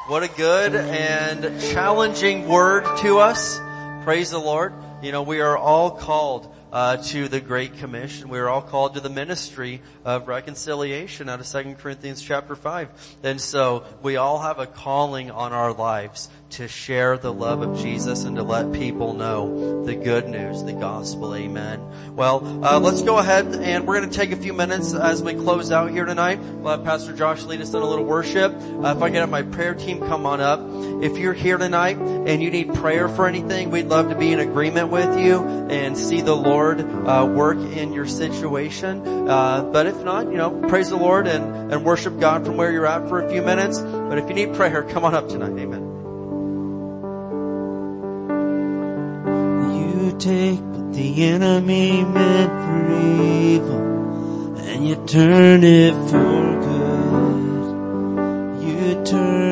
What 0.08 0.24
a 0.24 0.28
good 0.28 0.76
and 0.76 1.62
challenging 1.62 2.48
word 2.48 2.84
to 3.00 3.20
us. 3.20 3.60
Praise 4.04 4.32
the 4.32 4.40
Lord. 4.40 4.74
You 5.02 5.14
know, 5.14 5.24
we 5.24 5.40
are 5.40 5.58
all 5.58 5.92
called 5.92 6.54
uh, 6.74 6.98
to 6.98 7.28
the 7.30 7.40
Great 7.40 7.78
Commission. 7.78 8.28
We 8.30 8.40
are 8.40 8.50
all 8.50 8.62
called 8.62 8.96
to 8.96 9.00
the 9.00 9.10
ministry 9.10 9.82
of 10.04 10.28
reconciliation 10.28 11.30
out 11.30 11.40
of 11.40 11.48
2 11.48 11.76
Corinthians 11.76 12.22
chapter 12.22 12.56
5. 12.56 12.90
And 13.24 13.40
so 13.40 13.86
we 14.02 14.18
all 14.18 14.40
have 14.40 14.60
a 14.60 14.66
calling 14.66 15.32
on 15.32 15.54
our 15.54 15.72
lives 15.72 16.30
to 16.54 16.68
share 16.68 17.18
the 17.18 17.34
love 17.34 17.64
of 17.64 17.80
Jesus 17.80 18.26
and 18.26 18.36
to 18.36 18.44
let 18.44 18.72
people 18.74 19.14
know 19.14 19.84
the 19.86 19.96
good 19.96 20.30
news, 20.30 20.64
the 20.64 20.74
gospel. 20.74 21.36
Amen. 21.36 22.16
Well, 22.16 22.64
uh, 22.64 22.80
let's 22.80 23.02
go 23.02 23.18
ahead 23.18 23.48
and 23.56 23.88
we're 23.88 23.98
going 23.98 24.10
to 24.10 24.16
take 24.16 24.32
a 24.32 24.36
few 24.36 24.54
minutes 24.54 24.94
as 24.94 25.24
we 25.24 25.34
close 25.34 25.72
out 25.72 25.90
here 25.90 26.06
tonight. 26.06 26.40
We'll 26.40 26.78
have 26.78 26.84
Pastor 26.84 27.12
Josh 27.12 27.44
lead 27.44 27.60
us 27.60 27.70
in 27.70 27.82
a 27.82 27.86
little 27.86 28.06
worship. 28.06 28.54
Uh, 28.54 28.94
if 28.96 29.02
I 29.02 29.10
have 29.10 29.32
my 29.32 29.42
prayer 29.42 29.74
team 29.74 30.00
come 30.00 30.28
on 30.28 30.42
up. 30.42 30.60
If 31.04 31.18
you're 31.18 31.34
here 31.34 31.58
tonight 31.58 31.98
and 31.98 32.44
you 32.44 32.52
need 32.52 32.72
prayer 32.76 33.10
for 33.10 33.28
anything, 33.28 33.72
we'd 33.72 33.88
love 33.88 34.10
to 34.10 34.16
be 34.16 34.32
in 34.32 34.40
agreement 34.40 34.90
with 34.90 35.18
you 35.18 35.44
and 35.44 35.98
see 35.98 36.22
the 36.22 36.36
Lord 36.36 36.82
uh, 36.82 37.28
work 37.34 37.58
in 37.58 37.94
your 37.94 38.06
situation. 38.06 39.28
Uh, 39.28 39.64
but 39.64 39.88
if 39.88 39.98
not, 40.04 40.28
you 40.28 40.38
know, 40.38 40.52
praise 40.70 40.90
the 40.92 40.98
Lord 40.98 41.26
and, 41.26 41.74
and 41.74 41.84
worship 41.84 42.20
God 42.20 42.46
from 42.46 42.58
where 42.58 42.72
you're 42.72 42.86
at 42.86 43.10
for 43.10 43.26
a 43.26 43.30
few 43.30 43.42
minutes. 43.42 43.80
But 43.80 44.20
if 44.20 44.30
you 44.30 44.36
need 44.36 44.54
prayer, 44.54 44.84
come 44.84 45.04
on 45.04 45.16
up 45.16 45.30
tonight. 45.30 45.60
Amen. 45.60 45.93
Take 50.20 50.62
what 50.62 50.94
the 50.94 51.24
enemy 51.24 52.04
meant 52.04 52.52
for 52.64 52.94
evil 52.94 54.58
and 54.58 54.88
you 54.88 54.96
turn 55.06 55.64
it 55.64 55.94
for 56.10 56.44
good. 56.68 57.64
You 58.64 59.04
turn 59.04 59.43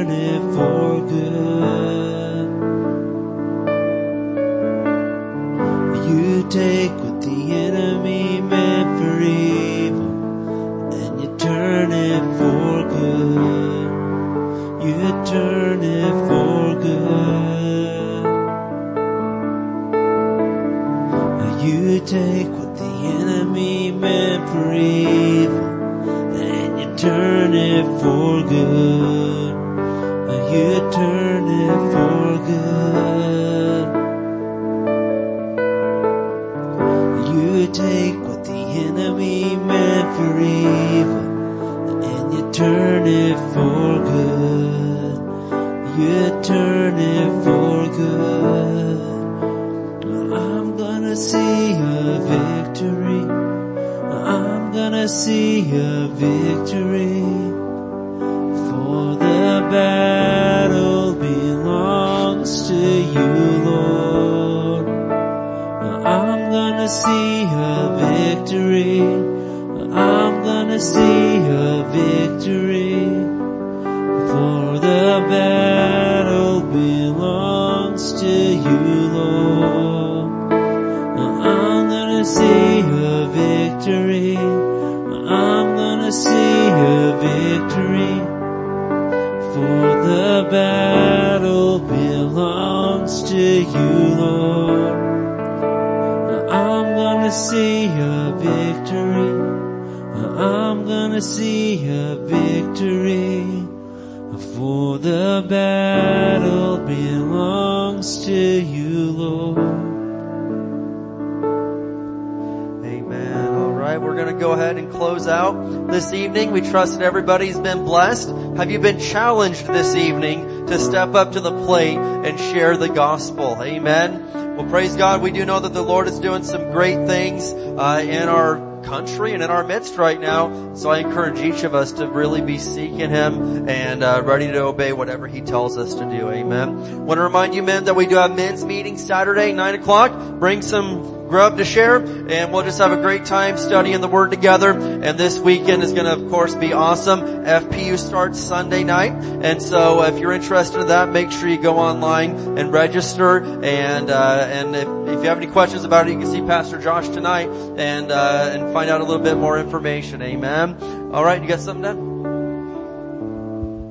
trust 116.71 116.99
that 116.99 117.03
everybody's 117.03 117.59
been 117.59 117.83
blessed. 117.83 118.29
Have 118.29 118.71
you 118.71 118.79
been 118.79 118.97
challenged 118.97 119.67
this 119.67 119.93
evening 119.93 120.67
to 120.67 120.79
step 120.79 121.13
up 121.15 121.33
to 121.33 121.41
the 121.41 121.51
plate 121.65 121.97
and 121.97 122.39
share 122.39 122.77
the 122.77 122.87
gospel? 122.87 123.61
Amen. 123.61 124.55
Well, 124.55 124.69
praise 124.69 124.95
God. 124.95 125.21
We 125.21 125.31
do 125.31 125.45
know 125.45 125.59
that 125.59 125.73
the 125.73 125.81
Lord 125.81 126.07
is 126.07 126.17
doing 126.19 126.43
some 126.43 126.71
great 126.71 127.07
things 127.07 127.51
uh, 127.51 128.01
in 128.01 128.29
our 128.29 128.71
country 128.83 129.33
and 129.33 129.43
in 129.43 129.49
our 129.49 129.63
midst 129.63 129.97
right 129.97 130.19
now. 130.19 130.73
So 130.73 130.89
I 130.89 130.99
encourage 130.99 131.39
each 131.39 131.63
of 131.63 131.75
us 131.75 131.91
to 131.93 132.07
really 132.07 132.41
be 132.41 132.57
seeking 132.57 133.09
Him 133.09 133.67
and 133.69 134.03
uh, 134.03 134.21
ready 134.23 134.47
to 134.47 134.63
obey 134.63 134.93
whatever 134.93 135.27
He 135.27 135.41
tells 135.41 135.77
us 135.77 135.93
to 135.95 136.05
do. 136.05 136.29
Amen. 136.29 137.05
Want 137.05 137.17
to 137.17 137.23
remind 137.23 137.53
you, 137.53 137.63
men, 137.63 137.85
that 137.85 137.95
we 137.95 138.05
do 138.05 138.15
have 138.15 138.35
men's 138.35 138.63
meeting 138.63 138.97
Saturday, 138.97 139.51
nine 139.51 139.75
o'clock. 139.75 140.39
Bring 140.39 140.61
some 140.61 141.00
grub 141.31 141.57
to 141.57 141.65
share 141.65 141.95
and 141.95 142.51
we'll 142.51 142.61
just 142.61 142.77
have 142.77 142.91
a 142.91 143.01
great 143.01 143.23
time 143.23 143.57
studying 143.57 144.01
the 144.01 144.07
Word 144.07 144.31
together. 144.31 144.71
And 144.71 145.17
this 145.17 145.39
weekend 145.39 145.81
is 145.81 145.93
going 145.93 146.05
to, 146.05 146.13
of 146.13 146.29
course, 146.29 146.53
be 146.53 146.73
awesome. 146.73 147.21
FPU 147.21 147.97
starts 147.97 148.37
Sunday 148.37 148.83
night. 148.83 149.13
And 149.13 149.61
so 149.61 150.03
if 150.03 150.19
you're 150.19 150.33
interested 150.33 150.81
in 150.81 150.87
that, 150.87 151.09
make 151.09 151.31
sure 151.31 151.47
you 151.47 151.59
go 151.59 151.77
online 151.77 152.57
and 152.57 152.73
register. 152.73 153.41
And, 153.63 154.09
uh, 154.09 154.47
and 154.51 154.75
if, 154.75 154.87
if 155.17 155.23
you 155.23 155.29
have 155.29 155.37
any 155.37 155.47
questions 155.47 155.85
about 155.85 156.07
it, 156.07 156.11
you 156.11 156.19
can 156.19 156.29
see 156.29 156.41
Pastor 156.41 156.77
Josh 156.77 157.07
tonight 157.07 157.47
and, 157.47 158.11
uh, 158.11 158.49
and 158.51 158.73
find 158.73 158.89
out 158.89 158.99
a 158.99 159.05
little 159.05 159.23
bit 159.23 159.37
more 159.37 159.57
information. 159.57 160.21
Amen. 160.21 160.75
All 161.13 161.23
right. 161.23 161.41
You 161.41 161.47
got 161.47 161.61
something 161.61 161.83
done? 161.83 162.11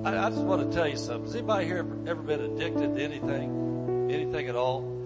I, 0.06 0.28
just 0.28 0.42
want 0.42 0.70
to 0.70 0.76
tell 0.76 0.86
you 0.86 0.96
something. 0.96 1.24
Has 1.24 1.34
anybody 1.34 1.64
here 1.64 1.86
ever 2.06 2.22
been 2.22 2.40
addicted 2.40 2.96
to 2.96 3.02
anything? 3.02 4.08
Anything 4.10 4.48
at 4.48 4.56
all? 4.56 5.00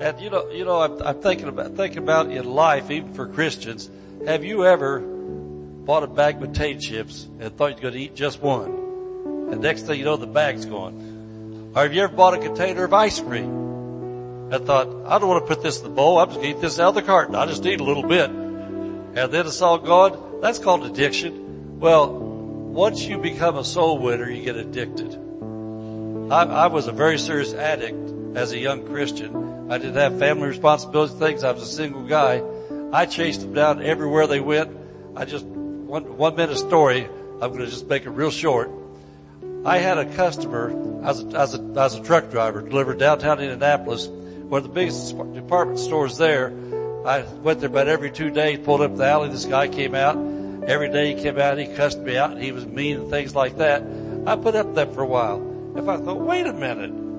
And 0.00 0.20
you 0.20 0.30
know, 0.30 0.50
you 0.50 0.64
know, 0.64 0.80
I'm, 0.80 1.02
I'm 1.02 1.20
thinking 1.20 1.48
about 1.48 1.76
thinking 1.76 1.98
about 1.98 2.30
in 2.30 2.44
life, 2.44 2.90
even 2.90 3.12
for 3.14 3.26
Christians. 3.26 3.90
Have 4.26 4.44
you 4.44 4.66
ever 4.66 5.00
bought 5.00 6.02
a 6.02 6.06
bag 6.06 6.36
of 6.36 6.52
potato 6.52 6.78
chips 6.78 7.26
and 7.38 7.56
thought 7.56 7.72
you're 7.72 7.80
going 7.80 7.94
to 7.94 8.00
eat 8.00 8.14
just 8.14 8.40
one, 8.40 8.70
and 9.50 9.60
next 9.60 9.82
thing 9.82 9.98
you 9.98 10.04
know, 10.04 10.16
the 10.16 10.26
bag's 10.26 10.64
gone? 10.64 11.72
Or 11.74 11.82
have 11.82 11.94
you 11.94 12.02
ever 12.02 12.14
bought 12.14 12.34
a 12.34 12.38
container 12.38 12.84
of 12.84 12.94
ice 12.94 13.20
cream? 13.20 13.60
and 14.50 14.66
thought, 14.66 14.88
I 15.06 15.18
don't 15.18 15.28
want 15.28 15.46
to 15.46 15.54
put 15.54 15.62
this 15.62 15.78
in 15.78 15.84
the 15.84 15.90
bowl. 15.90 16.18
I'm 16.18 16.28
just 16.28 16.40
going 16.40 16.52
to 16.52 16.58
eat 16.58 16.60
this 16.60 16.80
out 16.80 16.88
of 16.88 16.94
the 16.96 17.02
carton. 17.02 17.36
I 17.36 17.46
just 17.46 17.64
eat 17.64 17.80
a 17.80 17.84
little 17.84 18.02
bit, 18.02 18.30
and 18.30 19.14
then 19.14 19.46
it's 19.46 19.62
all 19.62 19.78
gone. 19.78 20.40
That's 20.40 20.58
called 20.58 20.84
addiction. 20.84 21.78
Well, 21.78 22.12
once 22.12 23.04
you 23.04 23.18
become 23.18 23.56
a 23.56 23.64
soul 23.64 23.98
winner, 23.98 24.28
you 24.28 24.42
get 24.42 24.56
addicted. 24.56 25.14
I, 26.32 26.42
I 26.42 26.66
was 26.66 26.88
a 26.88 26.92
very 26.92 27.18
serious 27.18 27.54
addict 27.54 28.36
as 28.36 28.50
a 28.50 28.58
young 28.58 28.86
Christian. 28.86 29.59
I 29.70 29.78
didn't 29.78 29.94
have 29.94 30.18
family 30.18 30.48
responsibility 30.48 31.14
things. 31.14 31.44
I 31.44 31.52
was 31.52 31.62
a 31.62 31.66
single 31.66 32.02
guy. 32.02 32.42
I 32.92 33.06
chased 33.06 33.42
them 33.42 33.54
down 33.54 33.80
everywhere 33.80 34.26
they 34.26 34.40
went. 34.40 34.76
I 35.14 35.24
just, 35.24 35.46
one, 35.46 36.16
one 36.16 36.34
minute 36.34 36.56
story. 36.58 37.06
I'm 37.40 37.52
going 37.52 37.60
to 37.60 37.66
just 37.66 37.86
make 37.86 38.04
it 38.04 38.10
real 38.10 38.32
short. 38.32 38.68
I 39.64 39.78
had 39.78 39.96
a 39.96 40.12
customer. 40.16 40.72
I 41.04 41.10
a, 41.20 41.36
I 41.36 41.42
was 41.42 41.54
a, 41.54 41.58
I 41.58 41.84
was 41.84 41.94
a 41.94 42.02
truck 42.02 42.32
driver, 42.32 42.62
delivered 42.62 42.98
downtown 42.98 43.38
Indianapolis, 43.38 44.08
one 44.08 44.58
of 44.58 44.64
the 44.64 44.74
biggest 44.74 45.16
department 45.34 45.78
stores 45.78 46.18
there. 46.18 46.48
I 47.06 47.22
went 47.22 47.60
there 47.60 47.68
about 47.68 47.86
every 47.86 48.10
two 48.10 48.30
days, 48.30 48.58
pulled 48.58 48.80
up 48.80 48.96
the 48.96 49.06
alley. 49.06 49.28
This 49.28 49.44
guy 49.44 49.68
came 49.68 49.94
out. 49.94 50.16
Every 50.66 50.90
day 50.90 51.14
he 51.14 51.22
came 51.22 51.38
out, 51.38 51.58
he 51.58 51.66
cussed 51.66 52.00
me 52.00 52.16
out. 52.16 52.42
He 52.42 52.50
was 52.50 52.66
mean 52.66 53.02
and 53.02 53.10
things 53.10 53.36
like 53.36 53.58
that. 53.58 53.84
I 54.26 54.34
put 54.34 54.56
up 54.56 54.66
with 54.66 54.74
that 54.74 54.94
for 54.94 55.02
a 55.02 55.06
while. 55.06 55.76
If 55.76 55.86
I 55.88 55.96
thought, 55.96 56.18
wait 56.18 56.46
a 56.46 56.52
minute. 56.52 57.09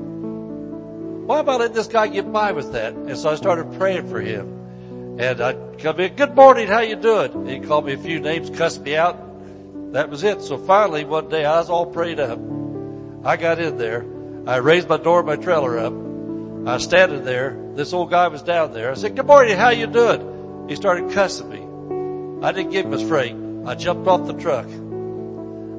Why 1.26 1.40
am 1.40 1.50
I 1.50 1.56
letting 1.58 1.76
this 1.76 1.88
guy 1.88 2.08
get 2.08 2.32
by 2.32 2.52
with 2.52 2.74
that? 2.74 2.94
And 2.94 3.18
so 3.18 3.30
I 3.30 3.36
started 3.36 3.74
praying 3.78 4.10
for 4.10 4.20
him. 4.20 5.20
And 5.20 5.40
I'd 5.40 5.80
come 5.80 6.00
in, 6.00 6.16
good 6.16 6.36
morning, 6.36 6.68
how 6.68 6.80
you 6.80 6.96
doing? 6.96 7.32
And 7.34 7.50
he 7.50 7.60
called 7.60 7.86
me 7.86 7.94
a 7.94 7.98
few 7.98 8.20
names, 8.20 8.50
cussed 8.50 8.82
me 8.82 8.96
out. 8.96 9.94
That 9.94 10.10
was 10.10 10.24
it. 10.24 10.42
So 10.42 10.58
finally 10.58 11.04
one 11.06 11.30
day 11.30 11.46
I 11.46 11.60
was 11.60 11.70
all 11.70 11.86
prayed 11.86 12.20
up. 12.20 12.40
I 13.24 13.38
got 13.38 13.60
in 13.60 13.78
there. 13.78 14.06
I 14.48 14.58
raised 14.58 14.90
my 14.90 14.98
door, 14.98 15.22
my 15.22 15.36
trailer 15.36 15.78
up. 15.78 15.94
I 15.94 16.74
was 16.76 16.84
standing 16.84 17.24
there. 17.24 17.56
This 17.76 17.94
old 17.94 18.10
guy 18.10 18.28
was 18.28 18.42
down 18.42 18.74
there. 18.74 18.92
I 18.92 18.96
said, 18.96 19.16
good 19.16 19.28
morning, 19.28 19.58
how 19.58 19.70
you 19.70 19.88
doing? 19.88 20.68
He 20.70 20.76
started 20.76 21.12
cussing 21.12 21.50
me. 21.50 22.46
I 22.46 22.52
didn't 22.52 22.72
give 22.72 22.86
him 22.86 22.92
his 22.94 23.04
freight. 23.04 23.36
I 23.66 23.76
jumped 23.76 24.08
off 24.08 24.26
the 24.26 24.34
truck. 24.34 24.66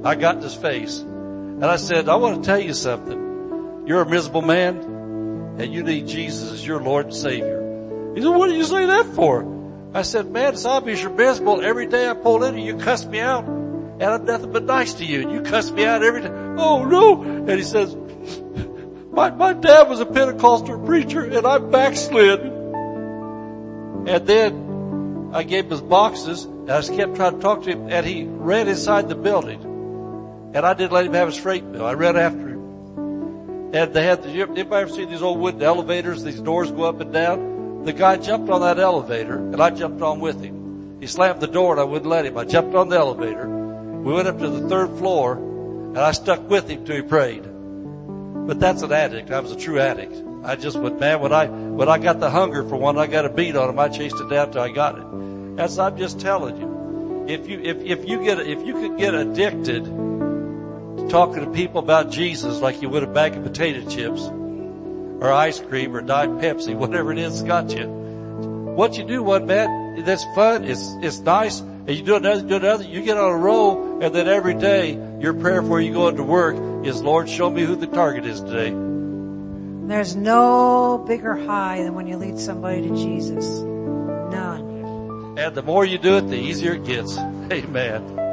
I 0.05 0.15
got 0.15 0.37
in 0.37 0.43
his 0.43 0.55
face. 0.55 1.01
And 1.01 1.65
I 1.65 1.77
said, 1.77 2.09
I 2.09 2.15
want 2.17 2.43
to 2.43 2.47
tell 2.47 2.61
you 2.61 2.75
something. 2.75 3.85
You're 3.87 4.03
a 4.03 4.09
miserable 4.09 4.43
man 4.43 4.92
and 5.63 5.73
you 5.73 5.83
need 5.83 6.09
Jesus 6.09 6.51
as 6.51 6.67
your 6.67 6.83
Lord 6.83 7.07
and 7.07 7.15
Savior. 7.15 8.13
He 8.15 8.21
said, 8.21 8.29
what 8.29 8.49
do 8.49 8.55
you 8.55 8.65
say 8.65 8.87
that 8.87 9.07
for? 9.15 9.47
I 9.95 10.03
said, 10.03 10.31
man, 10.31 10.55
it's 10.55 10.65
obvious 10.65 11.01
you're 11.01 11.11
miserable. 11.11 11.61
Every 11.61 11.87
day 11.87 12.09
I 12.09 12.15
pull 12.15 12.43
in 12.45 12.57
and 12.57 12.65
you 12.65 12.77
cuss 12.77 13.05
me 13.05 13.21
out 13.21 13.45
and 13.45 14.03
I'm 14.03 14.25
nothing 14.25 14.53
but 14.53 14.65
nice 14.65 14.95
to 14.95 15.05
you. 15.05 15.23
And 15.23 15.31
you 15.31 15.43
cuss 15.43 15.71
me 15.71 15.85
out 15.85 16.03
every 16.03 16.23
day. 16.23 16.31
Oh 16.31 16.85
no. 16.85 17.23
And 17.23 17.51
he 17.51 17.63
says, 17.63 17.95
my, 19.13 19.31
my 19.31 19.53
dad 19.53 19.89
was 19.89 20.01
a 20.01 20.07
Pentecostal 20.07 20.85
preacher 20.85 21.23
and 21.23 21.47
I 21.47 21.59
backslid. 21.59 22.41
And 22.41 24.27
then 24.27 25.31
I 25.33 25.45
gave 25.45 25.67
him 25.67 25.71
his 25.71 25.81
boxes 25.81 26.45
and 26.45 26.71
I 26.71 26.81
just 26.81 26.95
kept 26.95 27.15
trying 27.15 27.37
to 27.37 27.41
talk 27.41 27.63
to 27.65 27.71
him 27.71 27.89
and 27.89 28.05
he 28.05 28.25
ran 28.25 28.67
inside 28.67 29.09
the 29.09 29.15
building. 29.15 29.63
And 30.55 30.67
I 30.67 30.75
didn't 30.75 30.93
let 30.93 31.07
him 31.07 31.15
have 31.15 31.29
his 31.29 31.37
freight 31.37 31.71
bill. 31.71 31.87
I 31.87 31.93
ran 31.95 32.17
after 32.17 32.49
him. 32.49 32.52
And 33.73 33.95
they 33.95 34.05
had, 34.05 34.23
the, 34.23 34.29
anybody 34.29 34.83
ever 34.83 34.89
seen 34.91 35.09
these 35.09 35.23
old 35.23 35.39
wooden 35.39 35.63
elevators? 35.63 36.23
These 36.23 36.41
doors 36.41 36.71
go 36.71 36.85
up 36.85 37.01
and 37.01 37.13
down. 37.13 37.85
The 37.85 37.93
guy 37.93 38.17
jumped 38.17 38.51
on 38.51 38.61
that 38.61 38.79
elevator 38.79 39.39
and 39.39 39.61
I 39.61 39.71
jumped 39.71 40.03
on 40.03 40.21
with 40.21 40.43
him. 40.43 40.99
He 41.01 41.07
slammed 41.07 41.41
the 41.41 41.47
door 41.47 41.73
and 41.73 41.81
I 41.81 41.85
wouldn't 41.85 42.09
let 42.09 42.27
him. 42.27 42.37
I 42.37 42.45
jumped 42.45 42.75
on 42.75 42.91
the 42.91 42.99
elevator. 42.99 43.49
We 43.49 44.13
went 44.13 44.29
up 44.29 44.39
to 44.39 44.49
the 44.49 44.69
third 44.69 44.91
floor 44.99 45.37
and 45.37 45.99
I 45.99 46.13
stuck 46.13 46.49
with 46.51 46.69
him 46.69 46.85
till 46.85 46.97
he 46.97 47.03
prayed. 47.03 47.43
But 48.47 48.61
that's 48.61 48.83
an 48.83 48.93
addict. 48.93 49.31
I 49.31 49.41
was 49.41 49.53
a 49.53 49.57
true 49.57 49.81
addict. 49.81 50.23
I 50.45 50.55
just 50.57 50.77
went, 50.77 51.01
man, 51.01 51.21
when 51.21 51.33
I, 51.33 51.47
when 51.47 51.89
I 51.89 51.99
got 51.99 52.21
the 52.21 52.29
hunger 52.29 52.63
for 52.69 52.77
one, 52.77 52.99
I 52.99 53.07
got 53.07 53.25
a 53.25 53.31
beat 53.31 53.57
on 53.57 53.71
him. 53.71 53.79
I 53.79 53.89
chased 53.89 54.21
it 54.21 54.29
down 54.29 54.53
till 54.53 54.61
I 54.61 54.71
got 54.71 54.99
it. 54.99 55.61
As 55.61 55.79
I'm 55.79 55.97
just 55.97 56.21
telling 56.21 56.57
you, 56.57 57.27
if 57.27 57.49
you, 57.49 57.61
if, 57.61 57.79
if 57.79 58.09
you 58.09 58.23
get, 58.23 58.39
if 58.41 58.67
you 58.67 58.75
could 58.75 58.99
get 58.99 59.15
addicted 59.15 59.87
talking 61.11 61.45
to 61.45 61.51
people 61.51 61.81
about 61.81 62.11
Jesus 62.11 62.61
like 62.61 62.83
you 62.83 62.89
would 62.89 63.03
a 63.03 63.07
bag 63.07 63.37
of 63.37 63.43
potato 63.45 63.89
chips 63.89 64.23
or 64.23 65.33
ice 65.33 65.61
cream 65.61 65.95
or 65.95 66.01
Diet 66.01 66.31
Pepsi, 66.33 66.75
whatever 66.77 67.13
it 67.13 67.19
is 67.19 67.43
that's 67.43 67.47
got 67.47 67.77
you. 67.77 67.87
What 67.87 68.97
you 68.97 69.05
do 69.05 69.23
one 69.23 69.47
man, 69.47 70.05
that's 70.05 70.25
fun, 70.35 70.65
it's, 70.65 70.89
it's 71.03 71.19
nice, 71.21 71.61
and 71.61 71.91
you 71.91 72.03
do 72.03 72.17
another, 72.17 72.43
do 72.43 72.57
another, 72.57 72.85
you 72.85 73.03
get 73.03 73.19
on 73.19 73.31
a 73.31 73.37
roll, 73.37 74.03
and 74.03 74.15
then 74.15 74.29
every 74.29 74.55
day, 74.55 74.93
your 75.21 75.35
prayer 75.35 75.61
before 75.61 75.81
you 75.81 75.93
go 75.93 76.09
into 76.09 76.23
work 76.23 76.57
is, 76.87 77.03
Lord, 77.03 77.29
show 77.29 77.51
me 77.51 77.65
who 77.65 77.77
the 77.77 77.87
target 77.87 78.25
is 78.25 78.41
today. 78.41 78.71
There's 79.89 80.17
no 80.17 81.05
bigger 81.07 81.35
high 81.35 81.83
than 81.83 81.95
when 81.95 82.07
you 82.07 82.17
lead 82.17 82.39
somebody 82.39 82.89
to 82.89 82.97
Jesus. 82.97 83.61
None. 83.61 85.39
And 85.39 85.55
the 85.55 85.63
more 85.63 85.85
you 85.85 85.99
do 85.99 86.17
it, 86.17 86.29
the 86.29 86.37
easier 86.37 86.75
it 86.75 86.85
gets. 86.85 87.19
Amen. 87.53 88.32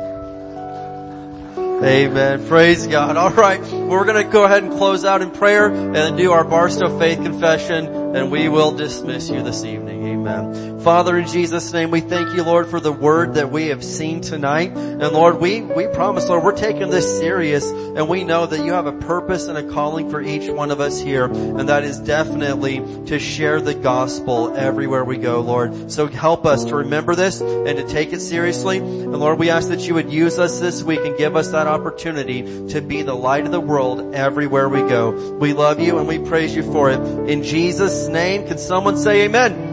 Amen. 1.81 2.45
Praise 2.47 2.87
God. 2.87 3.15
All 3.15 3.31
right. 3.31 3.61
We're 3.61 4.03
going 4.03 4.21
to 4.21 4.29
go 4.29 4.43
ahead 4.43 4.63
and 4.63 4.73
close 4.73 5.05
out 5.05 5.21
in 5.21 5.31
prayer 5.31 5.71
and 5.71 6.17
do 6.17 6.33
our 6.33 6.43
Barstow 6.43 6.99
faith 6.99 7.23
confession 7.23 8.15
and 8.15 8.29
we 8.29 8.49
will 8.49 8.71
dismiss 8.71 9.29
you 9.29 9.41
this 9.43 9.63
evening. 9.63 10.05
Amen. 10.07 10.78
Father, 10.89 11.19
in 11.19 11.27
Jesus' 11.27 11.71
name, 11.71 11.91
we 11.91 12.01
thank 12.01 12.35
you, 12.35 12.41
Lord, 12.41 12.65
for 12.65 12.79
the 12.79 12.91
word 12.91 13.35
that 13.35 13.51
we 13.51 13.67
have 13.67 13.83
seen 13.83 14.21
tonight. 14.21 14.71
And 14.71 15.03
Lord, 15.11 15.39
we, 15.39 15.61
we 15.61 15.85
promise, 15.85 16.27
Lord, 16.27 16.43
we're 16.43 16.57
taking 16.57 16.89
this 16.89 17.19
serious 17.19 17.69
and 17.69 18.09
we 18.09 18.23
know 18.23 18.47
that 18.47 18.65
you 18.65 18.73
have 18.73 18.87
a 18.87 18.93
purpose 18.93 19.47
and 19.47 19.55
a 19.55 19.71
calling 19.71 20.09
for 20.09 20.19
each 20.19 20.49
one 20.49 20.71
of 20.71 20.79
us 20.79 20.99
here. 20.99 21.25
And 21.25 21.69
that 21.69 21.83
is 21.83 21.99
definitely 21.99 22.79
to 23.05 23.19
share 23.19 23.61
the 23.61 23.75
gospel 23.75 24.57
everywhere 24.57 25.05
we 25.05 25.17
go, 25.17 25.41
Lord. 25.41 25.91
So 25.91 26.07
help 26.07 26.47
us 26.47 26.65
to 26.65 26.77
remember 26.77 27.13
this 27.13 27.39
and 27.39 27.77
to 27.77 27.87
take 27.87 28.11
it 28.11 28.19
seriously. 28.19 28.79
And 28.79 29.15
Lord, 29.15 29.37
we 29.37 29.51
ask 29.51 29.69
that 29.69 29.87
you 29.87 29.93
would 29.93 30.11
use 30.11 30.39
us 30.39 30.59
this 30.59 30.81
week 30.81 31.01
and 31.01 31.15
give 31.19 31.35
us 31.35 31.49
that 31.49 31.67
opportunity 31.67 32.67
to 32.69 32.81
be 32.81 33.03
the 33.03 33.13
light 33.13 33.45
of 33.45 33.51
the 33.51 33.61
world 33.61 34.15
everywhere 34.15 34.67
we 34.67 34.79
go. 34.79 35.11
We 35.37 35.53
love 35.53 35.79
you 35.79 35.99
and 35.99 36.07
we 36.07 36.17
praise 36.17 36.55
you 36.55 36.63
for 36.63 36.89
it. 36.89 36.99
In 37.29 37.43
Jesus' 37.43 38.07
name, 38.07 38.47
can 38.47 38.57
someone 38.57 38.97
say 38.97 39.25
amen? 39.25 39.68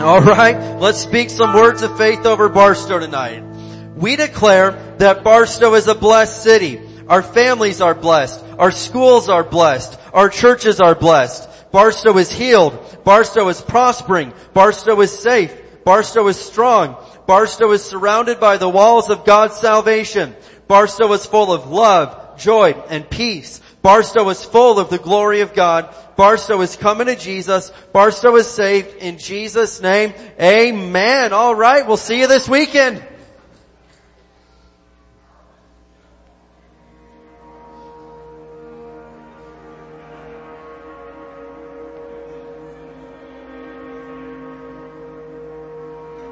All 0.00 0.20
right, 0.20 0.80
let's 0.80 0.98
speak 0.98 1.30
some 1.30 1.54
words 1.54 1.82
of 1.82 1.96
faith 1.96 2.26
over 2.26 2.48
Barstow 2.48 2.98
tonight. 2.98 3.42
We 3.96 4.16
declare 4.16 4.72
that 4.98 5.22
Barstow 5.22 5.74
is 5.74 5.86
a 5.86 5.94
blessed 5.94 6.42
city. 6.42 6.80
Our 7.06 7.22
families 7.22 7.80
are 7.80 7.94
blessed. 7.94 8.44
Our 8.58 8.72
schools 8.72 9.28
are 9.28 9.44
blessed. 9.44 9.98
Our 10.12 10.28
churches 10.28 10.80
are 10.80 10.96
blessed. 10.96 11.48
Barstow 11.70 12.18
is 12.18 12.30
healed. 12.32 13.04
Barstow 13.04 13.48
is 13.48 13.62
prospering. 13.62 14.32
Barstow 14.52 15.00
is 15.00 15.16
safe. 15.16 15.54
Barstow 15.84 16.26
is 16.26 16.40
strong. 16.40 16.96
Barstow 17.26 17.70
is 17.70 17.84
surrounded 17.84 18.40
by 18.40 18.56
the 18.56 18.68
walls 18.68 19.10
of 19.10 19.24
God's 19.24 19.56
salvation. 19.56 20.34
Barstow 20.66 21.12
is 21.12 21.24
full 21.24 21.52
of 21.52 21.70
love, 21.70 22.38
joy, 22.38 22.72
and 22.88 23.08
peace. 23.08 23.60
Barstow 23.84 24.30
is 24.30 24.42
full 24.42 24.78
of 24.78 24.88
the 24.88 24.96
glory 24.96 25.42
of 25.42 25.52
God. 25.52 25.94
Barstow 26.16 26.62
is 26.62 26.74
coming 26.74 27.06
to 27.06 27.16
Jesus. 27.16 27.70
Barstow 27.92 28.34
is 28.36 28.46
saved 28.46 28.96
in 28.96 29.18
Jesus' 29.18 29.82
name. 29.82 30.14
Amen. 30.40 31.34
All 31.34 31.54
right. 31.54 31.86
We'll 31.86 31.98
see 31.98 32.18
you 32.18 32.26
this 32.26 32.48
weekend. 32.48 33.06